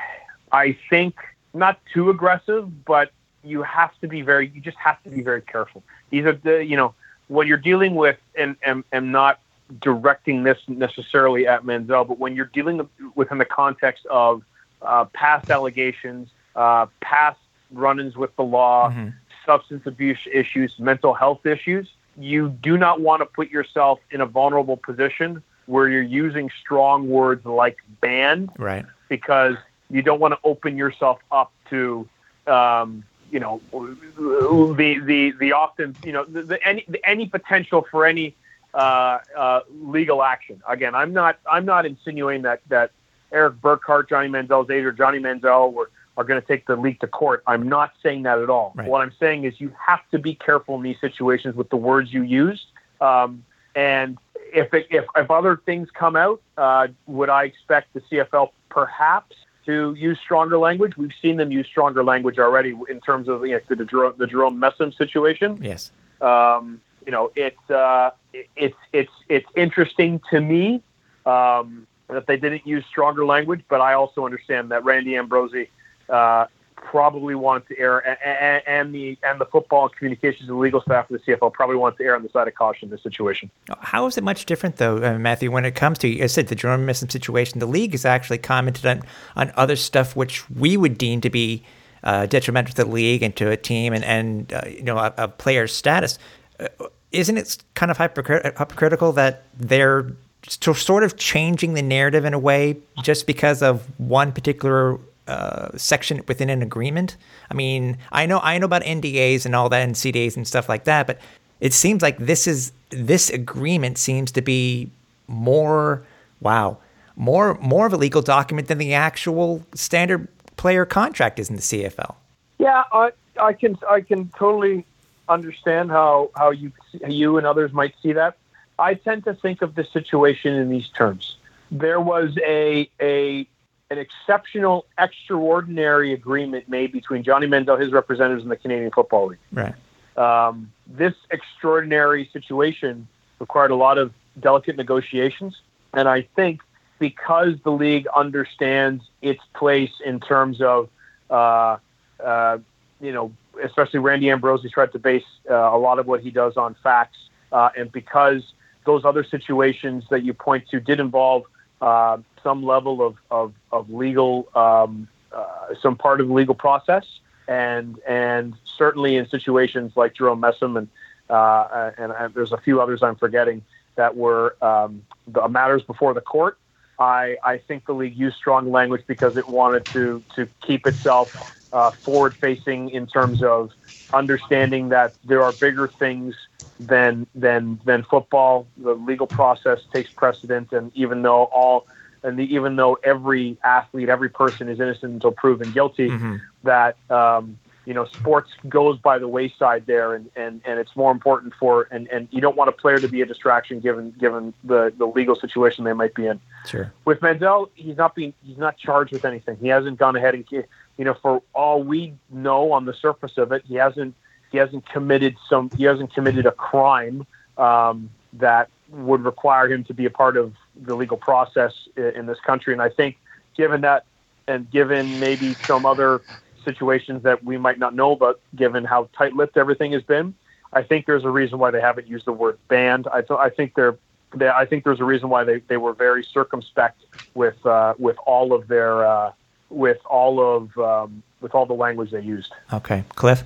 I 0.52 0.76
think, 0.90 1.14
not 1.54 1.80
too 1.92 2.10
aggressive, 2.10 2.84
but 2.84 3.10
you 3.44 3.62
have 3.62 3.92
to 4.00 4.08
be 4.08 4.22
very 4.22 4.48
you 4.54 4.60
just 4.60 4.76
have 4.76 5.02
to 5.02 5.10
be 5.10 5.22
very 5.22 5.40
careful 5.42 5.82
these 6.10 6.24
are 6.24 6.32
the 6.32 6.64
you 6.64 6.76
know 6.76 6.94
when 7.28 7.46
you're 7.46 7.56
dealing 7.56 7.94
with 7.94 8.18
and 8.36 8.56
and, 8.64 8.84
and 8.92 9.12
not 9.12 9.40
directing 9.80 10.42
this 10.42 10.58
necessarily 10.66 11.46
at 11.46 11.62
Manziel, 11.62 12.06
but 12.08 12.18
when 12.18 12.34
you're 12.34 12.50
dealing 12.52 12.88
within 13.14 13.38
the 13.38 13.44
context 13.44 14.04
of 14.06 14.42
uh, 14.82 15.04
past 15.12 15.48
allegations, 15.48 16.28
uh, 16.56 16.86
past 17.00 17.38
run-ins 17.70 18.16
with 18.16 18.34
the 18.34 18.42
law, 18.42 18.90
Mhm. 18.90 19.12
substance 19.46 19.86
abuse 19.86 20.18
issues, 20.32 20.76
mental 20.80 21.14
health 21.14 21.46
issues, 21.46 21.88
you 22.18 22.48
do 22.48 22.76
not 22.76 23.00
want 23.00 23.20
to 23.20 23.26
put 23.26 23.48
yourself 23.50 24.00
in 24.10 24.20
a 24.20 24.26
vulnerable 24.26 24.76
position 24.76 25.40
where 25.66 25.88
you're 25.88 26.02
using 26.02 26.50
strong 26.60 27.08
words 27.08 27.46
like 27.46 27.76
banned 28.00 28.50
Right. 28.58 28.84
because 29.08 29.54
you 29.88 30.02
don't 30.02 30.18
want 30.18 30.34
to 30.34 30.40
open 30.42 30.76
yourself 30.76 31.20
up 31.30 31.52
to, 31.68 32.08
um, 32.48 33.04
you 33.30 33.40
know, 33.40 33.60
the 33.72 35.00
the 35.04 35.32
the 35.32 35.52
often 35.52 35.96
you 36.04 36.12
know 36.12 36.24
the, 36.24 36.42
the 36.42 36.66
any 36.66 36.84
the, 36.88 37.04
any 37.08 37.26
potential 37.26 37.86
for 37.90 38.06
any 38.06 38.34
uh, 38.74 39.18
uh, 39.36 39.60
legal 39.82 40.22
action. 40.22 40.62
Again, 40.68 40.94
I'm 40.94 41.12
not 41.12 41.38
I'm 41.50 41.64
not 41.64 41.86
insinuating 41.86 42.42
that 42.42 42.60
that 42.68 42.92
Erik 43.32 43.60
Burkhardt, 43.60 44.08
Johnny 44.08 44.28
Manziel's 44.28 44.70
aide, 44.70 44.84
or 44.84 44.92
Johnny 44.92 45.18
Manziel 45.18 45.72
were, 45.72 45.90
are 46.16 46.24
going 46.24 46.40
to 46.40 46.46
take 46.46 46.66
the 46.66 46.76
league 46.76 47.00
to 47.00 47.06
court. 47.06 47.42
I'm 47.46 47.68
not 47.68 47.92
saying 48.02 48.24
that 48.24 48.38
at 48.38 48.50
all. 48.50 48.72
Right. 48.74 48.88
What 48.88 49.02
I'm 49.02 49.12
saying 49.18 49.44
is 49.44 49.60
you 49.60 49.72
have 49.86 50.00
to 50.10 50.18
be 50.18 50.34
careful 50.34 50.76
in 50.76 50.82
these 50.82 51.00
situations 51.00 51.54
with 51.54 51.70
the 51.70 51.76
words 51.76 52.12
you 52.12 52.22
use. 52.22 52.64
Um, 53.00 53.44
and 53.74 54.18
if, 54.52 54.74
it, 54.74 54.88
if 54.90 55.04
if 55.16 55.30
other 55.30 55.60
things 55.64 55.88
come 55.92 56.16
out, 56.16 56.40
uh, 56.56 56.88
would 57.06 57.28
I 57.28 57.44
expect 57.44 57.94
the 57.94 58.00
CFL 58.00 58.50
perhaps 58.68 59.36
to 59.70 59.94
use 59.94 60.18
stronger 60.20 60.58
language? 60.58 60.96
We've 60.96 61.12
seen 61.22 61.36
them 61.36 61.50
use 61.52 61.66
stronger 61.66 62.02
language 62.04 62.38
already 62.38 62.72
in 62.88 63.00
terms 63.00 63.28
of 63.28 63.46
you 63.46 63.52
know, 63.54 63.60
the, 63.76 63.84
Jerome, 63.84 64.14
the 64.18 64.26
Jerome 64.26 64.60
Messam 64.60 64.96
situation 64.96 65.58
Yes. 65.62 65.90
um, 66.20 66.80
you 67.06 67.12
know, 67.12 67.30
it's 67.36 67.66
uh, 67.70 68.10
it- 68.32 68.48
it's 68.56 68.76
it's 68.92 69.12
it's 69.28 69.50
interesting 69.56 70.20
to 70.30 70.40
me 70.40 70.82
um, 71.26 71.86
that 72.08 72.26
they 72.26 72.36
didn't 72.36 72.66
use 72.66 72.84
stronger 72.86 73.24
language, 73.24 73.62
but 73.72 73.80
I 73.80 73.92
also 73.94 74.24
understand 74.28 74.70
that 74.72 74.84
Randy 74.84 75.16
Ambrosie 75.16 75.68
uh, 76.08 76.46
probably 76.82 77.34
wanted 77.34 77.68
to 77.68 77.78
err, 77.78 77.98
and, 77.98 78.62
and 78.66 78.94
the 78.94 79.16
and 79.22 79.40
the 79.40 79.44
football 79.46 79.88
communications 79.88 80.48
and 80.48 80.58
legal 80.58 80.80
staff 80.80 81.10
of 81.10 81.20
the 81.20 81.32
CFL 81.32 81.52
probably 81.52 81.76
wanted 81.76 81.98
to 81.98 82.04
err 82.04 82.16
on 82.16 82.22
the 82.22 82.28
side 82.30 82.48
of 82.48 82.54
caution 82.54 82.86
in 82.86 82.90
this 82.90 83.02
situation. 83.02 83.50
How 83.80 84.06
is 84.06 84.16
it 84.18 84.24
much 84.24 84.46
different, 84.46 84.76
though, 84.76 84.96
uh, 84.96 85.18
Matthew, 85.18 85.50
when 85.50 85.64
it 85.64 85.74
comes 85.74 85.98
to, 85.98 86.22
I 86.22 86.26
said, 86.26 86.48
the 86.48 86.56
Messam 86.56 87.10
situation? 87.10 87.58
The 87.58 87.66
league 87.66 87.92
has 87.92 88.04
actually 88.04 88.38
commented 88.38 88.86
on, 88.86 89.02
on 89.36 89.52
other 89.56 89.76
stuff 89.76 90.16
which 90.16 90.48
we 90.50 90.76
would 90.76 90.98
deem 90.98 91.20
to 91.20 91.30
be 91.30 91.62
uh, 92.02 92.26
detrimental 92.26 92.74
to 92.74 92.84
the 92.84 92.90
league 92.90 93.22
and 93.22 93.34
to 93.36 93.50
a 93.50 93.56
team 93.56 93.92
and 93.92 94.04
and 94.04 94.52
uh, 94.52 94.62
you 94.66 94.82
know 94.82 94.98
a, 94.98 95.12
a 95.18 95.28
player's 95.28 95.74
status. 95.74 96.18
Uh, 96.58 96.68
isn't 97.12 97.36
it 97.36 97.58
kind 97.74 97.90
of 97.90 97.98
hypocrit- 97.98 98.56
hypocritical 98.56 99.12
that 99.12 99.44
they're 99.56 100.12
sort 100.48 101.02
of 101.02 101.16
changing 101.16 101.74
the 101.74 101.82
narrative 101.82 102.24
in 102.24 102.32
a 102.32 102.38
way 102.38 102.76
just 103.02 103.26
because 103.26 103.62
of 103.62 103.86
one 103.98 104.32
particular 104.32 104.98
uh, 105.26 105.76
section 105.76 106.22
within 106.28 106.50
an 106.50 106.62
agreement? 106.62 107.16
I 107.50 107.54
mean, 107.54 107.98
I 108.12 108.26
know 108.26 108.40
I 108.42 108.58
know 108.58 108.66
about 108.66 108.82
NDAs 108.82 109.46
and 109.46 109.54
all 109.54 109.68
that 109.68 109.82
and 109.82 109.94
CDAs 109.94 110.36
and 110.36 110.46
stuff 110.46 110.68
like 110.68 110.84
that, 110.84 111.06
but 111.06 111.18
it 111.60 111.72
seems 111.72 112.02
like 112.02 112.18
this 112.18 112.46
is 112.46 112.72
this 112.90 113.30
agreement 113.30 113.98
seems 113.98 114.32
to 114.32 114.42
be 114.42 114.90
more 115.28 116.02
wow 116.40 116.78
more 117.20 117.54
more 117.60 117.86
of 117.86 117.92
a 117.92 117.96
legal 117.96 118.22
document 118.22 118.68
than 118.68 118.78
the 118.78 118.94
actual 118.94 119.64
standard 119.74 120.26
player 120.56 120.86
contract 120.86 121.38
is 121.38 121.50
in 121.50 121.56
the 121.56 121.62
CFL. 121.62 122.14
Yeah, 122.58 122.84
I 122.92 123.12
I 123.40 123.52
can 123.52 123.76
I 123.88 124.00
can 124.00 124.28
totally 124.38 124.84
understand 125.28 125.90
how 125.90 126.30
how 126.34 126.50
you 126.50 126.72
you 127.06 127.36
and 127.36 127.46
others 127.46 127.72
might 127.72 127.94
see 128.02 128.12
that. 128.12 128.36
I 128.78 128.94
tend 128.94 129.24
to 129.24 129.34
think 129.34 129.60
of 129.60 129.74
the 129.74 129.84
situation 129.84 130.54
in 130.54 130.70
these 130.70 130.88
terms. 130.88 131.36
There 131.70 132.00
was 132.00 132.36
a 132.38 132.88
a 133.00 133.46
an 133.90 133.98
exceptional, 133.98 134.86
extraordinary 134.98 136.12
agreement 136.12 136.68
made 136.68 136.92
between 136.92 137.24
Johnny 137.24 137.46
Manziel, 137.46 137.80
his 137.80 137.92
representatives, 137.92 138.42
and 138.42 138.50
the 138.50 138.56
Canadian 138.56 138.92
Football 138.92 139.28
League. 139.28 139.38
Right. 139.52 139.74
Um, 140.16 140.72
this 140.86 141.14
extraordinary 141.30 142.30
situation 142.32 143.08
required 143.40 143.72
a 143.72 143.76
lot 143.76 143.98
of 143.98 144.12
delicate 144.38 144.76
negotiations, 144.76 145.60
and 145.92 146.08
I 146.08 146.22
think 146.36 146.60
because 147.00 147.54
the 147.64 147.72
league 147.72 148.06
understands 148.14 149.02
its 149.22 149.40
place 149.54 149.92
in 150.04 150.20
terms 150.20 150.60
of, 150.60 150.88
uh, 151.30 151.78
uh, 152.24 152.58
you 153.00 153.12
know, 153.12 153.32
especially 153.64 153.98
Randy 153.98 154.30
Ambrosie 154.30 154.68
tried 154.68 154.92
to 154.92 154.98
base 154.98 155.24
uh, 155.50 155.54
a 155.54 155.78
lot 155.78 155.98
of 155.98 156.06
what 156.06 156.20
he 156.20 156.30
does 156.30 156.56
on 156.56 156.76
facts, 156.82 157.18
uh, 157.50 157.70
and 157.76 157.90
because 157.90 158.52
those 158.84 159.04
other 159.04 159.24
situations 159.24 160.04
that 160.10 160.22
you 160.22 160.32
point 160.32 160.68
to 160.68 160.80
did 160.80 161.00
involve 161.00 161.44
uh, 161.80 162.18
some 162.42 162.64
level 162.64 163.06
of, 163.06 163.16
of, 163.30 163.54
of 163.72 163.90
legal, 163.90 164.48
um, 164.54 165.08
uh, 165.32 165.74
some 165.80 165.96
part 165.96 166.20
of 166.20 166.28
the 166.28 166.34
legal 166.34 166.54
process, 166.54 167.04
and 167.48 167.98
and 168.06 168.54
certainly 168.64 169.16
in 169.16 169.28
situations 169.28 169.92
like 169.96 170.14
Jerome 170.14 170.40
Messam 170.40 170.76
and, 170.78 170.88
and, 171.28 172.12
and 172.12 172.34
there's 172.34 172.52
a 172.52 172.58
few 172.58 172.80
others 172.80 173.02
I'm 173.02 173.16
forgetting 173.16 173.62
that 173.96 174.16
were 174.16 174.56
um, 174.62 175.02
the 175.26 175.46
matters 175.48 175.82
before 175.82 176.14
the 176.14 176.20
court. 176.20 176.58
I, 176.98 177.36
I 177.42 177.58
think 177.58 177.86
the 177.86 177.94
league 177.94 178.16
used 178.16 178.36
strong 178.36 178.70
language 178.70 179.02
because 179.06 179.36
it 179.36 179.48
wanted 179.48 179.84
to 179.92 180.22
to 180.36 180.48
keep 180.60 180.86
itself 180.86 181.30
uh, 181.72 181.92
forward 182.04 182.34
facing 182.40 182.90
in 182.90 183.06
terms 183.06 183.42
of 183.42 183.70
understanding 184.12 184.90
that 184.90 185.14
there 185.24 185.42
are 185.42 185.52
bigger 185.52 185.88
things 185.98 186.34
than 186.78 187.26
than 187.34 187.80
than 187.84 188.04
football. 188.04 188.66
The 188.76 188.94
legal 188.94 189.26
process 189.26 189.80
takes 189.92 190.10
precedent, 190.10 190.72
and 190.72 190.90
even 190.94 191.22
though 191.22 191.44
all 191.44 191.86
and 192.22 192.38
the, 192.38 192.54
even 192.54 192.76
though 192.76 192.98
every 193.02 193.56
athlete, 193.64 194.08
every 194.08 194.28
person 194.28 194.68
is 194.68 194.80
innocent 194.80 195.12
until 195.14 195.32
proven 195.32 195.72
guilty, 195.72 196.10
mm-hmm. 196.10 196.36
that 196.64 196.96
um, 197.10 197.58
you 197.86 197.94
know, 197.94 198.04
sports 198.04 198.50
goes 198.68 198.98
by 198.98 199.18
the 199.18 199.26
wayside 199.26 199.86
there, 199.86 200.14
and, 200.14 200.30
and, 200.36 200.60
and 200.64 200.78
it's 200.78 200.94
more 200.94 201.10
important 201.10 201.54
for 201.58 201.88
and, 201.90 202.06
and 202.08 202.28
you 202.30 202.40
don't 202.40 202.56
want 202.56 202.68
a 202.68 202.72
player 202.72 202.98
to 202.98 203.08
be 203.08 203.22
a 203.22 203.26
distraction 203.26 203.80
given 203.80 204.12
given 204.12 204.54
the, 204.62 204.92
the 204.96 205.06
legal 205.06 205.34
situation 205.34 205.84
they 205.84 205.92
might 205.92 206.14
be 206.14 206.26
in. 206.26 206.40
Sure. 206.66 206.92
With 207.04 207.22
Mandel, 207.22 207.70
he's 207.74 207.96
not 207.96 208.14
being 208.14 208.34
he's 208.44 208.58
not 208.58 208.76
charged 208.76 209.12
with 209.12 209.24
anything. 209.24 209.56
He 209.60 209.68
hasn't 209.68 209.98
gone 209.98 210.14
ahead 210.14 210.34
and 210.34 210.44
you 210.50 211.04
know 211.04 211.14
for 211.14 211.42
all 211.54 211.82
we 211.82 212.14
know 212.30 212.72
on 212.72 212.84
the 212.84 212.94
surface 212.94 213.38
of 213.38 213.50
it, 213.50 213.64
he 213.66 213.76
hasn't 213.76 214.14
he 214.52 214.58
hasn't 214.58 214.88
committed 214.88 215.36
some 215.48 215.70
he 215.76 215.84
hasn't 215.84 216.12
committed 216.12 216.44
a 216.46 216.52
crime 216.52 217.26
um, 217.56 218.10
that 218.34 218.68
would 218.90 219.24
require 219.24 219.68
him 219.72 219.84
to 219.84 219.94
be 219.94 220.04
a 220.04 220.10
part 220.10 220.36
of 220.36 220.52
the 220.76 220.94
legal 220.94 221.16
process 221.16 221.72
in, 221.96 222.26
this 222.26 222.40
country. 222.40 222.72
And 222.72 222.82
I 222.82 222.88
think 222.88 223.18
given 223.56 223.80
that 223.82 224.04
and 224.46 224.70
given 224.70 225.18
maybe 225.18 225.56
some 225.66 225.86
other 225.86 226.22
situations 226.64 227.22
that 227.22 227.42
we 227.44 227.56
might 227.56 227.78
not 227.78 227.94
know 227.94 228.12
about, 228.12 228.40
given 228.54 228.84
how 228.84 229.08
tight-lipped 229.16 229.56
everything 229.56 229.92
has 229.92 230.02
been. 230.02 230.34
I 230.72 230.82
think 230.82 231.06
there's 231.06 231.24
a 231.24 231.30
reason 231.30 231.58
why 231.58 231.70
they 231.70 231.80
haven't 231.80 232.06
used 232.06 232.26
the 232.26 232.32
word 232.32 232.58
banned. 232.68 233.08
I, 233.08 233.22
th- 233.22 233.38
I 233.38 233.50
think 233.50 233.74
they're, 233.74 233.96
they, 234.34 234.48
I 234.48 234.66
think 234.66 234.84
there's 234.84 235.00
a 235.00 235.04
reason 235.04 235.28
why 235.28 235.44
they, 235.44 235.60
they 235.60 235.76
were 235.76 235.92
very 235.92 236.24
circumspect 236.24 237.00
with 237.34 237.64
uh, 237.64 237.94
with 237.98 238.16
all 238.26 238.52
of 238.52 238.68
their 238.68 239.04
uh, 239.04 239.32
with 239.68 239.98
all 240.06 240.40
of 240.40 240.76
um, 240.78 241.22
with 241.40 241.54
all 241.54 241.66
the 241.66 241.74
language 241.74 242.10
they 242.10 242.20
used. 242.20 242.52
Okay, 242.72 243.04
Cliff. 243.16 243.44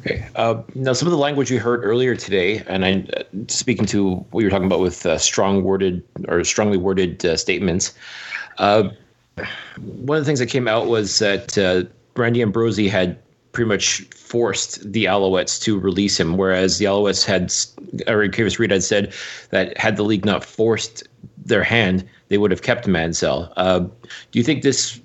Okay. 0.00 0.26
Uh, 0.36 0.62
now, 0.74 0.92
some 0.92 1.08
of 1.08 1.12
the 1.12 1.18
language 1.18 1.50
we 1.50 1.56
heard 1.56 1.84
earlier 1.84 2.14
today, 2.14 2.62
and 2.68 2.84
I 2.84 3.06
uh, 3.16 3.22
speaking 3.48 3.86
to 3.86 4.16
what 4.30 4.40
you 4.40 4.46
were 4.46 4.50
talking 4.50 4.66
about 4.66 4.80
with 4.80 5.04
uh, 5.04 5.18
strong 5.18 5.64
worded 5.64 6.02
or 6.28 6.44
strongly 6.44 6.78
worded 6.78 7.24
uh, 7.24 7.36
statements. 7.36 7.92
Uh, 8.58 8.90
one 9.76 10.16
of 10.16 10.24
the 10.24 10.26
things 10.26 10.38
that 10.38 10.46
came 10.46 10.68
out 10.68 10.86
was 10.86 11.18
that 11.18 11.58
uh, 11.58 11.82
Randy 12.16 12.40
Ambrosie 12.40 12.88
had 12.88 13.18
pretty 13.52 13.68
much 13.68 14.02
forced 14.14 14.92
the 14.92 15.04
Alouettes 15.04 15.60
to 15.62 15.78
release 15.78 16.18
him, 16.18 16.36
whereas 16.36 16.78
the 16.78 16.86
Alouettes 16.86 17.24
had, 17.24 17.44
or 18.08 18.26
Kavis 18.28 18.58
Reed 18.58 18.70
had 18.70 18.82
said 18.82 19.12
that 19.50 19.76
had 19.78 19.96
the 19.96 20.02
league 20.02 20.24
not 20.24 20.44
forced 20.44 21.04
their 21.44 21.62
hand, 21.62 22.04
they 22.28 22.38
would 22.38 22.50
have 22.50 22.62
kept 22.62 22.86
Manziel. 22.86 23.52
Uh, 23.56 23.80
do 23.80 24.38
you 24.38 24.42
think 24.42 24.62
this? 24.62 25.00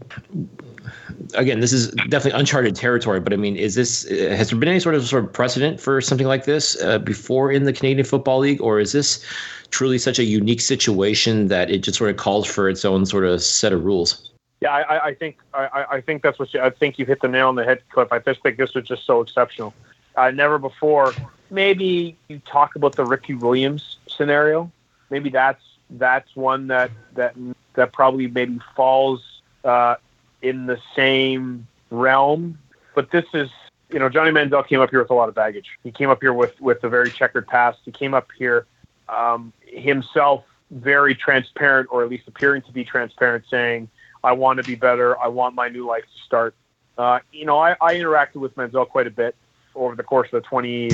Again, 1.36 1.60
this 1.60 1.74
is 1.74 1.90
definitely 2.10 2.40
uncharted 2.40 2.76
territory, 2.76 3.20
but 3.20 3.34
I 3.34 3.36
mean, 3.36 3.56
is 3.56 3.76
this 3.76 4.08
has 4.10 4.50
there 4.50 4.60
been 4.60 4.70
any 4.70 4.80
sort 4.80 4.96
of 4.96 5.06
sort 5.08 5.24
of 5.24 5.34
precedent 5.34 5.80
for 5.80 6.02
something 6.02 6.28
like 6.28 6.46
this 6.46 6.82
uh, 6.82 7.00
before 7.00 7.52
in 7.52 7.66
the 7.66 7.74
Canadian 7.74 8.06
Football 8.06 8.40
League, 8.40 8.62
or 8.62 8.80
is 8.80 8.92
this 8.92 9.26
truly 9.72 9.98
such 9.98 10.20
a 10.20 10.24
unique 10.24 10.62
situation 10.62 11.48
that 11.48 11.70
it 11.70 11.80
just 11.80 11.98
sort 11.98 12.10
of 12.10 12.18
calls 12.18 12.48
for 12.48 12.70
its 12.70 12.86
own 12.86 13.06
sort 13.06 13.26
of 13.26 13.42
set 13.42 13.74
of 13.74 13.84
rules? 13.84 14.30
Yeah, 14.62 14.72
I, 14.72 15.08
I 15.08 15.14
think 15.14 15.38
I, 15.54 15.86
I 15.92 16.02
think 16.02 16.22
that's 16.22 16.38
what 16.38 16.54
you, 16.54 16.62
I 16.62 16.70
think 16.70 17.00
you 17.00 17.06
hit 17.06 17.22
the 17.22 17.30
nail 17.30 17.48
on 17.48 17.56
the 17.56 17.64
head, 17.64 17.82
Cliff. 17.90 18.12
I 18.12 18.20
just 18.20 18.42
think 18.44 18.58
this 18.58 18.74
was 18.74 18.86
just 18.86 19.06
so 19.06 19.22
exceptional. 19.22 19.74
Uh, 20.16 20.32
never 20.32 20.58
before. 20.58 21.14
Maybe 21.50 22.18
you 22.28 22.40
talk 22.40 22.76
about 22.76 22.96
the 22.96 23.06
Ricky 23.06 23.36
Williams 23.36 23.98
scenario. 24.08 24.70
Maybe 25.10 25.30
that's 25.30 25.64
that's 25.92 26.36
one 26.36 26.68
that 26.68 26.92
that 27.14 27.36
that 27.76 27.94
probably 27.94 28.28
maybe 28.28 28.60
falls 28.76 29.42
uh, 29.64 29.96
in 30.42 30.66
the 30.66 30.80
same 30.96 31.68
realm. 31.90 32.58
But 32.96 33.12
this 33.12 33.26
is, 33.34 33.50
you 33.90 34.00
know, 34.00 34.10
Johnny 34.10 34.32
Manziel 34.32 34.68
came 34.68 34.80
up 34.80 34.90
here 34.90 35.00
with 35.00 35.10
a 35.10 35.14
lot 35.14 35.30
of 35.30 35.36
baggage. 35.36 35.68
He 35.84 35.92
came 35.92 36.10
up 36.10 36.22
here 36.22 36.34
with 36.34 36.60
with 36.60 36.84
a 36.84 36.90
very 36.90 37.12
checkered 37.12 37.48
past. 37.48 37.80
He 37.86 37.92
came 37.92 38.14
up 38.14 38.30
here 38.38 38.66
um, 39.08 39.54
himself 39.66 40.44
very 40.72 41.16
transparent, 41.16 41.90
or 41.92 42.04
at 42.04 42.10
least 42.10 42.28
appearing 42.28 42.62
to 42.64 42.72
be 42.72 42.84
transparent, 42.84 43.46
saying 43.50 43.90
I 44.24 44.34
want 44.34 44.58
to 44.58 44.64
be 44.64 44.76
better. 44.76 45.20
I 45.20 45.28
want 45.28 45.56
my 45.56 45.70
new 45.70 45.86
life 45.86 46.04
to 46.04 46.26
start. 46.26 46.56
Uh, 46.98 47.20
you 47.32 47.46
know, 47.46 47.58
I, 47.58 47.76
I, 47.82 47.96
interacted 47.96 48.36
with 48.36 48.56
Manziel 48.56 48.88
quite 48.88 49.08
a 49.08 49.12
bit 49.12 49.36
over 49.74 49.96
the 49.96 50.04
course 50.04 50.28
of 50.34 50.44
the 50.44 50.48
20, 50.50 50.92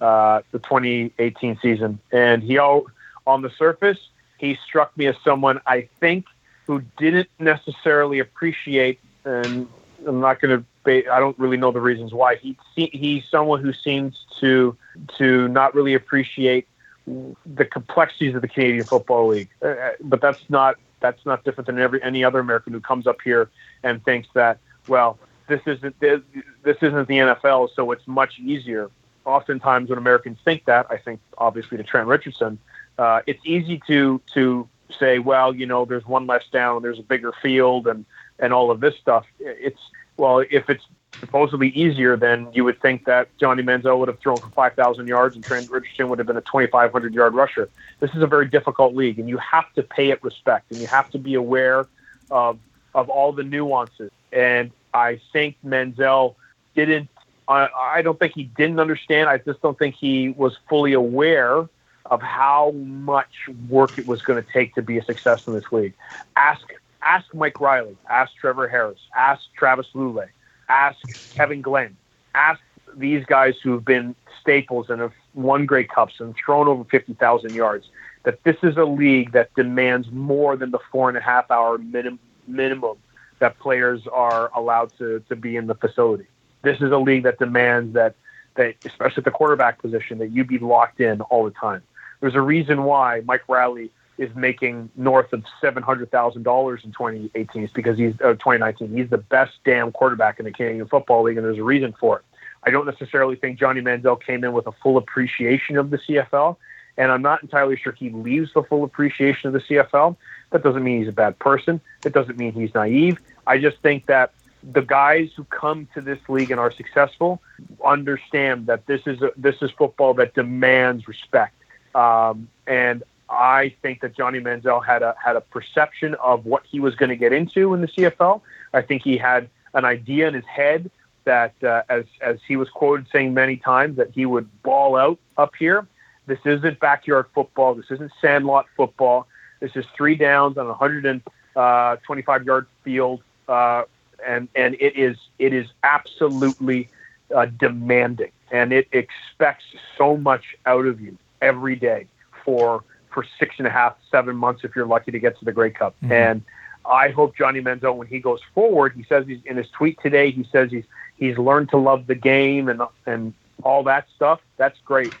uh, 0.00 0.42
the 0.50 0.58
2018 0.58 1.58
season, 1.62 2.00
and 2.10 2.42
he, 2.42 2.58
on 2.58 2.82
the 3.24 3.50
surface, 3.50 3.98
he 4.38 4.58
struck 4.66 4.96
me 4.96 5.06
as 5.06 5.14
someone 5.24 5.60
I 5.64 5.88
think 6.00 6.26
who 6.66 6.82
didn't 6.98 7.28
necessarily 7.38 8.18
appreciate, 8.18 8.98
and 9.24 9.68
I'm 10.06 10.20
not 10.20 10.40
going 10.40 10.58
to. 10.58 10.64
I 10.86 11.18
don't 11.18 11.38
really 11.38 11.56
know 11.56 11.72
the 11.72 11.80
reasons 11.80 12.12
why. 12.12 12.36
He 12.36 12.56
he's 12.74 13.24
someone 13.30 13.62
who 13.62 13.72
seems 13.72 14.24
to 14.40 14.76
to 15.18 15.48
not 15.48 15.74
really 15.74 15.94
appreciate 15.94 16.66
the 17.06 17.64
complexities 17.64 18.34
of 18.34 18.42
the 18.42 18.48
Canadian 18.48 18.84
Football 18.84 19.28
League. 19.28 19.48
Uh, 19.62 19.68
uh 19.68 19.92
but 20.02 20.20
that's 20.20 20.42
not 20.48 20.76
that's 21.00 21.24
not 21.24 21.44
different 21.44 21.66
than 21.66 21.78
every 21.78 22.02
any 22.02 22.22
other 22.24 22.38
American 22.38 22.72
who 22.72 22.80
comes 22.80 23.06
up 23.06 23.20
here 23.22 23.50
and 23.82 24.04
thinks 24.04 24.28
that 24.34 24.58
well 24.88 25.18
this 25.48 25.60
isn't 25.66 25.98
this, 26.00 26.20
this 26.62 26.76
isn't 26.80 27.08
the 27.08 27.18
NFL, 27.18 27.70
so 27.74 27.90
it's 27.92 28.06
much 28.06 28.38
easier. 28.38 28.90
Oftentimes, 29.24 29.88
when 29.88 29.98
Americans 29.98 30.38
think 30.44 30.64
that, 30.66 30.86
I 30.90 30.96
think 30.96 31.20
obviously 31.38 31.78
to 31.78 31.82
Trent 31.82 32.08
Richardson, 32.08 32.58
uh, 32.98 33.20
it's 33.26 33.40
easy 33.44 33.80
to 33.86 34.20
to 34.34 34.68
say, 34.98 35.18
well, 35.18 35.54
you 35.54 35.66
know, 35.66 35.84
there's 35.84 36.06
one 36.06 36.26
less 36.26 36.44
down, 36.52 36.82
there's 36.82 36.98
a 36.98 37.02
bigger 37.02 37.32
field, 37.42 37.86
and 37.86 38.04
and 38.38 38.52
all 38.52 38.70
of 38.70 38.80
this 38.80 38.96
stuff. 38.96 39.26
It's 39.38 39.80
well, 40.16 40.38
if 40.38 40.68
it's 40.68 40.84
supposedly 41.20 41.68
easier, 41.68 42.16
then 42.16 42.48
you 42.52 42.64
would 42.64 42.80
think 42.80 43.04
that 43.04 43.28
Johnny 43.38 43.62
Manziel 43.62 43.98
would 43.98 44.08
have 44.08 44.18
thrown 44.18 44.36
for 44.36 44.48
5,000 44.48 45.06
yards 45.06 45.36
and 45.36 45.44
Trent 45.44 45.70
Richardson 45.70 46.08
would 46.08 46.18
have 46.18 46.26
been 46.26 46.36
a 46.36 46.42
2,500 46.42 47.14
yard 47.14 47.34
rusher. 47.34 47.68
This 48.00 48.10
is 48.14 48.22
a 48.22 48.26
very 48.26 48.46
difficult 48.46 48.94
league, 48.94 49.18
and 49.18 49.28
you 49.28 49.38
have 49.38 49.72
to 49.74 49.82
pay 49.82 50.10
it 50.10 50.22
respect, 50.22 50.70
and 50.70 50.80
you 50.80 50.86
have 50.86 51.10
to 51.10 51.18
be 51.18 51.34
aware 51.34 51.86
of 52.30 52.58
of 52.94 53.10
all 53.10 53.32
the 53.32 53.42
nuances. 53.42 54.12
And 54.32 54.70
I 54.92 55.20
think 55.32 55.56
Manziel 55.64 56.34
didn't. 56.74 57.08
I, 57.46 57.68
I 57.76 58.02
don't 58.02 58.18
think 58.18 58.32
he 58.34 58.44
didn't 58.44 58.80
understand. 58.80 59.28
I 59.28 59.38
just 59.38 59.60
don't 59.60 59.78
think 59.78 59.96
he 59.96 60.30
was 60.30 60.56
fully 60.68 60.94
aware 60.94 61.68
of 62.06 62.20
how 62.20 62.72
much 62.72 63.48
work 63.68 63.98
it 63.98 64.06
was 64.06 64.22
going 64.22 64.42
to 64.42 64.52
take 64.52 64.74
to 64.74 64.82
be 64.82 64.98
a 64.98 65.04
success 65.04 65.40
in 65.46 65.54
this 65.54 65.64
league. 65.72 65.94
Ask 66.36 66.62
ask 67.02 67.32
Mike 67.34 67.60
Reilly, 67.60 67.96
ask 68.08 68.32
Trevor 68.36 68.68
Harris, 68.68 68.98
ask 69.14 69.42
Travis 69.56 69.86
Lulay 69.94 70.28
Ask 70.68 70.98
Kevin 71.34 71.62
Glenn. 71.62 71.96
Ask 72.34 72.60
these 72.96 73.24
guys 73.26 73.54
who've 73.62 73.84
been 73.84 74.14
staples 74.40 74.86
and 74.88 75.00
have 75.00 75.12
won 75.34 75.66
Grey 75.66 75.84
Cups 75.84 76.14
and 76.18 76.34
thrown 76.36 76.68
over 76.68 76.84
50,000 76.84 77.54
yards 77.54 77.86
that 78.24 78.42
this 78.44 78.56
is 78.62 78.76
a 78.76 78.84
league 78.84 79.32
that 79.32 79.54
demands 79.54 80.10
more 80.10 80.56
than 80.56 80.70
the 80.70 80.78
four 80.90 81.08
and 81.08 81.18
a 81.18 81.20
half 81.20 81.50
hour 81.50 81.78
minim- 81.78 82.18
minimum 82.46 82.96
that 83.38 83.58
players 83.58 84.06
are 84.12 84.50
allowed 84.54 84.90
to, 84.98 85.22
to 85.28 85.36
be 85.36 85.56
in 85.56 85.66
the 85.66 85.74
facility. 85.74 86.26
This 86.62 86.80
is 86.80 86.92
a 86.92 86.98
league 86.98 87.24
that 87.24 87.38
demands 87.38 87.94
that, 87.94 88.14
that, 88.54 88.76
especially 88.84 89.20
at 89.20 89.24
the 89.24 89.30
quarterback 89.30 89.82
position, 89.82 90.18
that 90.18 90.28
you 90.28 90.44
be 90.44 90.58
locked 90.58 91.00
in 91.00 91.20
all 91.22 91.44
the 91.44 91.50
time. 91.50 91.82
There's 92.20 92.34
a 92.34 92.40
reason 92.40 92.84
why 92.84 93.22
Mike 93.24 93.48
Reilly 93.48 93.90
is 94.16 94.34
making 94.34 94.90
north 94.96 95.32
of 95.32 95.44
seven 95.60 95.82
hundred 95.82 96.10
thousand 96.10 96.44
dollars 96.44 96.82
in 96.84 96.92
2018. 96.92 97.64
It's 97.64 97.72
because 97.72 97.98
he's 97.98 98.14
uh, 98.20 98.34
2019. 98.34 98.96
He's 98.96 99.10
the 99.10 99.18
best 99.18 99.52
damn 99.64 99.92
quarterback 99.92 100.38
in 100.38 100.44
the 100.44 100.52
Canadian 100.52 100.86
Football 100.86 101.24
League, 101.24 101.36
and 101.36 101.44
there's 101.44 101.58
a 101.58 101.64
reason 101.64 101.94
for 101.98 102.18
it. 102.18 102.24
I 102.62 102.70
don't 102.70 102.86
necessarily 102.86 103.36
think 103.36 103.58
Johnny 103.58 103.80
Manziel 103.80 104.20
came 104.22 104.44
in 104.44 104.52
with 104.52 104.66
a 104.66 104.72
full 104.72 104.96
appreciation 104.96 105.76
of 105.76 105.90
the 105.90 105.98
CFL, 105.98 106.56
and 106.96 107.10
I'm 107.10 107.22
not 107.22 107.42
entirely 107.42 107.76
sure 107.76 107.92
he 107.92 108.10
leaves 108.10 108.52
the 108.54 108.62
full 108.62 108.84
appreciation 108.84 109.48
of 109.48 109.52
the 109.52 109.60
CFL. 109.60 110.16
That 110.50 110.62
doesn't 110.62 110.82
mean 110.82 111.00
he's 111.00 111.08
a 111.08 111.12
bad 111.12 111.38
person. 111.38 111.80
It 112.04 112.12
doesn't 112.12 112.38
mean 112.38 112.52
he's 112.52 112.72
naive. 112.74 113.18
I 113.46 113.58
just 113.58 113.78
think 113.78 114.06
that 114.06 114.32
the 114.72 114.80
guys 114.80 115.30
who 115.36 115.44
come 115.44 115.88
to 115.94 116.00
this 116.00 116.18
league 116.28 116.50
and 116.50 116.58
are 116.58 116.70
successful 116.70 117.42
understand 117.84 118.66
that 118.66 118.86
this 118.86 119.02
is 119.06 119.20
a, 119.20 119.30
this 119.36 119.56
is 119.60 119.70
football 119.72 120.14
that 120.14 120.34
demands 120.34 121.06
respect. 121.06 121.54
Um, 121.94 122.48
and 122.66 123.02
I 123.28 123.74
think 123.82 124.00
that 124.00 124.16
Johnny 124.16 124.40
Manziel 124.40 124.84
had 124.84 125.02
a 125.02 125.14
had 125.22 125.36
a 125.36 125.40
perception 125.40 126.14
of 126.16 126.44
what 126.44 126.64
he 126.66 126.80
was 126.80 126.94
going 126.94 127.10
to 127.10 127.16
get 127.16 127.32
into 127.32 127.74
in 127.74 127.80
the 127.80 127.88
CFL. 127.88 128.40
I 128.72 128.82
think 128.82 129.02
he 129.02 129.16
had 129.16 129.48
an 129.72 129.84
idea 129.84 130.28
in 130.28 130.34
his 130.34 130.44
head 130.44 130.90
that, 131.24 131.54
uh, 131.62 131.82
as 131.88 132.04
as 132.20 132.38
he 132.46 132.56
was 132.56 132.68
quoted 132.68 133.06
saying 133.10 133.34
many 133.34 133.56
times, 133.56 133.96
that 133.96 134.10
he 134.12 134.26
would 134.26 134.48
ball 134.62 134.96
out 134.96 135.18
up 135.36 135.54
here. 135.58 135.86
This 136.26 136.38
isn't 136.44 136.80
backyard 136.80 137.26
football. 137.34 137.74
This 137.74 137.90
isn't 137.90 138.12
sandlot 138.20 138.66
football. 138.76 139.26
This 139.60 139.72
is 139.74 139.84
three 139.96 140.14
downs 140.14 140.56
on 140.58 140.66
a 140.66 140.70
125 140.70 142.40
uh, 142.40 142.44
yard 142.44 142.66
field, 142.82 143.22
uh, 143.48 143.84
and 144.26 144.48
and 144.54 144.74
it 144.74 144.96
is 144.96 145.16
it 145.38 145.52
is 145.52 145.66
absolutely 145.82 146.88
uh, 147.34 147.46
demanding, 147.46 148.32
and 148.50 148.72
it 148.72 148.88
expects 148.92 149.64
so 149.96 150.16
much 150.16 150.56
out 150.66 150.86
of 150.86 151.00
you 151.00 151.16
every 151.44 151.76
day 151.76 152.06
for 152.44 152.82
for 153.12 153.24
six 153.38 153.54
and 153.58 153.66
a 153.66 153.70
half, 153.70 153.96
seven 154.10 154.34
months 154.34 154.62
if 154.64 154.74
you're 154.74 154.86
lucky 154.86 155.12
to 155.12 155.20
get 155.20 155.38
to 155.38 155.44
the 155.44 155.52
Grey 155.52 155.70
Cup. 155.70 155.94
Mm-hmm. 156.02 156.12
And 156.12 156.42
I 156.84 157.10
hope 157.10 157.36
Johnny 157.36 157.60
Manziel, 157.60 157.94
when 157.96 158.08
he 158.08 158.18
goes 158.18 158.40
forward, 158.54 158.94
he 158.96 159.04
says 159.04 159.26
he's 159.26 159.40
in 159.44 159.56
his 159.56 159.68
tweet 159.70 159.98
today. 160.02 160.30
He 160.30 160.46
says 160.50 160.70
he's 160.70 160.84
he's 161.16 161.38
learned 161.38 161.70
to 161.70 161.76
love 161.76 162.06
the 162.06 162.14
game 162.14 162.68
and 162.68 162.82
and 163.06 163.32
all 163.62 163.84
that 163.84 164.06
stuff. 164.16 164.40
That's 164.56 164.78
great, 164.84 165.14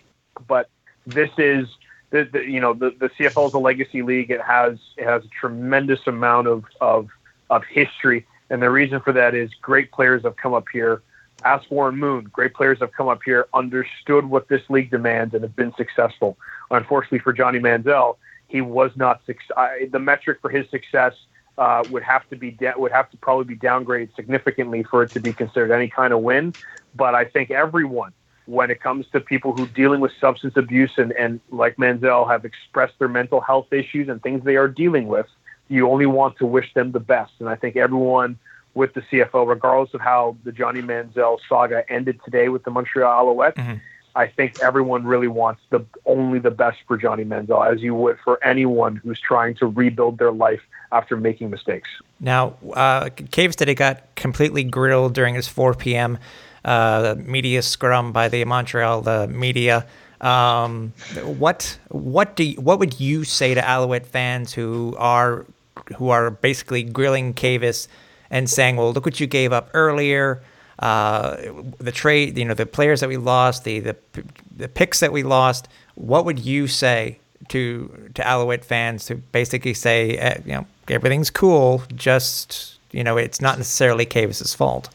but 0.48 0.68
this 1.06 1.30
is 1.38 1.68
the, 2.10 2.24
the 2.24 2.44
you 2.44 2.60
know 2.60 2.74
the 2.74 2.90
the 2.98 3.08
CFL 3.10 3.48
is 3.48 3.54
a 3.54 3.58
legacy 3.58 4.02
league. 4.02 4.30
It 4.30 4.40
has 4.40 4.78
it 4.96 5.04
has 5.04 5.24
a 5.24 5.28
tremendous 5.28 6.00
amount 6.06 6.48
of 6.48 6.64
of 6.80 7.08
of 7.50 7.64
history, 7.64 8.26
and 8.50 8.60
the 8.60 8.70
reason 8.70 9.00
for 9.00 9.12
that 9.12 9.34
is 9.34 9.50
great 9.62 9.92
players 9.92 10.24
have 10.24 10.36
come 10.36 10.54
up 10.54 10.66
here. 10.72 11.02
Ask 11.44 11.70
Warren 11.70 11.96
Moon. 11.96 12.24
Great 12.32 12.54
players 12.54 12.78
have 12.80 12.92
come 12.92 13.08
up 13.08 13.20
here, 13.24 13.46
understood 13.52 14.24
what 14.24 14.48
this 14.48 14.62
league 14.70 14.90
demands, 14.90 15.34
and 15.34 15.42
have 15.42 15.54
been 15.54 15.74
successful. 15.76 16.38
Unfortunately 16.70 17.18
for 17.18 17.32
Johnny 17.32 17.58
Manziel, 17.58 18.16
he 18.48 18.60
was 18.60 18.90
not. 18.96 19.20
The 19.26 19.98
metric 19.98 20.38
for 20.40 20.50
his 20.50 20.68
success 20.70 21.12
uh, 21.58 21.84
would 21.90 22.02
have 22.02 22.28
to 22.30 22.36
be 22.36 22.50
de- 22.50 22.74
would 22.76 22.92
have 22.92 23.10
to 23.10 23.16
probably 23.18 23.44
be 23.44 23.56
downgraded 23.56 24.14
significantly 24.16 24.82
for 24.82 25.02
it 25.02 25.12
to 25.12 25.20
be 25.20 25.32
considered 25.32 25.70
any 25.70 25.88
kind 25.88 26.12
of 26.12 26.20
win. 26.20 26.54
But 26.94 27.14
I 27.14 27.24
think 27.24 27.50
everyone, 27.50 28.12
when 28.46 28.70
it 28.70 28.80
comes 28.80 29.06
to 29.12 29.20
people 29.20 29.52
who 29.52 29.66
dealing 29.66 30.00
with 30.00 30.12
substance 30.20 30.56
abuse 30.56 30.92
and, 30.96 31.12
and 31.12 31.40
like 31.50 31.76
Manziel 31.76 32.28
have 32.28 32.44
expressed 32.44 32.98
their 32.98 33.08
mental 33.08 33.40
health 33.40 33.72
issues 33.72 34.08
and 34.08 34.22
things 34.22 34.44
they 34.44 34.56
are 34.56 34.68
dealing 34.68 35.08
with, 35.08 35.26
you 35.68 35.88
only 35.88 36.06
want 36.06 36.38
to 36.38 36.46
wish 36.46 36.72
them 36.74 36.92
the 36.92 37.00
best. 37.00 37.32
And 37.38 37.48
I 37.48 37.56
think 37.56 37.76
everyone 37.76 38.38
with 38.74 38.94
the 38.94 39.00
CFO, 39.02 39.46
regardless 39.48 39.94
of 39.94 40.00
how 40.00 40.36
the 40.44 40.52
Johnny 40.52 40.82
Manziel 40.82 41.38
saga 41.48 41.84
ended 41.90 42.20
today 42.24 42.48
with 42.48 42.64
the 42.64 42.70
Montreal 42.70 43.24
Alouettes. 43.24 43.54
Mm-hmm. 43.54 43.74
I 44.16 44.28
think 44.28 44.60
everyone 44.60 45.04
really 45.04 45.26
wants 45.26 45.60
the 45.70 45.84
only 46.06 46.38
the 46.38 46.50
best 46.50 46.78
for 46.86 46.96
Johnny 46.96 47.24
Manziel, 47.24 47.72
as 47.72 47.82
you 47.82 47.94
would 47.94 48.18
for 48.22 48.42
anyone 48.44 48.96
who's 48.96 49.20
trying 49.20 49.54
to 49.56 49.66
rebuild 49.66 50.18
their 50.18 50.30
life 50.30 50.60
after 50.92 51.16
making 51.16 51.50
mistakes. 51.50 51.88
Now, 52.20 52.54
uh, 52.74 53.10
Caves 53.32 53.56
today 53.56 53.74
got 53.74 54.14
completely 54.14 54.62
grilled 54.62 55.14
during 55.14 55.34
his 55.34 55.48
4 55.48 55.74
p.m. 55.74 56.18
Uh, 56.64 57.16
media 57.18 57.60
scrum 57.62 58.12
by 58.12 58.28
the 58.28 58.44
Montreal 58.44 59.02
the 59.02 59.26
media. 59.26 59.86
Um, 60.20 60.92
what 61.22 61.78
what 61.88 62.36
do 62.36 62.44
you, 62.44 62.60
what 62.60 62.78
would 62.78 62.98
you 63.00 63.24
say 63.24 63.52
to 63.52 63.68
Alouette 63.68 64.06
fans 64.06 64.54
who 64.54 64.94
are 64.96 65.44
who 65.96 66.08
are 66.10 66.30
basically 66.30 66.82
grilling 66.82 67.34
Kavis 67.34 67.88
and 68.34 68.50
saying, 68.50 68.76
"Well, 68.76 68.92
look 68.92 69.06
what 69.06 69.20
you 69.20 69.26
gave 69.26 69.52
up 69.52 69.70
earlier." 69.72 70.42
Uh, 70.80 71.36
the 71.78 71.92
trade, 71.92 72.36
you 72.36 72.44
know, 72.44 72.52
the 72.52 72.66
players 72.66 72.98
that 72.98 73.08
we 73.08 73.16
lost, 73.16 73.62
the, 73.62 73.78
the 73.78 73.96
the 74.56 74.68
picks 74.68 75.00
that 75.00 75.12
we 75.12 75.22
lost. 75.22 75.68
What 75.94 76.24
would 76.24 76.40
you 76.40 76.66
say 76.66 77.18
to 77.48 78.10
to 78.14 78.26
Alouette 78.26 78.64
fans 78.64 79.06
to 79.06 79.14
basically 79.14 79.72
say, 79.72 80.18
eh, 80.18 80.40
you 80.44 80.52
know, 80.52 80.66
everything's 80.88 81.30
cool, 81.30 81.84
just 81.94 82.78
you 82.90 83.04
know, 83.04 83.16
it's 83.16 83.40
not 83.40 83.56
necessarily 83.56 84.04
Kavis's 84.04 84.52
fault? 84.52 84.90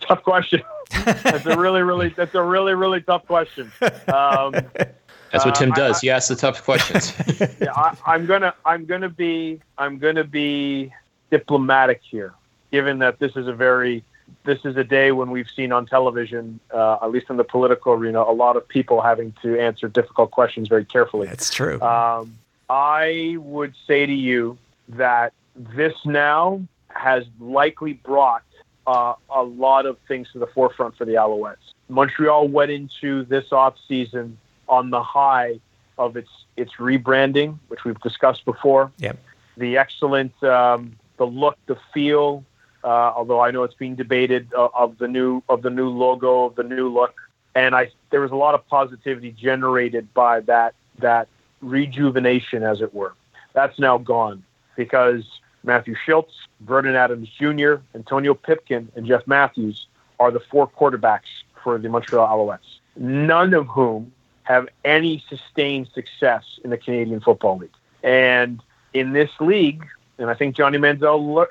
tough 0.00 0.22
question. 0.24 0.62
that's 1.04 1.46
a 1.46 1.56
really, 1.56 1.82
really, 1.82 2.08
that's 2.08 2.34
a 2.34 2.42
really, 2.42 2.74
really 2.74 3.00
tough 3.02 3.24
question. 3.26 3.70
Um, 4.12 4.54
that's 5.30 5.44
what 5.44 5.54
Tim 5.54 5.72
uh, 5.72 5.74
does. 5.74 5.96
I, 5.96 6.00
he 6.00 6.10
asks 6.10 6.28
the 6.28 6.36
tough 6.36 6.62
questions. 6.64 7.12
yeah, 7.60 7.72
I, 8.06 8.14
am 8.14 8.26
gonna, 8.26 8.54
I'm 8.64 8.84
gonna 8.84 9.08
be, 9.08 9.60
I'm 9.78 9.98
gonna 9.98 10.24
be 10.24 10.92
diplomatic 11.30 12.00
here, 12.02 12.34
given 12.70 12.98
that 12.98 13.18
this 13.18 13.36
is 13.36 13.46
a 13.46 13.52
very, 13.52 14.02
this 14.44 14.64
is 14.64 14.76
a 14.76 14.84
day 14.84 15.12
when 15.12 15.30
we've 15.30 15.48
seen 15.48 15.72
on 15.72 15.86
television, 15.86 16.60
uh, 16.72 16.98
at 17.02 17.10
least 17.10 17.30
in 17.30 17.36
the 17.36 17.44
political 17.44 17.92
arena, 17.92 18.20
a 18.20 18.32
lot 18.32 18.56
of 18.56 18.66
people 18.66 19.00
having 19.00 19.32
to 19.42 19.58
answer 19.58 19.88
difficult 19.88 20.30
questions 20.30 20.68
very 20.68 20.84
carefully. 20.84 21.26
That's 21.26 21.50
true. 21.50 21.80
Um, 21.80 22.34
I 22.68 23.36
would 23.38 23.74
say 23.86 24.06
to 24.06 24.12
you 24.12 24.58
that 24.90 25.32
this 25.56 25.94
now 26.04 26.62
has 26.88 27.24
likely 27.38 27.94
brought 27.94 28.42
uh, 28.86 29.14
a 29.28 29.42
lot 29.42 29.86
of 29.86 29.98
things 30.08 30.30
to 30.32 30.38
the 30.38 30.46
forefront 30.46 30.96
for 30.96 31.04
the 31.04 31.14
Alouettes. 31.14 31.56
Montreal 31.88 32.48
went 32.48 32.70
into 32.70 33.24
this 33.24 33.52
off 33.52 33.76
season 33.88 34.38
on 34.70 34.88
the 34.88 35.02
high 35.02 35.60
of 35.98 36.16
its 36.16 36.30
its 36.56 36.72
rebranding, 36.78 37.58
which 37.68 37.84
we've 37.84 38.00
discussed 38.00 38.44
before. 38.46 38.90
Yep. 38.98 39.18
The 39.58 39.76
excellent, 39.76 40.42
um, 40.42 40.96
the 41.18 41.26
look, 41.26 41.58
the 41.66 41.76
feel. 41.92 42.44
Uh, 42.82 43.12
although 43.14 43.40
I 43.40 43.50
know 43.50 43.62
it's 43.64 43.74
being 43.74 43.94
debated 43.94 44.48
uh, 44.56 44.68
of 44.74 44.96
the 44.96 45.06
new 45.06 45.42
of 45.50 45.60
the 45.60 45.68
new 45.68 45.90
logo, 45.90 46.46
of 46.46 46.54
the 46.54 46.62
new 46.62 46.88
look, 46.88 47.14
and 47.54 47.74
I 47.74 47.90
there 48.08 48.22
was 48.22 48.30
a 48.30 48.36
lot 48.36 48.54
of 48.54 48.66
positivity 48.68 49.32
generated 49.32 50.14
by 50.14 50.40
that 50.40 50.74
that 51.00 51.28
rejuvenation, 51.60 52.62
as 52.62 52.80
it 52.80 52.94
were. 52.94 53.12
That's 53.52 53.78
now 53.78 53.98
gone 53.98 54.42
because 54.76 55.24
Matthew 55.62 55.94
Shiltz, 56.06 56.32
Vernon 56.60 56.94
Adams 56.94 57.28
Jr., 57.28 57.74
Antonio 57.94 58.32
Pipkin, 58.32 58.90
and 58.96 59.04
Jeff 59.04 59.26
Matthews 59.26 59.86
are 60.18 60.30
the 60.30 60.40
four 60.40 60.66
quarterbacks 60.66 61.44
for 61.62 61.76
the 61.76 61.88
Montreal 61.90 62.26
Alouettes. 62.26 62.78
None 62.96 63.52
of 63.52 63.66
whom 63.66 64.12
have 64.50 64.68
any 64.84 65.22
sustained 65.28 65.88
success 65.94 66.44
in 66.64 66.70
the 66.70 66.76
Canadian 66.76 67.20
Football 67.20 67.58
League. 67.58 67.74
And 68.02 68.60
in 68.92 69.12
this 69.12 69.30
league, 69.38 69.86
and 70.18 70.28
I 70.28 70.34
think 70.34 70.56
Johnny 70.56 70.78
Manziel 70.78 71.46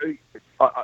uh, 0.59 0.63
uh, 0.63 0.83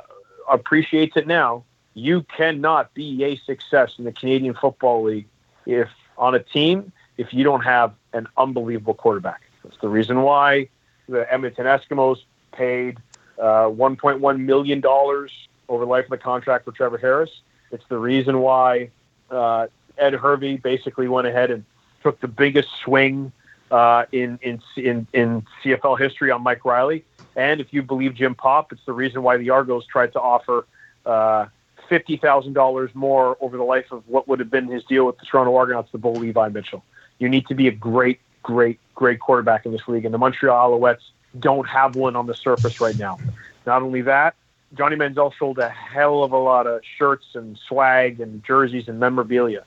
appreciates 0.50 1.16
it 1.16 1.26
now, 1.26 1.64
you 1.94 2.22
cannot 2.22 2.94
be 2.94 3.22
a 3.24 3.36
success 3.36 3.94
in 3.98 4.04
the 4.04 4.12
Canadian 4.12 4.54
Football 4.54 5.04
League 5.04 5.26
if 5.66 5.88
on 6.16 6.34
a 6.34 6.38
team 6.38 6.92
if 7.18 7.34
you 7.34 7.44
don't 7.44 7.62
have 7.62 7.94
an 8.12 8.26
unbelievable 8.36 8.94
quarterback. 8.94 9.42
That's 9.62 9.76
the 9.80 9.88
reason 9.88 10.22
why 10.22 10.68
the 11.08 11.30
Edmonton 11.32 11.66
Eskimos 11.66 12.18
paid 12.52 12.98
uh, 13.38 13.68
$1.1 13.68 14.40
million 14.40 14.82
over 14.86 15.84
the 15.84 15.90
life 15.90 16.04
of 16.04 16.10
the 16.10 16.18
contract 16.18 16.64
for 16.64 16.72
Trevor 16.72 16.98
Harris. 16.98 17.30
It's 17.70 17.84
the 17.88 17.98
reason 17.98 18.40
why 18.40 18.90
uh, 19.30 19.66
Ed 19.98 20.14
Hervey 20.14 20.56
basically 20.56 21.08
went 21.08 21.26
ahead 21.26 21.50
and 21.50 21.64
took 22.06 22.20
the 22.20 22.28
biggest 22.28 22.68
swing 22.84 23.32
uh, 23.72 24.04
in, 24.12 24.38
in, 24.40 24.62
in, 24.76 25.08
in 25.12 25.44
CFL 25.64 25.98
history 25.98 26.30
on 26.30 26.40
Mike 26.40 26.64
Reilly. 26.64 27.04
And 27.34 27.60
if 27.60 27.72
you 27.72 27.82
believe 27.82 28.14
Jim 28.14 28.36
Popp, 28.36 28.70
it's 28.70 28.84
the 28.86 28.92
reason 28.92 29.24
why 29.24 29.38
the 29.38 29.50
Argos 29.50 29.86
tried 29.86 30.12
to 30.12 30.20
offer 30.20 30.68
uh, 31.04 31.46
$50,000 31.90 32.94
more 32.94 33.36
over 33.40 33.56
the 33.56 33.64
life 33.64 33.90
of 33.90 34.04
what 34.06 34.28
would 34.28 34.38
have 34.38 34.52
been 34.52 34.68
his 34.68 34.84
deal 34.84 35.04
with 35.04 35.18
the 35.18 35.26
Toronto 35.26 35.56
Argonauts 35.56 35.90
to 35.90 35.98
Bo 35.98 36.12
Levi 36.12 36.48
Mitchell. 36.50 36.84
You 37.18 37.28
need 37.28 37.48
to 37.48 37.56
be 37.56 37.66
a 37.66 37.72
great, 37.72 38.20
great, 38.44 38.78
great 38.94 39.18
quarterback 39.18 39.66
in 39.66 39.72
this 39.72 39.88
league. 39.88 40.04
And 40.04 40.14
the 40.14 40.18
Montreal 40.18 40.78
Alouettes 40.78 41.02
don't 41.40 41.66
have 41.66 41.96
one 41.96 42.14
on 42.14 42.26
the 42.26 42.34
surface 42.34 42.80
right 42.80 42.96
now. 42.96 43.18
Not 43.66 43.82
only 43.82 44.02
that, 44.02 44.36
Johnny 44.74 44.94
Manziel 44.94 45.32
sold 45.36 45.58
a 45.58 45.70
hell 45.70 46.22
of 46.22 46.30
a 46.30 46.38
lot 46.38 46.68
of 46.68 46.82
shirts 46.96 47.26
and 47.34 47.58
swag 47.66 48.20
and 48.20 48.44
jerseys 48.44 48.86
and 48.86 49.00
memorabilia. 49.00 49.64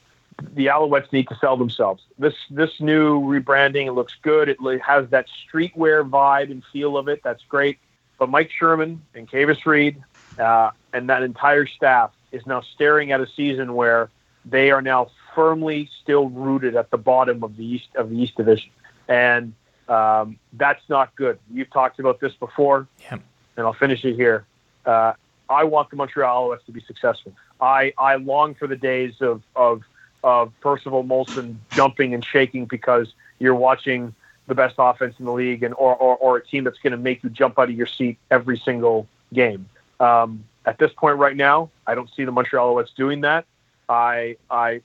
The 0.54 0.67
Alouettes 0.67 1.12
need 1.12 1.28
to 1.30 1.36
sell 1.36 1.58
themselves. 1.58 2.04
This 2.17 2.36
this 2.49 2.80
new 2.80 3.21
rebranding 3.21 3.88
it 3.88 3.93
looks 3.93 4.15
good. 4.21 4.49
It 4.49 4.58
has 4.82 5.10
that 5.10 5.28
streetwear 5.28 6.08
vibe 6.10 6.52
and 6.52 6.63
feel 6.71 6.97
of 6.97 7.08
it. 7.08 7.21
That's 7.23 7.43
great. 7.43 7.80
But 8.17 8.30
Mike 8.30 8.52
Sherman 8.52 9.02
and 9.15 9.30
Kavis 9.30 9.65
Reed 9.65 10.04
uh, 10.38 10.71
and 10.93 11.10
that 11.10 11.23
entire 11.23 11.65
staff 11.65 12.12
is 12.32 12.45
now 12.45 12.62
staring 12.62 13.12
at 13.12 13.21
a 13.21 13.28
season 13.28 13.73
where 13.75 14.10
they 14.45 14.71
are 14.71 14.82
now 14.82 15.10
firmly 15.36 15.89
still 16.02 16.30
rooted 16.30 16.75
at 16.75 16.91
the 16.91 16.97
bottom 16.97 17.43
of 17.43 17.58
the 17.58 17.65
East 17.65 17.89
of 17.95 18.10
the 18.10 18.17
East 18.17 18.36
Division, 18.36 18.71
and 19.08 19.54
um, 19.88 20.38
that's 20.54 20.82
not 20.89 21.15
good. 21.15 21.39
You've 21.52 21.69
talked 21.71 21.99
about 21.99 22.19
this 22.19 22.34
before, 22.34 22.88
yeah. 23.02 23.17
and 23.58 23.65
I'll 23.65 23.73
finish 23.73 24.04
it 24.06 24.15
here. 24.15 24.45
Uh, 24.86 25.13
I 25.49 25.63
want 25.63 25.89
the 25.89 25.95
Montreal 25.95 26.49
Alouettes 26.49 26.65
to 26.65 26.71
be 26.71 26.82
successful. 26.82 27.34
I, 27.60 27.93
I 27.97 28.15
long 28.15 28.54
for 28.54 28.67
the 28.67 28.75
days 28.75 29.15
of, 29.19 29.41
of, 29.56 29.82
of 30.23 30.51
Percival 30.62 31.03
Molson 31.03 31.55
jumping 31.71 32.13
and 32.13 32.23
shaking 32.23 32.65
because 32.65 33.13
you're 33.39 33.55
watching 33.55 34.13
the 34.47 34.55
best 34.55 34.75
offense 34.77 35.15
in 35.19 35.25
the 35.25 35.32
league 35.32 35.63
and 35.63 35.73
or, 35.75 35.95
or, 35.95 36.17
or 36.17 36.38
a 36.38 36.45
team 36.45 36.63
that's 36.63 36.79
going 36.79 36.91
to 36.91 36.97
make 36.97 37.23
you 37.23 37.29
jump 37.29 37.58
out 37.58 37.69
of 37.69 37.75
your 37.75 37.88
seat 37.88 38.17
every 38.29 38.58
single 38.58 39.08
game. 39.34 39.69
Um, 39.99 40.43
at 40.65 40.77
this 40.77 40.91
point 40.91 41.17
right 41.17 41.36
now, 41.36 41.69
I 41.88 41.95
don't 41.95 42.10
see 42.15 42.25
the 42.25 42.32
Montreal 42.32 42.75
Alouettes 42.75 42.93
doing 42.95 43.21
that. 43.21 43.45
I, 43.88 44.38
I, 44.49 44.82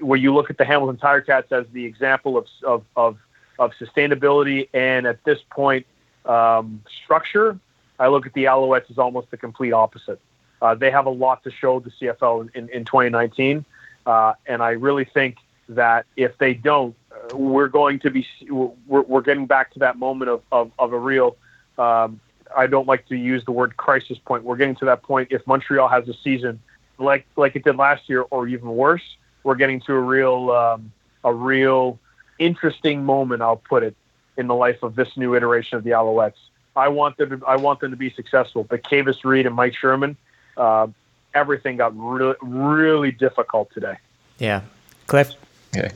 where 0.00 0.18
you 0.18 0.34
look 0.34 0.50
at 0.50 0.58
the 0.58 0.64
Hamilton 0.64 0.96
Tiger 0.96 1.20
Cats 1.20 1.52
as 1.52 1.66
the 1.72 1.84
example 1.84 2.36
of, 2.36 2.46
of, 2.64 2.84
of, 2.96 3.18
of 3.58 3.72
sustainability 3.80 4.68
and 4.72 5.06
at 5.06 5.22
this 5.24 5.38
point, 5.50 5.86
um, 6.26 6.82
structure, 7.04 7.58
I 7.98 8.08
look 8.08 8.26
at 8.26 8.32
the 8.32 8.44
Alouettes 8.44 8.90
as 8.90 8.98
almost 8.98 9.30
the 9.30 9.36
complete 9.36 9.72
opposite. 9.72 10.20
Uh, 10.62 10.74
they 10.74 10.90
have 10.90 11.06
a 11.06 11.10
lot 11.10 11.42
to 11.44 11.50
show 11.50 11.80
the 11.80 11.90
CFL 11.90 12.54
in, 12.54 12.68
in 12.68 12.84
2019. 12.84 13.64
Uh, 14.06 14.34
and 14.46 14.62
I 14.62 14.70
really 14.70 15.04
think 15.04 15.36
that 15.68 16.06
if 16.16 16.36
they 16.38 16.54
don't, 16.54 16.94
uh, 17.12 17.36
we're 17.36 17.68
going 17.68 18.00
to 18.00 18.10
be, 18.10 18.26
we're, 18.48 19.02
we're 19.02 19.20
getting 19.20 19.46
back 19.46 19.72
to 19.74 19.78
that 19.80 19.98
moment 19.98 20.30
of, 20.30 20.42
of, 20.50 20.72
of 20.78 20.92
a 20.92 20.98
real, 20.98 21.36
um, 21.78 22.20
I 22.56 22.66
don't 22.66 22.86
like 22.86 23.06
to 23.08 23.16
use 23.16 23.44
the 23.44 23.52
word 23.52 23.76
crisis 23.76 24.18
point. 24.18 24.42
We're 24.42 24.56
getting 24.56 24.76
to 24.76 24.84
that 24.86 25.02
point. 25.02 25.28
If 25.30 25.46
Montreal 25.46 25.88
has 25.88 26.08
a 26.08 26.14
season 26.24 26.60
like, 26.98 27.26
like 27.36 27.56
it 27.56 27.64
did 27.64 27.76
last 27.76 28.08
year 28.08 28.22
or 28.30 28.48
even 28.48 28.68
worse, 28.68 29.02
we're 29.44 29.54
getting 29.54 29.80
to 29.82 29.92
a 29.94 30.00
real, 30.00 30.50
um, 30.50 30.92
a 31.24 31.32
real 31.32 31.98
interesting 32.38 33.04
moment, 33.04 33.42
I'll 33.42 33.56
put 33.56 33.82
it, 33.82 33.94
in 34.36 34.46
the 34.46 34.54
life 34.54 34.82
of 34.82 34.96
this 34.96 35.08
new 35.16 35.34
iteration 35.34 35.76
of 35.76 35.84
the 35.84 35.90
Alouettes. 35.90 36.40
I 36.74 36.88
want 36.88 37.18
them 37.18 37.40
to, 37.40 37.46
I 37.46 37.56
want 37.56 37.80
them 37.80 37.90
to 37.90 37.96
be 37.96 38.10
successful. 38.10 38.64
But 38.64 38.82
Kavis 38.82 39.22
Reed 39.24 39.46
and 39.46 39.54
Mike 39.54 39.74
Sherman, 39.74 40.16
uh, 40.56 40.86
everything 41.34 41.76
got 41.76 41.96
really, 41.96 42.34
really 42.42 43.12
difficult 43.12 43.70
today. 43.72 43.96
Yeah. 44.38 44.62
Cliff? 45.06 45.32
Okay. 45.76 45.90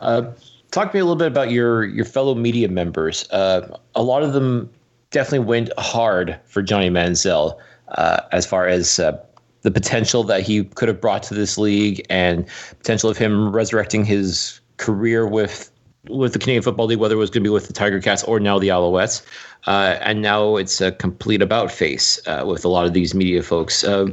Uh, 0.00 0.32
talk 0.70 0.90
to 0.90 0.96
me 0.96 1.00
a 1.00 1.04
little 1.04 1.16
bit 1.16 1.28
about 1.28 1.50
your, 1.50 1.84
your 1.84 2.04
fellow 2.04 2.34
media 2.34 2.68
members. 2.68 3.28
Uh, 3.30 3.76
a 3.94 4.02
lot 4.02 4.22
of 4.22 4.32
them 4.32 4.70
definitely 5.10 5.46
went 5.46 5.70
hard 5.78 6.38
for 6.46 6.62
Johnny 6.62 6.90
Manziel 6.90 7.58
uh, 7.88 8.20
as 8.32 8.44
far 8.44 8.66
as 8.66 8.98
uh, 8.98 9.16
the 9.62 9.70
potential 9.70 10.24
that 10.24 10.42
he 10.42 10.64
could 10.64 10.88
have 10.88 11.00
brought 11.00 11.22
to 11.24 11.34
this 11.34 11.56
league 11.56 12.04
and 12.10 12.46
potential 12.78 13.08
of 13.08 13.16
him 13.16 13.50
resurrecting 13.50 14.04
his 14.04 14.60
career 14.76 15.26
with 15.26 15.70
with 16.10 16.34
the 16.34 16.38
Canadian 16.38 16.62
Football 16.62 16.86
League, 16.86 16.98
whether 16.98 17.14
it 17.14 17.18
was 17.18 17.30
going 17.30 17.42
to 17.42 17.48
be 17.48 17.52
with 17.52 17.66
the 17.66 17.72
Tiger 17.72 17.98
Cats 17.98 18.22
or 18.24 18.38
now 18.38 18.58
the 18.58 18.68
Alouettes. 18.68 19.24
Uh, 19.66 19.96
and 20.02 20.20
now 20.20 20.56
it's 20.56 20.82
a 20.82 20.92
complete 20.92 21.40
about 21.40 21.72
face 21.72 22.20
uh, 22.26 22.44
with 22.46 22.62
a 22.62 22.68
lot 22.68 22.84
of 22.84 22.92
these 22.92 23.14
media 23.14 23.42
folks. 23.42 23.84
Uh, 23.84 24.08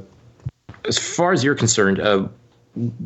as 0.86 0.98
far 0.98 1.32
as 1.32 1.44
you're 1.44 1.56
concerned, 1.56 2.00
uh, 2.00 2.28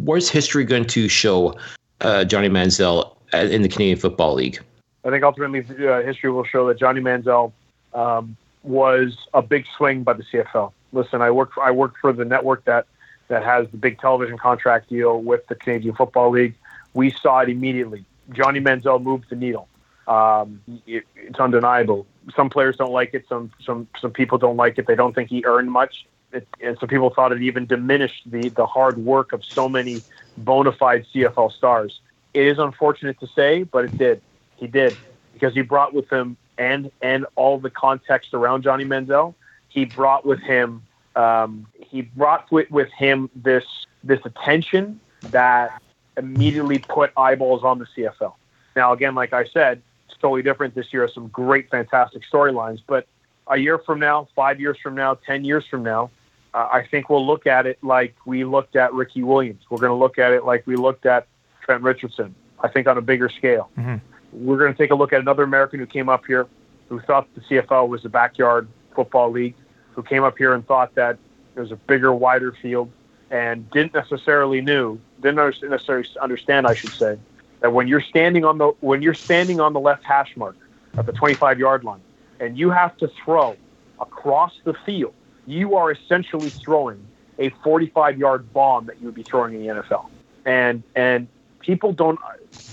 where's 0.04 0.30
history 0.30 0.64
going 0.64 0.86
to 0.86 1.08
show 1.08 1.58
uh, 2.02 2.24
Johnny 2.24 2.50
Manziel 2.50 3.16
uh, 3.34 3.38
in 3.38 3.62
the 3.62 3.70
Canadian 3.70 3.98
Football 3.98 4.36
League? 4.36 4.60
I 5.04 5.10
think 5.10 5.24
ultimately 5.24 5.62
history 5.62 6.32
will 6.32 6.44
show 6.44 6.68
that 6.68 6.80
Johnny 6.80 7.02
Manziel 7.02 7.52
um, 7.94 8.36
was 8.64 9.28
a 9.34 9.42
big 9.42 9.66
swing 9.78 10.04
by 10.04 10.14
the 10.14 10.24
CFL. 10.24 10.72
Listen, 10.94 11.22
I 11.22 11.32
work 11.32 11.54
for, 11.54 11.64
I 11.64 11.72
work 11.72 11.96
for 12.00 12.12
the 12.12 12.26
network 12.26 12.66
that 12.66 12.88
that 13.28 13.44
has 13.44 13.68
the 13.70 13.78
big 13.78 14.00
television 14.00 14.38
contract 14.38 14.90
deal 14.90 15.22
with 15.22 15.48
the 15.48 15.56
Canadian 15.56 15.96
Football 15.96 16.30
League. 16.30 16.54
We 16.94 17.10
saw 17.10 17.40
it 17.40 17.50
immediately. 17.50 18.06
Johnny 18.32 18.60
Manziel 18.60 19.02
moved 19.02 19.30
the 19.30 19.36
needle. 19.36 19.68
Um, 20.08 20.62
it, 20.86 21.04
it's 21.16 21.40
undeniable. 21.40 22.06
Some 22.36 22.50
players 22.50 22.78
don't 22.78 22.92
like 22.92 23.14
it. 23.14 23.26
Some 23.28 23.52
some 23.64 23.88
some 24.00 24.12
people 24.12 24.38
don't 24.38 24.58
like 24.58 24.78
it. 24.78 24.88
They 24.88 24.96
don't 24.96 25.14
think 25.14 25.30
he 25.30 25.44
earned 25.46 25.72
much. 25.72 26.06
It, 26.36 26.48
and 26.62 26.78
some 26.80 26.90
people 26.90 27.10
thought 27.10 27.32
it 27.32 27.42
even 27.42 27.66
diminished 27.66 28.24
the 28.30 28.50
the 28.50 28.66
hard 28.66 28.98
work 28.98 29.34
of 29.34 29.44
so 29.44 29.70
many 29.70 30.04
bona 30.38 30.72
fide 30.72 31.06
CFL 31.14 31.52
stars. 31.52 32.00
It 32.34 32.46
is 32.46 32.60
unfortunate 32.60 33.20
to 33.22 33.28
say, 33.28 33.64
but 33.64 33.86
it 33.86 33.98
did. 33.98 34.22
He 34.58 34.68
did 34.68 34.98
because 35.34 35.54
he 35.54 35.62
brought 35.62 35.94
with 35.94 36.10
him 36.10 36.38
and 36.58 36.92
and 37.02 37.26
all 37.36 37.58
the 37.58 37.70
context 37.70 38.34
around 38.34 38.64
Johnny 38.64 38.86
Manziel. 38.86 39.34
He 39.70 39.86
brought 39.86 40.26
with 40.26 40.40
him 40.42 40.84
um, 41.16 41.68
he 41.80 42.02
brought 42.02 42.52
with, 42.52 42.70
with 42.70 42.92
him 42.92 43.30
this 43.36 43.64
this 44.04 44.20
attention 44.26 45.00
that 45.24 45.82
immediately 46.18 46.80
put 46.80 47.12
eyeballs 47.18 47.64
on 47.64 47.80
the 47.80 47.86
CFL. 47.86 48.34
Now, 48.76 48.94
again, 48.94 49.16
like 49.16 49.34
I 49.34 49.46
said, 49.46 49.82
it's 50.08 50.18
totally 50.18 50.44
different 50.44 50.76
this 50.76 50.94
year. 50.94 51.08
Some 51.08 51.28
great, 51.30 51.70
fantastic 51.70 52.24
storylines, 52.32 52.82
but 52.86 53.08
a 53.48 53.58
year 53.58 53.78
from 53.78 54.00
now, 54.00 54.28
five 54.36 54.60
years 54.60 54.78
from 54.82 54.96
now, 54.96 55.16
ten 55.26 55.46
years 55.46 55.66
from 55.66 55.84
now, 55.84 56.12
uh, 56.56 56.70
I 56.72 56.88
think 56.88 57.10
we'll 57.10 57.28
look 57.28 57.46
at 57.46 57.68
it 57.68 57.78
like 57.84 58.16
we 58.26 58.46
looked 58.46 58.78
at 58.78 58.94
Ricky 58.94 59.24
Williams. 59.24 59.62
We're 59.70 59.80
going 59.80 59.90
to 59.90 59.96
look 59.96 60.18
at 60.18 60.32
it 60.32 60.46
like 60.46 60.66
we 60.66 60.78
looked 60.78 61.06
at 61.06 61.28
Trent 61.62 61.84
Richardson. 61.84 62.34
I 62.62 62.70
think 62.70 62.88
on 62.88 62.98
a 62.98 63.02
bigger 63.02 63.28
scale. 63.28 63.70
Mm-hmm. 63.78 63.98
We're 64.32 64.58
going 64.58 64.72
to 64.72 64.78
take 64.78 64.92
a 64.92 64.96
look 64.96 65.12
at 65.12 65.20
another 65.20 65.44
American 65.44 65.80
who 65.80 65.86
came 65.86 66.08
up 66.08 66.26
here, 66.26 66.48
who 66.88 67.02
thought 67.02 67.28
the 67.36 67.42
CFL 67.42 67.90
was 67.90 68.06
a 68.06 68.10
backyard 68.10 68.70
football 68.96 69.30
league, 69.30 69.56
who 69.92 70.02
came 70.02 70.24
up 70.24 70.38
here 70.38 70.54
and 70.54 70.66
thought 70.66 70.96
that 70.96 71.18
there 71.56 71.64
was 71.64 71.74
a 71.74 71.76
bigger, 71.76 72.14
wider 72.14 72.54
field, 72.54 72.90
and 73.30 73.70
didn't 73.72 73.94
necessarily 73.94 74.62
knew, 74.62 74.98
didn't 75.22 75.60
necessarily 75.70 76.08
understand, 76.22 76.68
I 76.68 76.74
should 76.74 76.92
say, 76.92 77.20
that 77.60 77.74
when 77.74 77.90
you're 77.90 78.02
standing 78.02 78.46
on 78.46 78.60
the 78.60 78.68
when 78.80 79.02
you're 79.02 79.14
standing 79.14 79.60
on 79.60 79.74
the 79.74 79.80
left 79.82 80.06
hash 80.06 80.38
mark 80.38 80.56
at 80.98 81.06
the 81.06 81.12
25 81.12 81.60
yard 81.60 81.84
line, 81.84 82.02
and 82.40 82.58
you 82.58 82.70
have 82.70 82.96
to 82.98 83.10
throw 83.24 83.58
across 84.00 84.54
the 84.64 84.74
field, 84.86 85.14
you 85.48 85.76
are 85.76 85.92
essentially 85.92 86.50
throwing 86.50 87.06
a 87.40 87.50
45 87.64 88.18
yard 88.18 88.54
bomb 88.54 88.86
that 88.86 89.00
you 89.00 89.06
would 89.06 89.16
be 89.16 89.24
throwing 89.24 89.56
in 89.56 89.62
the 89.62 89.82
NFL. 89.82 90.08
And 90.46 90.84
and 90.96 91.28
people 91.60 91.94
don't. 91.94 92.20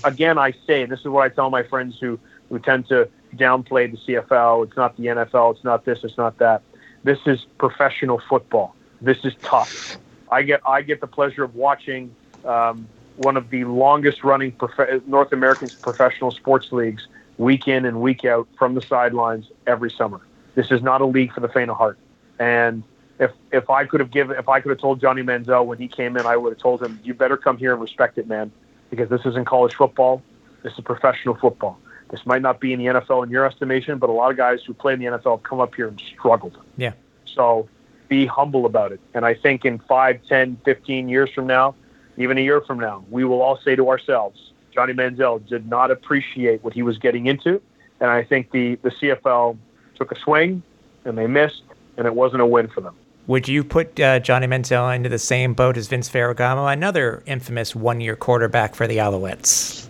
Again, 0.03 0.37
I 0.37 0.53
say, 0.67 0.83
and 0.83 0.91
this 0.91 0.99
is 0.99 1.07
what 1.07 1.23
I 1.23 1.29
tell 1.29 1.49
my 1.49 1.63
friends 1.63 1.97
who 1.99 2.19
who 2.49 2.59
tend 2.59 2.87
to 2.89 3.09
downplay 3.35 3.91
the 3.91 3.97
CFL. 3.97 4.67
It's 4.67 4.77
not 4.77 4.95
the 4.97 5.07
NFL. 5.07 5.55
It's 5.55 5.63
not 5.63 5.85
this. 5.85 6.03
It's 6.03 6.17
not 6.17 6.37
that. 6.37 6.61
This 7.03 7.19
is 7.25 7.45
professional 7.57 8.21
football. 8.29 8.75
This 9.01 9.25
is 9.25 9.33
tough. 9.43 9.97
I 10.31 10.43
get 10.43 10.61
I 10.67 10.81
get 10.81 11.01
the 11.01 11.07
pleasure 11.07 11.43
of 11.43 11.55
watching 11.55 12.15
um, 12.45 12.87
one 13.17 13.37
of 13.37 13.49
the 13.49 13.65
longest 13.65 14.23
running 14.23 14.51
prof- 14.53 15.05
North 15.07 15.31
American 15.33 15.69
professional 15.81 16.31
sports 16.31 16.71
leagues 16.71 17.07
week 17.37 17.67
in 17.67 17.85
and 17.85 18.01
week 18.01 18.25
out 18.25 18.47
from 18.57 18.75
the 18.75 18.81
sidelines 18.81 19.47
every 19.67 19.91
summer. 19.91 20.21
This 20.55 20.71
is 20.71 20.81
not 20.81 21.01
a 21.01 21.05
league 21.05 21.33
for 21.33 21.39
the 21.39 21.49
faint 21.49 21.69
of 21.69 21.77
heart. 21.77 21.97
And 22.43 22.83
if 23.19 23.31
if 23.51 23.69
I 23.69 23.85
could 23.85 24.01
have 24.01 24.11
given 24.11 24.37
if 24.37 24.49
I 24.49 24.59
could 24.59 24.69
have 24.69 24.79
told 24.79 24.99
Johnny 24.99 25.23
Manziel 25.23 25.65
when 25.65 25.77
he 25.77 25.87
came 25.87 26.17
in, 26.17 26.25
I 26.25 26.35
would 26.35 26.51
have 26.51 26.61
told 26.61 26.83
him, 26.83 26.99
"You 27.03 27.13
better 27.13 27.37
come 27.37 27.57
here 27.57 27.71
and 27.71 27.81
respect 27.81 28.17
it, 28.17 28.27
man, 28.27 28.51
because 28.89 29.09
this 29.09 29.21
isn't 29.25 29.45
college 29.45 29.73
football. 29.75 30.21
This 30.61 30.73
is 30.73 30.79
professional 30.81 31.35
football. 31.35 31.79
This 32.11 32.25
might 32.25 32.41
not 32.41 32.59
be 32.59 32.73
in 32.73 32.79
the 32.79 32.87
NFL 32.87 33.23
in 33.23 33.29
your 33.29 33.45
estimation, 33.45 33.97
but 33.97 34.09
a 34.09 34.13
lot 34.13 34.29
of 34.29 34.37
guys 34.37 34.61
who 34.65 34.73
play 34.73 34.93
in 34.93 34.99
the 34.99 35.05
NFL 35.05 35.37
have 35.37 35.43
come 35.43 35.61
up 35.61 35.73
here 35.73 35.87
and 35.87 35.99
struggled. 35.99 36.57
Yeah. 36.77 36.93
So 37.25 37.67
be 38.07 38.25
humble 38.25 38.65
about 38.65 38.91
it. 38.91 38.99
And 39.13 39.25
I 39.25 39.33
think 39.33 39.65
in 39.65 39.79
5, 39.79 40.19
10, 40.27 40.57
15 40.63 41.09
years 41.09 41.31
from 41.31 41.47
now, 41.47 41.75
even 42.17 42.37
a 42.37 42.41
year 42.41 42.61
from 42.61 42.79
now, 42.79 43.03
we 43.09 43.23
will 43.23 43.41
all 43.41 43.57
say 43.57 43.75
to 43.75 43.89
ourselves, 43.89 44.51
Johnny 44.71 44.93
Manziel 44.93 45.47
did 45.47 45.67
not 45.67 45.89
appreciate 45.91 46.63
what 46.63 46.73
he 46.73 46.83
was 46.83 46.97
getting 46.99 47.25
into. 47.25 47.61
And 47.99 48.09
I 48.11 48.23
think 48.23 48.51
the, 48.51 48.75
the 48.75 48.89
CFL 48.89 49.57
took 49.95 50.11
a 50.11 50.19
swing 50.19 50.61
and 51.05 51.17
they 51.17 51.27
missed, 51.27 51.63
and 51.97 52.07
it 52.07 52.13
wasn't 52.13 52.41
a 52.41 52.45
win 52.45 52.67
for 52.67 52.81
them. 52.81 52.95
Would 53.27 53.47
you 53.47 53.63
put 53.63 53.99
uh, 53.99 54.19
Johnny 54.19 54.47
Manziel 54.47 54.93
into 54.93 55.07
the 55.07 55.19
same 55.19 55.53
boat 55.53 55.77
as 55.77 55.87
Vince 55.87 56.09
Ferragamo, 56.09 56.71
another 56.71 57.23
infamous 57.25 57.73
one-year 57.73 58.17
quarterback 58.17 58.75
for 58.75 58.85
the 58.85 58.97
Alouettes? 58.97 59.87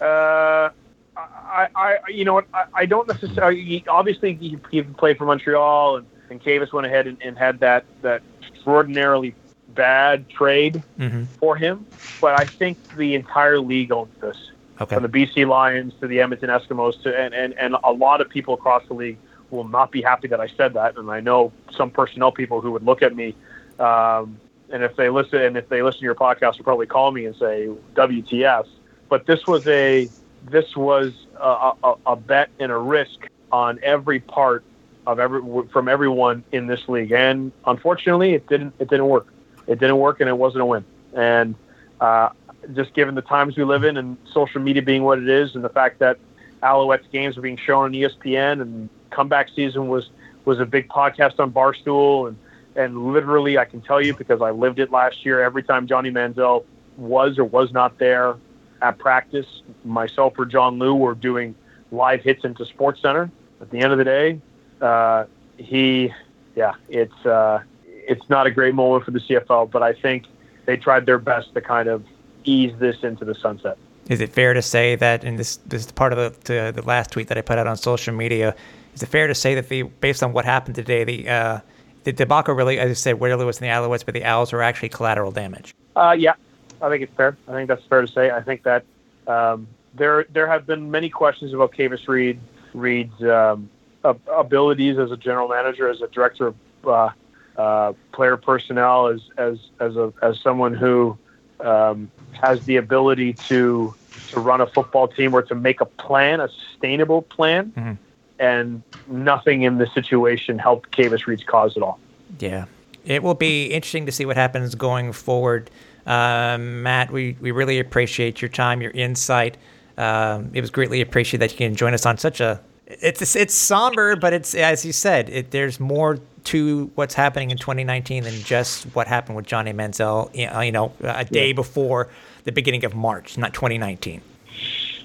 Uh, 0.00 0.68
I, 1.16 1.68
I, 1.74 1.98
you 2.08 2.24
know 2.24 2.34
what? 2.34 2.46
I, 2.52 2.64
I 2.74 2.86
don't 2.86 3.08
necessarily. 3.08 3.84
Obviously, 3.88 4.34
he, 4.34 4.58
he 4.70 4.82
played 4.82 5.16
for 5.16 5.24
Montreal, 5.24 5.96
and, 5.96 6.06
and 6.28 6.42
Kavis 6.42 6.72
went 6.72 6.86
ahead 6.86 7.06
and, 7.06 7.16
and 7.22 7.38
had 7.38 7.60
that 7.60 7.84
that 8.02 8.22
extraordinarily 8.46 9.34
bad 9.68 10.28
trade 10.28 10.82
mm-hmm. 10.98 11.24
for 11.24 11.56
him. 11.56 11.86
But 12.20 12.40
I 12.40 12.44
think 12.44 12.96
the 12.96 13.14
entire 13.14 13.58
league 13.58 13.92
owns 13.92 14.14
this. 14.20 14.50
Okay. 14.80 14.96
From 14.96 15.04
the 15.04 15.08
BC 15.08 15.46
Lions 15.46 15.94
to 16.00 16.08
the 16.08 16.20
Edmonton 16.20 16.50
Eskimos 16.50 17.00
to 17.02 17.16
and, 17.16 17.32
and, 17.32 17.54
and 17.54 17.76
a 17.84 17.92
lot 17.92 18.20
of 18.20 18.28
people 18.28 18.54
across 18.54 18.84
the 18.88 18.94
league 18.94 19.18
will 19.50 19.68
not 19.68 19.90
be 19.90 20.02
happy 20.02 20.28
that 20.28 20.40
I 20.40 20.48
said 20.48 20.74
that, 20.74 20.96
and 20.96 21.10
I 21.10 21.20
know 21.20 21.52
some 21.76 21.90
personnel 21.90 22.32
people 22.32 22.60
who 22.60 22.72
would 22.72 22.84
look 22.84 23.02
at 23.02 23.14
me, 23.14 23.34
um, 23.78 24.38
and 24.70 24.82
if 24.82 24.96
they 24.96 25.08
listen 25.08 25.40
and 25.40 25.56
if 25.56 25.68
they 25.68 25.82
listen 25.82 26.00
to 26.00 26.04
your 26.04 26.14
podcast, 26.14 26.58
will 26.58 26.64
probably 26.64 26.86
call 26.86 27.10
me 27.12 27.26
and 27.26 27.36
say 27.36 27.68
WTF. 27.94 28.66
But 29.08 29.26
this 29.26 29.46
was 29.46 29.66
a 29.66 30.08
this 30.50 30.76
was 30.76 31.26
a, 31.40 31.72
a, 31.82 31.94
a 32.06 32.16
bet 32.16 32.50
and 32.58 32.70
a 32.70 32.76
risk 32.76 33.28
on 33.52 33.78
every 33.82 34.20
part 34.20 34.64
of 35.06 35.18
every 35.18 35.40
from 35.68 35.88
everyone 35.88 36.44
in 36.52 36.66
this 36.66 36.88
league, 36.88 37.12
and 37.12 37.52
unfortunately, 37.66 38.34
it 38.34 38.46
didn't 38.46 38.74
it 38.78 38.88
didn't 38.88 39.06
work. 39.06 39.26
It 39.66 39.78
didn't 39.78 39.98
work, 39.98 40.20
and 40.20 40.28
it 40.28 40.36
wasn't 40.36 40.62
a 40.62 40.66
win. 40.66 40.84
And 41.14 41.54
uh, 42.00 42.30
just 42.74 42.94
given 42.94 43.14
the 43.14 43.22
times 43.22 43.56
we 43.56 43.64
live 43.64 43.84
in, 43.84 43.96
and 43.96 44.16
social 44.32 44.60
media 44.60 44.82
being 44.82 45.04
what 45.04 45.18
it 45.18 45.28
is, 45.28 45.54
and 45.54 45.62
the 45.62 45.68
fact 45.68 45.98
that 46.00 46.18
Alouettes 46.62 47.10
games 47.10 47.36
are 47.36 47.42
being 47.42 47.56
shown 47.56 47.84
on 47.84 47.92
ESPN, 47.92 48.62
and 48.62 48.88
comeback 49.14 49.48
season 49.54 49.88
was 49.88 50.10
was 50.44 50.60
a 50.60 50.66
big 50.66 50.88
podcast 50.88 51.38
on 51.38 51.52
Barstool, 51.52 52.28
and 52.28 52.36
and 52.76 53.12
literally 53.12 53.58
I 53.58 53.64
can 53.64 53.80
tell 53.80 54.00
you 54.00 54.14
because 54.14 54.42
I 54.42 54.50
lived 54.50 54.78
it 54.78 54.90
last 54.90 55.24
year. 55.24 55.42
Every 55.42 55.62
time 55.62 55.86
Johnny 55.86 56.10
Manziel 56.10 56.64
was 56.96 57.38
or 57.38 57.44
was 57.44 57.72
not 57.72 57.98
there 57.98 58.36
at 58.82 58.98
practice, 58.98 59.46
myself 59.84 60.34
or 60.38 60.44
John 60.44 60.78
Lu 60.78 60.94
were 60.94 61.14
doing 61.14 61.54
live 61.90 62.22
hits 62.22 62.44
into 62.44 62.66
Sports 62.66 63.00
Center. 63.00 63.30
At 63.60 63.70
the 63.70 63.78
end 63.78 63.92
of 63.92 63.98
the 63.98 64.04
day, 64.04 64.40
uh, 64.80 65.24
he, 65.56 66.12
yeah, 66.54 66.74
it's 66.88 67.26
uh, 67.26 67.62
it's 67.84 68.28
not 68.28 68.46
a 68.46 68.50
great 68.50 68.74
moment 68.74 69.04
for 69.04 69.10
the 69.10 69.20
CFL, 69.20 69.70
but 69.70 69.82
I 69.82 69.92
think 69.94 70.26
they 70.66 70.76
tried 70.76 71.06
their 71.06 71.18
best 71.18 71.54
to 71.54 71.60
kind 71.60 71.88
of 71.88 72.04
ease 72.44 72.74
this 72.78 73.02
into 73.02 73.24
the 73.24 73.34
sunset. 73.34 73.78
Is 74.08 74.20
it 74.20 74.32
fair 74.32 74.52
to 74.52 74.60
say 74.60 74.96
that, 74.96 75.24
in 75.24 75.36
this 75.36 75.56
this 75.66 75.86
is 75.86 75.92
part 75.92 76.12
of 76.12 76.44
the, 76.44 76.72
the 76.74 76.82
last 76.82 77.10
tweet 77.10 77.28
that 77.28 77.38
I 77.38 77.40
put 77.40 77.58
out 77.58 77.66
on 77.66 77.76
social 77.76 78.14
media, 78.14 78.54
is 78.94 79.02
it 79.02 79.06
fair 79.06 79.26
to 79.26 79.34
say 79.34 79.54
that 79.54 79.68
the 79.68 79.82
based 79.82 80.22
on 80.22 80.32
what 80.32 80.44
happened 80.44 80.74
today, 80.74 81.04
the 81.04 81.28
uh, 81.28 81.60
the 82.04 82.12
debacle 82.12 82.54
really, 82.54 82.78
as 82.78 82.90
I 82.90 82.94
said, 82.94 83.20
really 83.20 83.44
was 83.44 83.58
in 83.58 83.64
the 83.64 83.72
Alouettes, 83.72 84.04
but 84.04 84.14
the 84.14 84.24
Als 84.24 84.52
were 84.52 84.62
actually 84.62 84.90
collateral 84.90 85.32
damage? 85.32 85.74
Uh, 85.96 86.14
yeah, 86.16 86.34
I 86.80 86.88
think 86.88 87.02
it's 87.02 87.14
fair. 87.14 87.36
I 87.48 87.52
think 87.52 87.68
that's 87.68 87.84
fair 87.84 88.02
to 88.02 88.08
say. 88.08 88.30
I 88.30 88.40
think 88.40 88.62
that 88.62 88.84
um, 89.26 89.66
there 89.94 90.26
there 90.30 90.46
have 90.46 90.66
been 90.66 90.90
many 90.90 91.08
questions 91.08 91.52
about 91.52 91.72
Kavis 91.72 92.06
Reed 92.06 92.38
Reed's 92.72 93.22
um, 93.22 93.68
abilities 94.04 94.98
as 94.98 95.10
a 95.10 95.16
general 95.16 95.48
manager, 95.48 95.88
as 95.88 96.00
a 96.00 96.08
director 96.08 96.48
of 96.48 96.56
uh, 96.84 97.10
uh, 97.56 97.92
player 98.12 98.36
personnel, 98.36 99.08
as 99.08 99.20
as 99.36 99.58
as 99.80 99.96
a 99.96 100.12
as 100.22 100.40
someone 100.40 100.74
who 100.74 101.16
um, 101.60 102.10
has 102.32 102.64
the 102.66 102.76
ability 102.76 103.32
to 103.32 103.94
to 104.28 104.40
run 104.40 104.60
a 104.60 104.66
football 104.66 105.08
team 105.08 105.34
or 105.34 105.42
to 105.42 105.54
make 105.54 105.80
a 105.80 105.86
plan, 105.86 106.40
a 106.40 106.48
sustainable 106.48 107.22
plan. 107.22 107.72
Mm-hmm. 107.76 107.92
And 108.38 108.82
nothing 109.06 109.62
in 109.62 109.78
the 109.78 109.86
situation 109.86 110.58
helped 110.58 110.90
Kavis 110.90 111.26
Reed's 111.26 111.44
cause 111.44 111.76
at 111.76 111.82
all. 111.82 111.98
Yeah, 112.38 112.66
it 113.04 113.22
will 113.22 113.34
be 113.34 113.66
interesting 113.66 114.06
to 114.06 114.12
see 114.12 114.24
what 114.24 114.36
happens 114.36 114.74
going 114.74 115.12
forward. 115.12 115.70
Um, 116.06 116.82
Matt, 116.82 117.10
we, 117.10 117.36
we 117.40 117.50
really 117.50 117.78
appreciate 117.78 118.42
your 118.42 118.48
time, 118.48 118.82
your 118.82 118.90
insight. 118.90 119.56
Um, 119.96 120.50
it 120.52 120.60
was 120.60 120.70
greatly 120.70 121.00
appreciated 121.00 121.42
that 121.42 121.52
you 121.52 121.58
can 121.58 121.76
join 121.76 121.94
us 121.94 122.04
on 122.04 122.18
such 122.18 122.40
a. 122.40 122.60
It's 122.86 123.34
it's 123.34 123.54
somber, 123.54 124.14
but 124.16 124.32
it's 124.32 124.54
as 124.54 124.84
you 124.84 124.92
said. 124.92 125.30
It, 125.30 125.50
there's 125.52 125.80
more 125.80 126.18
to 126.44 126.90
what's 126.94 127.14
happening 127.14 127.50
in 127.50 127.56
2019 127.56 128.24
than 128.24 128.34
just 128.34 128.84
what 128.94 129.06
happened 129.06 129.36
with 129.36 129.46
Johnny 129.46 129.72
Manziel, 129.72 130.34
you 130.34 130.72
know, 130.72 130.92
a 131.02 131.24
day 131.24 131.48
yeah. 131.48 131.52
before 131.54 132.10
the 132.44 132.52
beginning 132.52 132.84
of 132.84 132.94
March, 132.94 133.38
not 133.38 133.54
2019. 133.54 134.20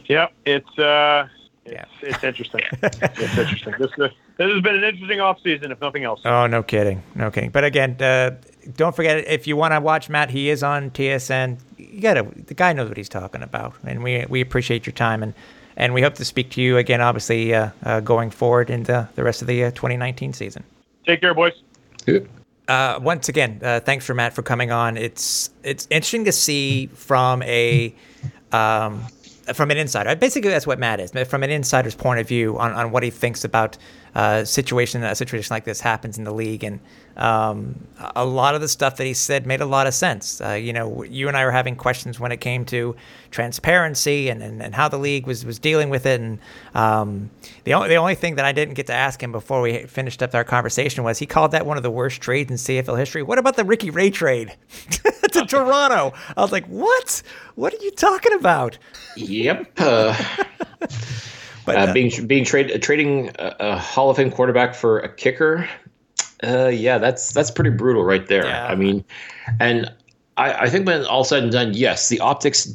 Yeah, 0.05 0.27
it's 0.45 0.77
uh, 0.77 1.27
it's, 1.31 1.38
yeah. 1.71 1.85
it's 2.01 2.23
interesting. 2.23 2.61
it's 2.81 3.37
interesting. 3.37 3.73
This, 3.79 3.91
this 3.97 4.11
has 4.37 4.61
been 4.61 4.75
an 4.75 4.83
interesting 4.83 5.19
off 5.19 5.41
season, 5.41 5.71
if 5.71 5.81
nothing 5.81 6.03
else. 6.03 6.21
Oh, 6.25 6.47
no 6.47 6.63
kidding, 6.63 7.03
no 7.15 7.29
kidding. 7.29 7.49
But 7.49 7.63
again, 7.65 8.01
uh, 8.01 8.37
don't 8.75 8.95
forget 8.95 9.27
if 9.27 9.47
you 9.47 9.55
want 9.55 9.73
to 9.73 9.79
watch 9.79 10.09
Matt, 10.09 10.29
he 10.29 10.49
is 10.49 10.63
on 10.63 10.91
TSN. 10.91 11.59
You 11.77 12.01
gotta, 12.01 12.23
the 12.23 12.53
guy 12.53 12.73
knows 12.73 12.87
what 12.87 12.97
he's 12.97 13.09
talking 13.09 13.41
about, 13.41 13.73
and 13.83 14.03
we 14.03 14.25
we 14.29 14.41
appreciate 14.41 14.85
your 14.85 14.93
time 14.93 15.23
and. 15.23 15.33
And 15.77 15.93
we 15.93 16.01
hope 16.01 16.15
to 16.15 16.25
speak 16.25 16.49
to 16.51 16.61
you 16.61 16.75
again, 16.75 16.99
obviously, 16.99 17.55
uh, 17.55 17.69
uh, 17.83 18.01
going 18.01 18.31
forward 18.31 18.69
into 18.69 19.07
the 19.15 19.23
rest 19.23 19.41
of 19.41 19.47
the 19.47 19.63
uh, 19.63 19.71
2019 19.71 20.33
season. 20.33 20.61
Take 21.05 21.21
care, 21.21 21.33
boys. 21.33 21.53
Uh, 22.69 22.99
once 23.01 23.29
again, 23.29 23.59
uh, 23.63 23.79
thanks 23.79 24.05
for 24.05 24.13
Matt 24.13 24.33
for 24.33 24.43
coming 24.43 24.71
on. 24.71 24.95
It's 24.95 25.49
it's 25.63 25.87
interesting 25.89 26.25
to 26.25 26.31
see 26.31 26.87
from 26.87 27.41
a 27.43 27.95
um, 28.51 29.05
from 29.53 29.71
an 29.71 29.77
insider. 29.77 30.15
Basically, 30.15 30.49
that's 30.49 30.67
what 30.67 30.79
Matt 30.79 30.99
is. 30.99 31.11
From 31.27 31.43
an 31.43 31.49
insider's 31.49 31.95
point 31.95 32.19
of 32.19 32.27
view 32.27 32.57
on, 32.57 32.73
on 32.73 32.91
what 32.91 33.03
he 33.03 33.09
thinks 33.09 33.43
about 33.43 33.77
uh, 34.15 34.43
situation 34.43 35.03
a 35.03 35.15
situation 35.15 35.53
like 35.53 35.65
this 35.65 35.81
happens 35.81 36.17
in 36.17 36.23
the 36.23 36.33
league, 36.33 36.63
and 36.63 36.79
um, 37.17 37.87
a 38.15 38.25
lot 38.25 38.55
of 38.55 38.61
the 38.61 38.67
stuff 38.67 38.97
that 38.97 39.05
he 39.05 39.13
said 39.13 39.45
made 39.45 39.61
a 39.61 39.65
lot 39.65 39.87
of 39.87 39.93
sense. 39.93 40.41
Uh, 40.41 40.53
you 40.53 40.73
know, 40.73 41.03
you 41.03 41.27
and 41.27 41.35
I 41.35 41.45
were 41.45 41.51
having 41.51 41.75
questions 41.75 42.19
when 42.19 42.31
it 42.31 42.37
came 42.37 42.65
to 42.65 42.95
transparency 43.29 44.29
and, 44.29 44.41
and, 44.41 44.63
and 44.63 44.73
how 44.73 44.87
the 44.87 44.97
league 44.97 45.27
was, 45.27 45.45
was 45.45 45.59
dealing 45.59 45.89
with 45.89 46.05
it, 46.05 46.21
and 46.21 46.39
um, 46.73 47.29
the 47.65 47.73
only 47.73 47.89
the 47.89 47.95
only 47.95 48.15
thing 48.15 48.35
that 48.35 48.45
I 48.45 48.51
didn't 48.51 48.75
get 48.75 48.87
to 48.87 48.93
ask 48.93 49.21
him 49.21 49.31
before 49.31 49.61
we 49.61 49.85
finished 49.85 50.23
up 50.23 50.33
our 50.33 50.43
conversation 50.43 51.03
was 51.03 51.19
he 51.19 51.25
called 51.25 51.51
that 51.51 51.65
one 51.65 51.77
of 51.77 51.83
the 51.83 51.91
worst 51.91 52.21
trades 52.21 52.49
in 52.49 52.57
CFL 52.57 52.97
history. 52.97 53.23
What 53.23 53.37
about 53.37 53.55
the 53.55 53.65
Ricky 53.65 53.89
Ray 53.89 54.09
trade 54.09 54.55
to 55.31 55.45
Toronto? 55.45 56.13
I 56.35 56.41
was 56.41 56.51
like, 56.51 56.65
what? 56.65 57.21
What 57.55 57.73
are 57.73 57.83
you 57.83 57.91
talking 57.91 58.33
about? 58.33 58.77
Yep. 59.17 59.71
Uh, 59.77 60.45
uh, 61.75 61.79
uh, 61.79 61.93
being 61.93 62.27
being 62.27 62.45
trade, 62.45 62.81
trading 62.81 63.29
a, 63.39 63.55
a, 63.59 63.77
Hall 63.77 64.09
of 64.09 64.17
Fame 64.17 64.31
quarterback 64.31 64.73
for 64.75 64.99
a 64.99 65.09
kicker, 65.09 65.67
uh, 66.43 66.67
yeah, 66.67 66.97
that's 66.97 67.33
that's 67.33 67.51
pretty 67.51 67.71
brutal 67.71 68.03
right 68.03 68.27
there. 68.27 68.45
Yeah. 68.45 68.67
I 68.67 68.75
mean, 68.75 69.03
and 69.59 69.91
I, 70.37 70.53
I 70.53 70.69
think 70.69 70.87
when 70.87 71.05
all 71.05 71.23
said 71.23 71.43
and 71.43 71.51
done, 71.51 71.73
yes, 71.73 72.09
the 72.09 72.19
optics 72.19 72.73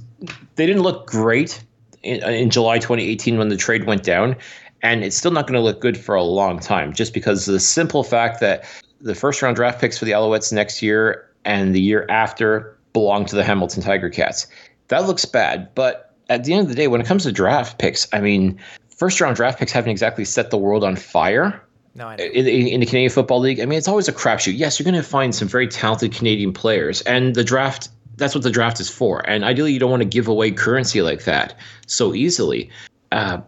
they 0.57 0.67
didn't 0.67 0.83
look 0.83 1.07
great 1.07 1.63
in, 2.03 2.23
in 2.23 2.51
July 2.51 2.79
2018 2.79 3.39
when 3.39 3.49
the 3.49 3.57
trade 3.57 3.85
went 3.85 4.03
down, 4.03 4.37
and 4.83 5.03
it's 5.03 5.17
still 5.17 5.31
not 5.31 5.47
going 5.47 5.55
to 5.55 5.61
look 5.61 5.81
good 5.81 5.97
for 5.99 6.15
a 6.15 6.23
long 6.23 6.59
time, 6.59 6.93
just 6.93 7.15
because 7.15 7.49
of 7.49 7.55
the 7.55 7.61
simple 7.61 8.05
fact 8.05 8.41
that 8.41 8.65
the 9.01 9.15
first 9.15 9.41
round 9.43 9.57
draft 9.57 9.81
picks 9.81 9.99
for 9.99 10.05
the 10.05 10.13
Alouettes 10.13 10.53
next 10.53 10.83
year 10.83 11.29
and 11.45 11.75
the 11.75 11.81
year 11.81 12.07
after 12.09 12.77
belong 12.93 13.25
to 13.27 13.37
the 13.37 13.45
Hamilton 13.45 13.83
Tiger 13.83 14.11
Cats. 14.11 14.47
That 14.89 15.07
looks 15.07 15.25
bad, 15.25 15.75
but 15.75 16.15
at 16.29 16.45
the 16.45 16.53
end 16.53 16.63
of 16.63 16.69
the 16.69 16.75
day, 16.75 16.89
when 16.89 17.01
it 17.01 17.07
comes 17.07 17.25
to 17.25 17.33
draft 17.33 17.79
picks, 17.79 18.07
I 18.13 18.21
mean, 18.21 18.59
first 18.97 19.21
round 19.21 19.37
draft 19.37 19.59
picks 19.59 19.73
haven't 19.73 19.91
exactly 19.91 20.25
set 20.25 20.51
the 20.51 20.59
world 20.59 20.85
on 20.85 20.97
fire. 20.97 21.63
No, 21.97 22.11
in, 22.11 22.19
in, 22.19 22.81
the 22.81 22.87
Canadian 22.87 23.11
Football 23.11 23.39
League, 23.39 23.61
I 23.61 23.67
mean, 23.67 23.79
it's 23.79 23.87
always 23.87 24.09
a 24.09 24.13
crapshoot. 24.13 24.59
Yes, 24.59 24.79
you're 24.79 24.85
going 24.85 25.01
to 25.01 25.09
find 25.09 25.33
some 25.33 25.47
very 25.47 25.69
talented 25.69 26.13
Canadian 26.13 26.53
players, 26.53 27.03
and 27.03 27.35
the 27.35 27.45
draft. 27.45 27.89
That's 28.17 28.35
what 28.35 28.45
the 28.45 28.51
draft 28.51 28.79
is 28.79 28.89
for. 28.89 29.29
And 29.29 29.45
ideally, 29.45 29.73
you 29.73 29.81
don't 29.81 29.91
want 29.91 30.03
to 30.03 30.09
give 30.09 30.29
away 30.29 30.53
currency 30.53 31.03
like 31.03 31.25
that 31.25 31.59
so 31.87 32.15
easily. 32.15 32.71
Uh, 33.11 33.41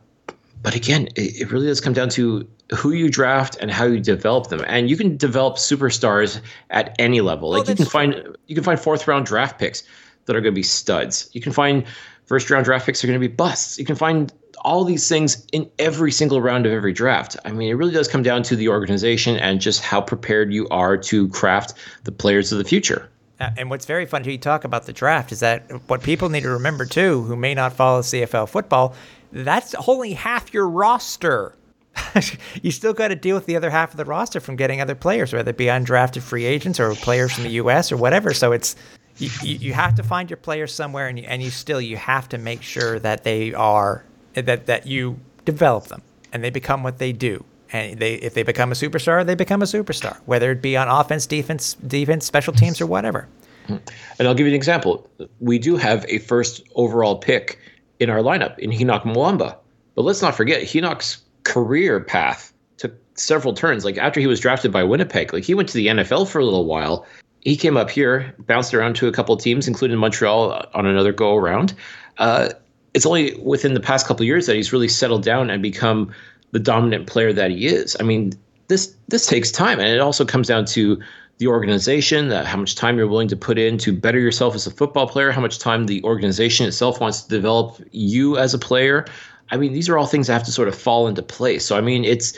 but 0.63 0.75
again, 0.75 1.07
it, 1.15 1.41
it 1.41 1.53
really 1.53 1.67
does 1.67 1.81
come 1.81 1.93
down 1.93 2.09
to 2.11 2.49
who 2.75 2.91
you 2.93 3.09
draft 3.09 3.57
and 3.61 3.71
how 3.71 3.85
you 3.85 4.01
develop 4.01 4.49
them. 4.49 4.65
And 4.67 4.91
you 4.91 4.97
can 4.97 5.17
develop 5.17 5.57
superstars 5.57 6.41
at 6.71 6.95
any 6.99 7.21
level. 7.21 7.51
Like 7.51 7.69
oh, 7.69 7.71
you 7.71 7.77
can 7.77 7.87
find 7.87 8.37
you 8.47 8.55
can 8.55 8.65
find 8.65 8.79
fourth 8.79 9.07
round 9.07 9.27
draft 9.27 9.59
picks 9.59 9.85
that 10.25 10.35
are 10.35 10.41
going 10.41 10.53
to 10.53 10.59
be 10.59 10.63
studs. 10.65 11.31
You 11.33 11.41
can 11.41 11.53
find 11.53 11.85
first 12.27 12.51
round 12.51 12.65
draft 12.65 12.87
picks 12.87 13.03
are 13.03 13.07
going 13.07 13.21
to 13.21 13.29
be 13.29 13.33
busts. 13.33 13.79
You 13.79 13.85
can 13.85 13.97
find 13.97 14.33
all 14.61 14.85
these 14.85 15.09
things 15.09 15.47
in 15.53 15.71
every 15.79 16.11
single 16.13 16.41
round 16.41 16.67
of 16.67 16.73
every 16.73 16.93
draft. 16.93 17.37
I 17.45 17.53
mean, 17.53 17.69
it 17.71 17.75
really 17.75 17.93
does 17.93 18.09
come 18.09 18.23
down 18.23 18.43
to 18.45 18.57
the 18.57 18.69
organization 18.69 19.37
and 19.37 19.61
just 19.61 19.83
how 19.83 20.01
prepared 20.01 20.53
you 20.53 20.69
are 20.69 20.97
to 20.97 21.29
craft 21.29 21.75
the 22.05 22.13
players 22.13 22.53
of 22.53 22.59
the 22.59 22.65
future. 22.65 23.09
And 23.39 23.69
what's 23.69 23.85
very 23.85 24.07
fun 24.07 24.23
to 24.23 24.33
you 24.33 24.39
talk 24.39 24.65
about 24.65 24.87
the 24.87 24.93
draft 24.93 25.31
is 25.31 25.41
that 25.41 25.71
what 25.89 26.03
people 26.03 26.31
need 26.31 26.43
to 26.43 26.51
remember 26.51 26.87
too, 26.87 27.23
who 27.23 27.37
may 27.37 27.55
not 27.55 27.75
follow 27.75 28.01
CFL 28.01 28.49
football, 28.49 28.95
that's 29.31 29.75
only 29.87 30.15
half 30.15 30.55
your 30.55 30.67
roster. 30.67 31.55
you 32.63 32.71
still 32.71 32.95
got 32.95 33.09
to 33.09 33.15
deal 33.15 33.37
with 33.37 33.47
the 33.47 33.57
other 33.57 33.71
half 33.71 33.91
of 33.93 33.99
the 33.99 34.05
roster 34.05 34.41
from 34.41 34.57
getting 34.57 34.81
other 34.81 34.95
players, 34.95 35.33
whether 35.33 35.51
it 35.51 35.57
be 35.57 35.67
undrafted 35.67 36.23
free 36.23 36.45
agents 36.45 36.81
or 36.81 36.95
players 36.95 37.33
from 37.33 37.45
the 37.45 37.51
U.S. 37.51 37.93
or 37.93 37.97
whatever. 37.97 38.33
So 38.33 38.53
it's 38.53 38.75
you, 39.19 39.31
you 39.43 39.73
have 39.73 39.95
to 39.97 40.03
find 40.03 40.31
your 40.31 40.37
players 40.37 40.73
somewhere, 40.75 41.09
and 41.09 41.19
you, 41.19 41.25
and 41.27 41.43
you 41.43 41.51
still 41.51 41.81
you 41.81 41.97
have 41.97 42.29
to 42.31 42.39
make 42.39 42.63
sure 42.63 42.99
that 42.99 43.25
they 43.25 43.55
are 43.55 44.05
that 44.35 44.67
that 44.67 44.87
you 44.87 45.19
develop 45.45 45.87
them 45.87 46.03
and 46.33 46.45
they 46.45 46.51
become 46.51 46.83
what 46.83 46.99
they 46.99 47.13
do. 47.13 47.45
And 47.73 47.99
they 47.99 48.15
if 48.15 48.35
they 48.35 48.43
become 48.43 48.71
a 48.71 48.75
superstar, 48.75 49.25
they 49.27 49.35
become 49.35 49.63
a 49.63 49.65
superstar, 49.65 50.19
whether 50.27 50.53
it 50.53 50.63
be 50.63 50.77
on 50.77 50.89
offense, 50.89 51.27
defense, 51.27 51.75
defense, 51.75 52.25
special 52.27 52.53
teams, 52.53 52.81
or 52.81 52.87
whatever. 52.87 53.27
Hmm. 53.67 53.77
And 54.19 54.29
I'll 54.29 54.35
give 54.35 54.47
you 54.47 54.53
an 54.53 54.57
example. 54.57 55.11
We 55.41 55.59
do 55.59 55.77
have 55.77 56.05
a 56.09 56.19
first 56.19 56.63
overall 56.75 57.19
pick 57.19 57.59
in 57.99 58.11
our 58.11 58.19
lineup 58.19 58.59
in 58.59 58.71
Henoc 58.71 59.03
Muamba. 59.03 59.57
But 59.95 60.03
let's 60.03 60.23
not 60.23 60.35
forget 60.35 60.63
Henoc's 60.63 61.23
career 61.45 62.01
path 62.01 62.53
took 62.77 62.95
several 63.15 63.55
turns. 63.55 63.85
Like 63.85 63.99
after 63.99 64.21
he 64.21 64.27
was 64.27 64.39
drafted 64.39 64.71
by 64.71 64.85
Winnipeg, 64.85 65.33
like 65.33 65.45
he 65.45 65.55
went 65.55 65.69
to 65.71 65.75
the 65.75 65.87
NFL 65.87 66.29
for 66.29 66.39
a 66.39 66.45
little 66.45 66.67
while. 66.67 67.07
He 67.47 67.57
came 67.57 67.77
up 67.77 67.91
here, 67.91 68.35
bounced 68.41 68.75
around 68.75 68.97
to 68.97 69.07
a 69.07 69.13
couple 69.13 69.33
of 69.33 69.41
teams, 69.41 69.69
including 69.69 69.97
Montreal 69.99 70.69
on 70.75 70.85
another 70.85 71.13
go 71.13 71.37
around. 71.37 71.75
Uh, 72.19 72.49
it's 72.93 73.07
only 73.07 73.37
within 73.37 73.73
the 73.73 73.79
past 73.79 74.05
couple 74.09 74.27
years 74.27 74.47
that 74.47 74.57
he's 74.57 74.73
really 74.73 74.89
settled 74.89 75.23
down 75.23 75.49
and 75.49 75.63
become 75.63 76.13
the 76.51 76.59
dominant 76.59 77.07
player 77.07 77.33
that 77.33 77.53
he 77.53 77.69
is. 77.69 77.97
I 78.01 78.03
mean, 78.03 78.33
this 78.67 78.93
this 79.07 79.27
takes 79.27 79.53
time, 79.53 79.79
and 79.79 79.89
it 79.89 80.01
also 80.01 80.25
comes 80.25 80.49
down 80.49 80.65
to 80.65 81.01
the 81.39 81.47
organization, 81.47 82.33
uh, 82.33 82.45
how 82.45 82.57
much 82.57 82.75
time 82.75 82.99
you're 82.99 83.07
willing 83.07 83.29
to 83.29 83.37
put 83.37 83.59
in 83.59 83.79
to 83.79 83.93
better 83.93 84.19
yourself 84.19 84.57
as 84.57 84.67
a 84.67 84.71
football 84.73 85.07
player, 85.07 85.31
how 85.31 85.41
much 85.41 85.61
time 85.61 85.87
the 85.87 86.03
organization 86.03 86.67
itself 86.67 87.01
wants 87.01 87.23
to 87.23 87.29
develop 87.29 87.81
you 87.93 88.37
as 88.39 88.55
a 88.55 88.59
player. 88.59 89.05
I 89.51 89.57
mean, 89.57 89.73
these 89.73 89.89
are 89.89 89.97
all 89.97 90.07
things 90.07 90.27
that 90.27 90.33
have 90.33 90.43
to 90.45 90.51
sort 90.51 90.67
of 90.67 90.75
fall 90.75 91.07
into 91.07 91.23
place. 91.23 91.65
So, 91.65 91.77
I 91.77 91.81
mean, 91.81 92.05
it's 92.05 92.37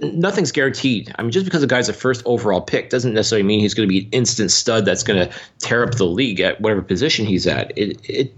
nothing's 0.00 0.52
guaranteed. 0.52 1.12
I 1.18 1.22
mean, 1.22 1.30
just 1.30 1.44
because 1.44 1.62
a 1.62 1.66
guy's 1.66 1.88
a 1.88 1.92
first 1.92 2.22
overall 2.24 2.60
pick 2.60 2.90
doesn't 2.90 3.14
necessarily 3.14 3.46
mean 3.46 3.60
he's 3.60 3.74
going 3.74 3.88
to 3.88 3.92
be 3.92 4.04
an 4.04 4.08
instant 4.12 4.50
stud 4.50 4.84
that's 4.84 5.02
going 5.02 5.28
to 5.28 5.34
tear 5.58 5.84
up 5.84 5.94
the 5.94 6.06
league 6.06 6.40
at 6.40 6.60
whatever 6.60 6.82
position 6.82 7.26
he's 7.26 7.46
at. 7.46 7.76
It, 7.76 8.00
it, 8.04 8.32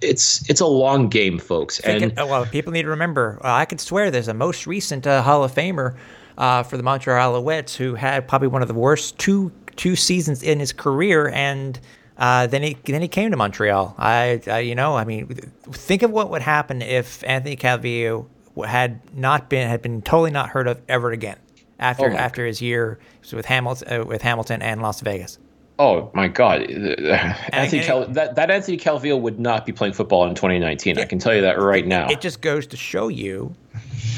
it's 0.00 0.48
it's 0.50 0.60
a 0.60 0.66
long 0.66 1.08
game, 1.08 1.38
folks. 1.38 1.80
And 1.80 2.12
oh, 2.18 2.26
well, 2.26 2.46
people 2.46 2.72
need 2.72 2.82
to 2.82 2.88
remember. 2.88 3.38
Uh, 3.42 3.52
I 3.52 3.64
can 3.64 3.78
swear 3.78 4.10
there's 4.10 4.28
a 4.28 4.34
most 4.34 4.66
recent 4.66 5.06
uh, 5.06 5.22
Hall 5.22 5.44
of 5.44 5.54
Famer 5.54 5.96
uh, 6.36 6.62
for 6.62 6.76
the 6.76 6.82
Montreal 6.82 7.42
Alouettes 7.42 7.76
who 7.76 7.94
had 7.94 8.28
probably 8.28 8.48
one 8.48 8.62
of 8.62 8.68
the 8.68 8.74
worst 8.74 9.18
two 9.18 9.52
two 9.76 9.96
seasons 9.96 10.42
in 10.42 10.60
his 10.60 10.72
career, 10.72 11.28
and 11.28 11.80
uh, 12.18 12.46
then 12.46 12.62
he 12.62 12.76
then 12.84 13.02
he 13.02 13.08
came 13.08 13.30
to 13.30 13.36
Montreal. 13.36 13.94
I, 13.98 14.42
I, 14.46 14.60
you 14.60 14.74
know 14.74 14.96
I 14.96 15.04
mean 15.04 15.26
think 15.70 16.02
of 16.02 16.10
what 16.10 16.30
would 16.30 16.42
happen 16.42 16.82
if 16.82 17.24
Anthony 17.24 17.56
Calvillo 17.56 18.26
had 18.66 19.00
not 19.16 19.48
been 19.48 19.68
had 19.68 19.82
been 19.82 20.02
totally 20.02 20.30
not 20.30 20.50
heard 20.50 20.68
of 20.68 20.80
ever 20.88 21.10
again 21.10 21.38
after 21.78 22.10
oh 22.10 22.16
after 22.16 22.46
his 22.46 22.60
year 22.60 22.98
with 23.32 23.46
Hamilton 23.46 24.00
uh, 24.00 24.04
with 24.04 24.22
Hamilton 24.22 24.62
and 24.62 24.82
Las 24.82 25.00
Vegas. 25.00 25.38
Oh 25.78 26.10
my 26.14 26.28
God, 26.28 26.62
Anthony 27.52 27.82
Cal- 27.82 28.06
that 28.08 28.36
that 28.36 28.50
Anthony 28.50 28.76
Calvillo 28.76 29.20
would 29.20 29.40
not 29.40 29.66
be 29.66 29.72
playing 29.72 29.94
football 29.94 30.26
in 30.26 30.34
2019. 30.34 30.98
I 30.98 31.04
can 31.04 31.18
tell 31.18 31.34
you 31.34 31.40
that 31.42 31.58
right 31.58 31.86
now. 31.86 32.08
It 32.08 32.20
just 32.20 32.40
goes 32.40 32.66
to 32.68 32.76
show 32.76 33.08
you 33.08 33.54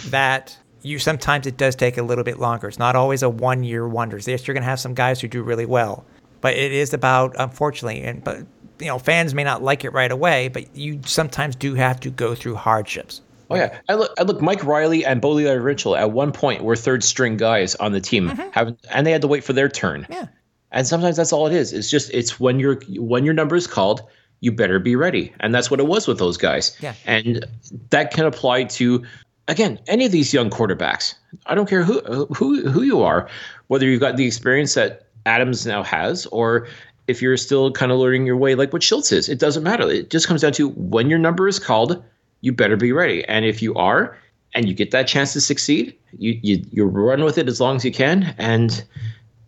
that 0.09 0.57
you 0.82 0.99
sometimes 0.99 1.47
it 1.47 1.57
does 1.57 1.74
take 1.74 1.97
a 1.97 2.03
little 2.03 2.24
bit 2.24 2.39
longer. 2.39 2.68
It's 2.68 2.78
not 2.78 2.97
always 2.97 3.22
a 3.22 3.30
one 3.30 3.64
year 3.64 3.89
wonder. 3.89 4.18
Yes, 4.18 4.47
you're 4.47 4.55
going 4.55 4.62
to 4.62 4.68
have 4.68 4.80
some 4.80 4.95
guys 4.95 5.20
who 5.20 5.28
do 5.28 5.43
really 5.43 5.66
well, 5.66 6.05
but 6.41 6.55
it 6.55 6.72
is 6.72 6.93
about 6.93 7.35
unfortunately, 7.39 8.03
and 8.03 8.22
but 8.22 8.39
you 8.80 8.87
know 8.87 8.99
fans 8.99 9.32
may 9.32 9.45
not 9.45 9.62
like 9.62 9.85
it 9.85 9.91
right 9.91 10.12
away, 10.12 10.49
but 10.49 10.76
you 10.76 11.01
sometimes 11.07 11.57
do 11.57 11.74
have 11.74 12.01
to 12.01 12.11
go 12.11 12.35
through 12.35 12.57
hardships. 12.57 13.22
Oh 13.51 13.57
yeah, 13.57 13.78
I 13.88 13.95
look. 13.95 14.12
I 14.18 14.22
look. 14.22 14.40
Mike 14.40 14.64
Reilly 14.64 15.05
and 15.05 15.20
Bo 15.20 15.32
Levi 15.32 15.59
Mitchell 15.59 15.97
at 15.97 16.12
one 16.12 16.32
point 16.32 16.64
were 16.64 16.76
third 16.76 17.05
string 17.05 17.36
guys 17.36 17.74
on 17.76 17.92
the 17.92 18.01
team, 18.01 18.30
mm-hmm. 18.30 18.49
having, 18.53 18.76
and 18.90 19.07
they 19.07 19.12
had 19.12 19.20
to 19.22 19.28
wait 19.28 19.45
for 19.45 19.53
their 19.53 19.68
turn. 19.68 20.07
Yeah. 20.11 20.26
And 20.72 20.86
sometimes 20.86 21.16
that's 21.16 21.32
all 21.32 21.47
it 21.47 21.53
is. 21.53 21.72
It's 21.72 21.90
just 21.90 22.11
it's 22.12 22.40
when 22.40 22.59
your 22.59 22.80
when 22.97 23.24
your 23.24 23.34
number 23.34 23.55
is 23.57 23.66
called, 23.66 24.03
you 24.40 24.51
better 24.51 24.78
be 24.78 24.97
ready, 24.97 25.32
and 25.40 25.55
that's 25.55 25.70
what 25.70 25.80
it 25.80 25.86
was 25.86 26.09
with 26.09 26.18
those 26.18 26.36
guys. 26.36 26.76
Yeah. 26.80 26.95
And 27.07 27.45
that 27.90 28.12
can 28.12 28.24
apply 28.24 28.64
to 28.64 29.05
again 29.47 29.78
any 29.86 30.07
of 30.07 30.12
these 30.12 30.32
young 30.32 30.51
quarterbacks. 30.51 31.14
I 31.47 31.55
don't 31.55 31.68
care 31.68 31.82
who 31.82 32.26
who 32.26 32.68
who 32.68 32.82
you 32.82 33.03
are, 33.03 33.28
whether 33.68 33.86
you've 33.86 34.01
got 34.01 34.16
the 34.16 34.26
experience 34.26 34.74
that 34.74 35.09
Adams 35.26 35.66
now 35.66 35.82
has, 35.82 36.26
or 36.26 36.66
if 37.07 37.20
you're 37.20 37.36
still 37.36 37.70
kind 37.70 37.92
of 37.92 37.99
learning 37.99 38.26
your 38.26 38.36
way, 38.36 38.55
like 38.55 38.72
what 38.72 38.82
Shiltz 38.82 39.12
is. 39.12 39.28
It 39.28 39.38
doesn't 39.38 39.62
matter. 39.62 39.88
It 39.88 40.11
just 40.11 40.26
comes 40.26 40.40
down 40.40 40.53
to 40.53 40.70
when 40.70 41.11
your 41.11 41.18
number 41.18 41.47
is 41.47 41.59
called 41.59 42.03
you 42.45 42.53
better 42.53 42.76
be 42.76 42.92
ready. 42.92 43.24
And 43.24 43.47
if 43.47 43.62
you 43.62 43.74
are, 43.74 44.16
and 44.55 44.68
you 44.68 44.74
get 44.74 44.90
that 44.92 45.09
chance 45.09 45.32
to 45.32 45.40
succeed, 45.40 45.97
you 46.16 46.38
you 46.42 46.64
you 46.70 46.84
run 46.84 47.24
with 47.24 47.38
it 47.38 47.49
as 47.49 47.61
long 47.61 47.76
as 47.76 47.84
you 47.84 47.90
can, 47.90 48.34
and 48.38 48.84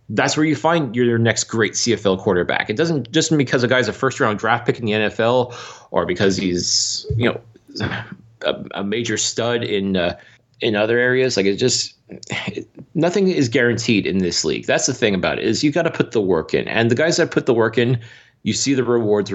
that's 0.09 0.37
where 0.37 0.47
you 0.47 0.57
find 0.57 0.97
your 0.97 1.19
next 1.19 1.45
great 1.45 1.75
CFL 1.75 2.19
quarterback. 2.19 2.71
It 2.71 2.77
doesn't 2.77 3.13
just 3.13 3.37
because 3.37 3.63
a 3.63 3.69
guy's 3.69 3.87
a 3.87 3.93
first 3.93 4.19
round 4.19 4.39
draft 4.39 4.67
pick 4.67 4.81
in 4.81 4.87
the 4.87 4.93
NFL, 4.93 5.55
or 5.91 6.07
because 6.07 6.37
he's 6.37 7.07
you 7.17 7.31
know 7.31 7.41
a, 8.41 8.65
a 8.75 8.83
major 8.83 9.17
stud 9.19 9.63
in 9.63 9.97
uh, 9.97 10.19
in 10.61 10.75
other 10.75 10.99
areas. 10.99 11.37
Like 11.37 11.47
it 11.47 11.57
just 11.57 11.95
nothing 12.95 13.29
is 13.29 13.49
guaranteed 13.49 14.07
in 14.07 14.19
this 14.19 14.45
league. 14.45 14.67
That's 14.67 14.87
the 14.87 14.95
thing 14.95 15.15
about 15.15 15.39
it 15.39 15.45
is 15.45 15.63
you 15.63 15.71
got 15.71 15.83
to 15.83 15.91
put 15.91 16.13
the 16.13 16.21
work 16.21 16.55
in, 16.55 16.67
and 16.67 16.91
the 16.91 16.97
guys 16.97 17.19
that 17.19 17.31
put 17.31 17.47
the 17.47 17.55
work 17.55 17.79
in, 17.79 18.01
you 18.43 18.55
see 18.55 18.75
the 18.75 18.85
rewards 18.85 19.33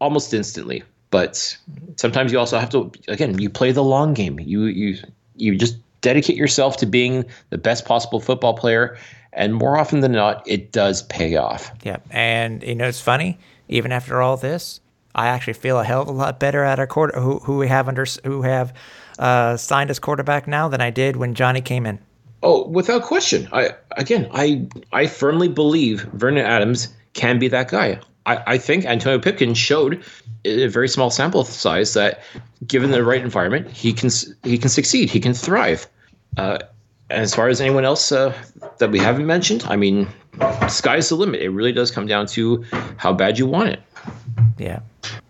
almost 0.00 0.32
instantly. 0.32 0.82
But 1.10 1.56
sometimes 1.96 2.32
you 2.32 2.38
also 2.38 2.58
have 2.58 2.70
to 2.70 2.90
again, 3.08 3.38
you 3.38 3.50
play 3.50 3.72
the 3.72 3.84
long 3.84 4.14
game. 4.14 4.38
You 4.38 4.64
you 4.64 4.96
you 5.36 5.56
just 5.56 5.76
dedicate 6.00 6.36
yourself 6.36 6.76
to 6.78 6.86
being 6.86 7.24
the 7.50 7.58
best 7.58 7.84
possible 7.84 8.20
football 8.20 8.54
player 8.54 8.96
and 9.32 9.54
more 9.54 9.76
often 9.76 10.00
than 10.00 10.12
not 10.12 10.46
it 10.46 10.72
does 10.72 11.02
pay 11.02 11.36
off. 11.36 11.70
Yeah. 11.82 11.98
And 12.10 12.62
you 12.62 12.74
know 12.74 12.88
it's 12.88 13.00
funny, 13.00 13.38
even 13.68 13.92
after 13.92 14.20
all 14.20 14.36
this, 14.36 14.80
I 15.14 15.28
actually 15.28 15.54
feel 15.54 15.78
a 15.78 15.84
hell 15.84 16.02
of 16.02 16.08
a 16.08 16.12
lot 16.12 16.40
better 16.40 16.64
at 16.64 16.78
our 16.78 16.86
quarter 16.86 17.20
who, 17.20 17.38
who 17.40 17.58
we 17.58 17.68
have 17.68 17.88
under 17.88 18.06
who 18.24 18.42
have 18.42 18.72
uh, 19.18 19.56
signed 19.56 19.90
as 19.90 19.98
quarterback 19.98 20.46
now 20.46 20.68
than 20.68 20.80
I 20.80 20.90
did 20.90 21.16
when 21.16 21.34
Johnny 21.34 21.60
came 21.60 21.86
in. 21.86 21.98
Oh, 22.42 22.66
without 22.68 23.02
question. 23.02 23.48
I 23.52 23.70
again, 23.96 24.28
I 24.32 24.66
I 24.92 25.06
firmly 25.06 25.48
believe 25.48 26.02
Vernon 26.12 26.44
Adams 26.44 26.88
can 27.12 27.38
be 27.38 27.48
that 27.48 27.68
guy. 27.68 28.00
I, 28.30 28.54
I 28.54 28.58
think 28.58 28.84
Antonio 28.84 29.18
Pipkin 29.18 29.54
showed 29.54 30.02
a 30.44 30.68
very 30.68 30.88
small 30.88 31.10
sample 31.10 31.44
size 31.44 31.94
that, 31.94 32.22
given 32.66 32.90
the 32.90 33.02
right 33.02 33.20
environment, 33.20 33.70
he 33.70 33.92
can 33.92 34.10
he 34.44 34.56
can 34.58 34.68
succeed. 34.68 35.10
He 35.10 35.20
can 35.20 35.34
thrive. 35.34 35.86
Uh, 36.36 36.58
as 37.10 37.34
far 37.34 37.48
as 37.48 37.60
anyone 37.60 37.84
else 37.84 38.12
uh, 38.12 38.32
that 38.78 38.90
we 38.92 39.00
haven't 39.00 39.26
mentioned, 39.26 39.64
I 39.66 39.74
mean, 39.74 40.06
sky's 40.68 41.08
the 41.08 41.16
limit. 41.16 41.42
It 41.42 41.50
really 41.50 41.72
does 41.72 41.90
come 41.90 42.06
down 42.06 42.26
to 42.28 42.64
how 42.98 43.12
bad 43.12 43.36
you 43.38 43.46
want 43.46 43.70
it. 43.70 43.82
Yeah. 44.58 44.80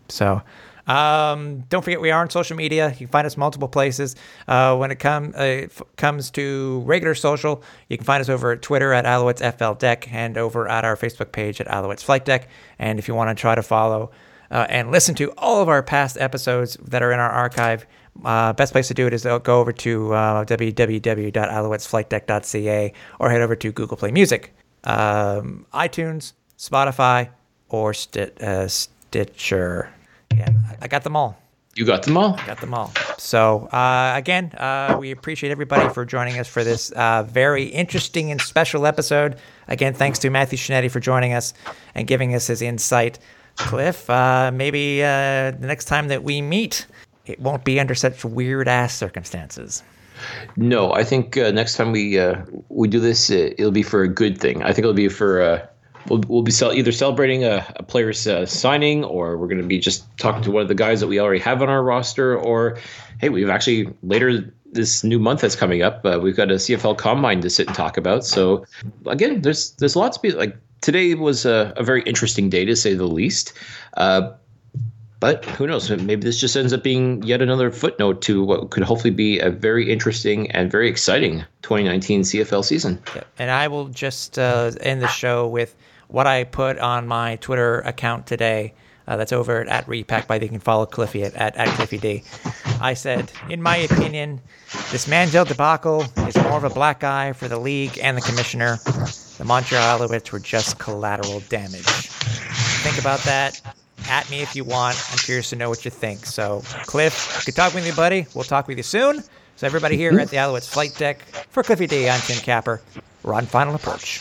So, 0.08 0.42
um, 0.90 1.60
don't 1.68 1.82
forget 1.82 2.00
we 2.00 2.10
are 2.10 2.20
on 2.20 2.30
social 2.30 2.56
media. 2.56 2.90
You 2.90 2.96
can 2.96 3.06
find 3.08 3.24
us 3.24 3.36
multiple 3.36 3.68
places. 3.68 4.16
Uh, 4.48 4.76
when 4.76 4.90
it 4.90 4.98
come, 4.98 5.32
uh, 5.36 5.42
f- 5.42 5.82
comes 5.96 6.32
to 6.32 6.82
regular 6.84 7.14
social, 7.14 7.62
you 7.88 7.96
can 7.96 8.04
find 8.04 8.20
us 8.20 8.28
over 8.28 8.50
at 8.50 8.60
Twitter 8.60 8.92
at 8.92 9.04
Alouettes 9.04 9.56
FL 9.56 9.74
Deck 9.78 10.12
and 10.12 10.36
over 10.36 10.68
at 10.68 10.84
our 10.84 10.96
Facebook 10.96 11.30
page 11.30 11.60
at 11.60 11.68
Alouettes 11.68 12.02
Flight 12.02 12.24
Deck. 12.24 12.48
And 12.80 12.98
if 12.98 13.06
you 13.06 13.14
want 13.14 13.30
to 13.30 13.36
try 13.40 13.54
to 13.54 13.62
follow 13.62 14.10
uh, 14.50 14.66
and 14.68 14.90
listen 14.90 15.14
to 15.14 15.30
all 15.38 15.62
of 15.62 15.68
our 15.68 15.80
past 15.80 16.18
episodes 16.18 16.76
that 16.82 17.04
are 17.04 17.12
in 17.12 17.20
our 17.20 17.30
archive, 17.30 17.86
uh, 18.24 18.52
best 18.54 18.72
place 18.72 18.88
to 18.88 18.94
do 18.94 19.06
it 19.06 19.14
is 19.14 19.22
go 19.22 19.60
over 19.60 19.72
to 19.72 20.12
uh, 20.12 20.44
www.alouettesflightdeck.ca 20.44 22.92
or 23.20 23.30
head 23.30 23.42
over 23.42 23.54
to 23.54 23.70
Google 23.70 23.96
Play 23.96 24.10
Music, 24.10 24.52
um, 24.82 25.66
iTunes, 25.72 26.32
Spotify, 26.58 27.28
or 27.68 27.94
uh, 28.40 28.66
Stitcher. 28.66 29.90
Yeah, 30.40 30.76
I 30.80 30.88
got 30.88 31.04
them 31.04 31.16
all. 31.16 31.38
You 31.76 31.84
got 31.84 32.02
them 32.02 32.16
all. 32.16 32.34
I 32.34 32.46
got 32.46 32.60
them 32.60 32.74
all. 32.74 32.92
So 33.16 33.66
uh, 33.66 34.12
again, 34.16 34.52
uh, 34.52 34.96
we 34.98 35.12
appreciate 35.12 35.50
everybody 35.50 35.88
for 35.94 36.04
joining 36.04 36.38
us 36.38 36.48
for 36.48 36.64
this 36.64 36.90
uh, 36.92 37.22
very 37.22 37.64
interesting 37.64 38.30
and 38.32 38.40
special 38.40 38.86
episode. 38.86 39.36
Again, 39.68 39.94
thanks 39.94 40.18
to 40.20 40.30
Matthew 40.30 40.58
Scianitti 40.58 40.90
for 40.90 40.98
joining 40.98 41.32
us 41.32 41.54
and 41.94 42.08
giving 42.08 42.34
us 42.34 42.48
his 42.48 42.60
insight 42.60 43.18
Cliff, 43.56 44.08
uh, 44.08 44.50
maybe 44.52 45.02
uh, 45.02 45.50
the 45.52 45.66
next 45.66 45.84
time 45.84 46.08
that 46.08 46.22
we 46.22 46.40
meet, 46.40 46.86
it 47.26 47.38
won't 47.40 47.64
be 47.64 47.78
under 47.78 47.94
such 47.94 48.24
weird 48.24 48.68
ass 48.68 48.96
circumstances. 48.96 49.82
No, 50.56 50.92
I 50.92 51.04
think 51.04 51.36
uh, 51.36 51.50
next 51.50 51.76
time 51.76 51.92
we 51.92 52.18
uh, 52.18 52.42
we 52.68 52.88
do 52.88 53.00
this, 53.00 53.30
uh, 53.30 53.50
it'll 53.58 53.70
be 53.70 53.82
for 53.82 54.02
a 54.02 54.08
good 54.08 54.38
thing. 54.38 54.62
I 54.62 54.68
think 54.68 54.80
it'll 54.80 54.92
be 54.94 55.08
for 55.08 55.42
uh, 55.42 55.66
we'll 56.08 56.22
we'll 56.28 56.42
be 56.42 56.52
either 56.52 56.92
celebrating 56.92 57.44
a, 57.44 57.66
a 57.76 57.82
player's 57.82 58.26
signing, 58.50 59.04
or 59.04 59.36
we're 59.36 59.48
going 59.48 59.60
to 59.60 59.66
be 59.66 59.78
just 59.78 60.04
talking 60.18 60.42
to 60.42 60.50
one 60.50 60.62
of 60.62 60.68
the 60.68 60.74
guys 60.74 61.00
that 61.00 61.08
we 61.08 61.20
already 61.20 61.40
have 61.40 61.62
on 61.62 61.68
our 61.68 61.82
roster, 61.82 62.36
or 62.36 62.78
hey, 63.18 63.28
we've 63.28 63.50
actually 63.50 63.92
later 64.02 64.52
this 64.72 65.02
new 65.04 65.18
month 65.18 65.40
that's 65.40 65.56
coming 65.56 65.82
up, 65.82 66.04
we've 66.22 66.36
got 66.36 66.50
a 66.50 66.54
CFL 66.54 66.96
combine 66.96 67.40
to 67.40 67.50
sit 67.50 67.66
and 67.66 67.76
talk 67.76 67.96
about. 67.96 68.24
So 68.24 68.64
again, 69.06 69.42
there's 69.42 69.72
there's 69.72 69.96
lots 69.96 70.16
of 70.16 70.22
people 70.22 70.38
like 70.38 70.56
today 70.80 71.14
was 71.14 71.44
a, 71.44 71.72
a, 71.76 71.82
very 71.82 72.02
interesting 72.02 72.48
day 72.48 72.64
to 72.64 72.76
say 72.76 72.94
the 72.94 73.06
least. 73.06 73.52
Uh, 73.94 74.32
but 75.18 75.44
who 75.44 75.66
knows? 75.66 75.90
Maybe 75.90 76.22
this 76.22 76.40
just 76.40 76.56
ends 76.56 76.72
up 76.72 76.82
being 76.82 77.22
yet 77.22 77.42
another 77.42 77.70
footnote 77.70 78.22
to 78.22 78.42
what 78.42 78.70
could 78.70 78.82
hopefully 78.82 79.10
be 79.10 79.38
a 79.38 79.50
very 79.50 79.92
interesting 79.92 80.50
and 80.52 80.72
very 80.72 80.88
exciting 80.88 81.44
2019 81.60 82.22
CFL 82.22 82.64
season. 82.64 82.98
And 83.38 83.50
I 83.50 83.68
will 83.68 83.88
just 83.88 84.38
uh, 84.38 84.70
end 84.80 85.02
the 85.02 85.08
show 85.08 85.46
with 85.46 85.76
what 86.10 86.26
I 86.26 86.44
put 86.44 86.78
on 86.78 87.06
my 87.06 87.36
Twitter 87.36 87.80
account 87.80 88.26
today. 88.26 88.74
Uh, 89.06 89.16
that's 89.16 89.32
over 89.32 89.68
at 89.68 89.88
Repack 89.88 90.28
by 90.28 90.36
you 90.36 90.48
can 90.48 90.60
follow 90.60 90.86
Cliffy 90.86 91.24
at, 91.24 91.34
at, 91.34 91.56
at 91.56 91.68
Cliffy 91.70 91.98
D. 91.98 92.22
I 92.80 92.94
said, 92.94 93.32
in 93.48 93.60
my 93.60 93.76
opinion, 93.76 94.40
this 94.92 95.08
Manziel 95.08 95.46
debacle 95.46 96.04
is 96.28 96.36
more 96.36 96.58
of 96.58 96.64
a 96.64 96.70
black 96.70 97.02
eye 97.02 97.32
for 97.32 97.48
the 97.48 97.58
league 97.58 97.98
and 98.00 98.16
the 98.16 98.20
commissioner. 98.20 98.76
The 99.38 99.44
Montreal 99.44 99.98
Alouettes 99.98 100.30
were 100.30 100.38
just 100.38 100.78
collateral 100.78 101.40
damage. 101.48 101.86
Think 102.82 102.98
about 102.98 103.20
that. 103.20 103.60
At 104.08 104.30
me 104.30 104.42
if 104.42 104.54
you 104.54 104.64
want. 104.64 104.96
I'm 105.10 105.18
curious 105.18 105.50
to 105.50 105.56
know 105.56 105.68
what 105.68 105.84
you 105.84 105.90
think. 105.90 106.24
So, 106.24 106.62
Cliff, 106.86 107.42
good 107.46 107.54
talking 107.54 107.76
with 107.76 107.86
you, 107.86 107.94
buddy. 107.94 108.26
We'll 108.34 108.44
talk 108.44 108.68
with 108.68 108.76
you 108.76 108.82
soon. 108.82 109.22
So, 109.56 109.66
everybody 109.66 109.96
here 109.96 110.18
at 110.18 110.30
the 110.30 110.36
Alouettes 110.36 110.68
flight 110.68 110.94
deck 110.96 111.22
for 111.50 111.62
Cliffy 111.62 111.86
D, 111.86 112.08
I'm 112.08 112.20
Tim 112.20 112.38
Capper. 112.38 112.80
We're 113.22 113.34
on 113.34 113.46
final 113.46 113.74
approach. 113.74 114.20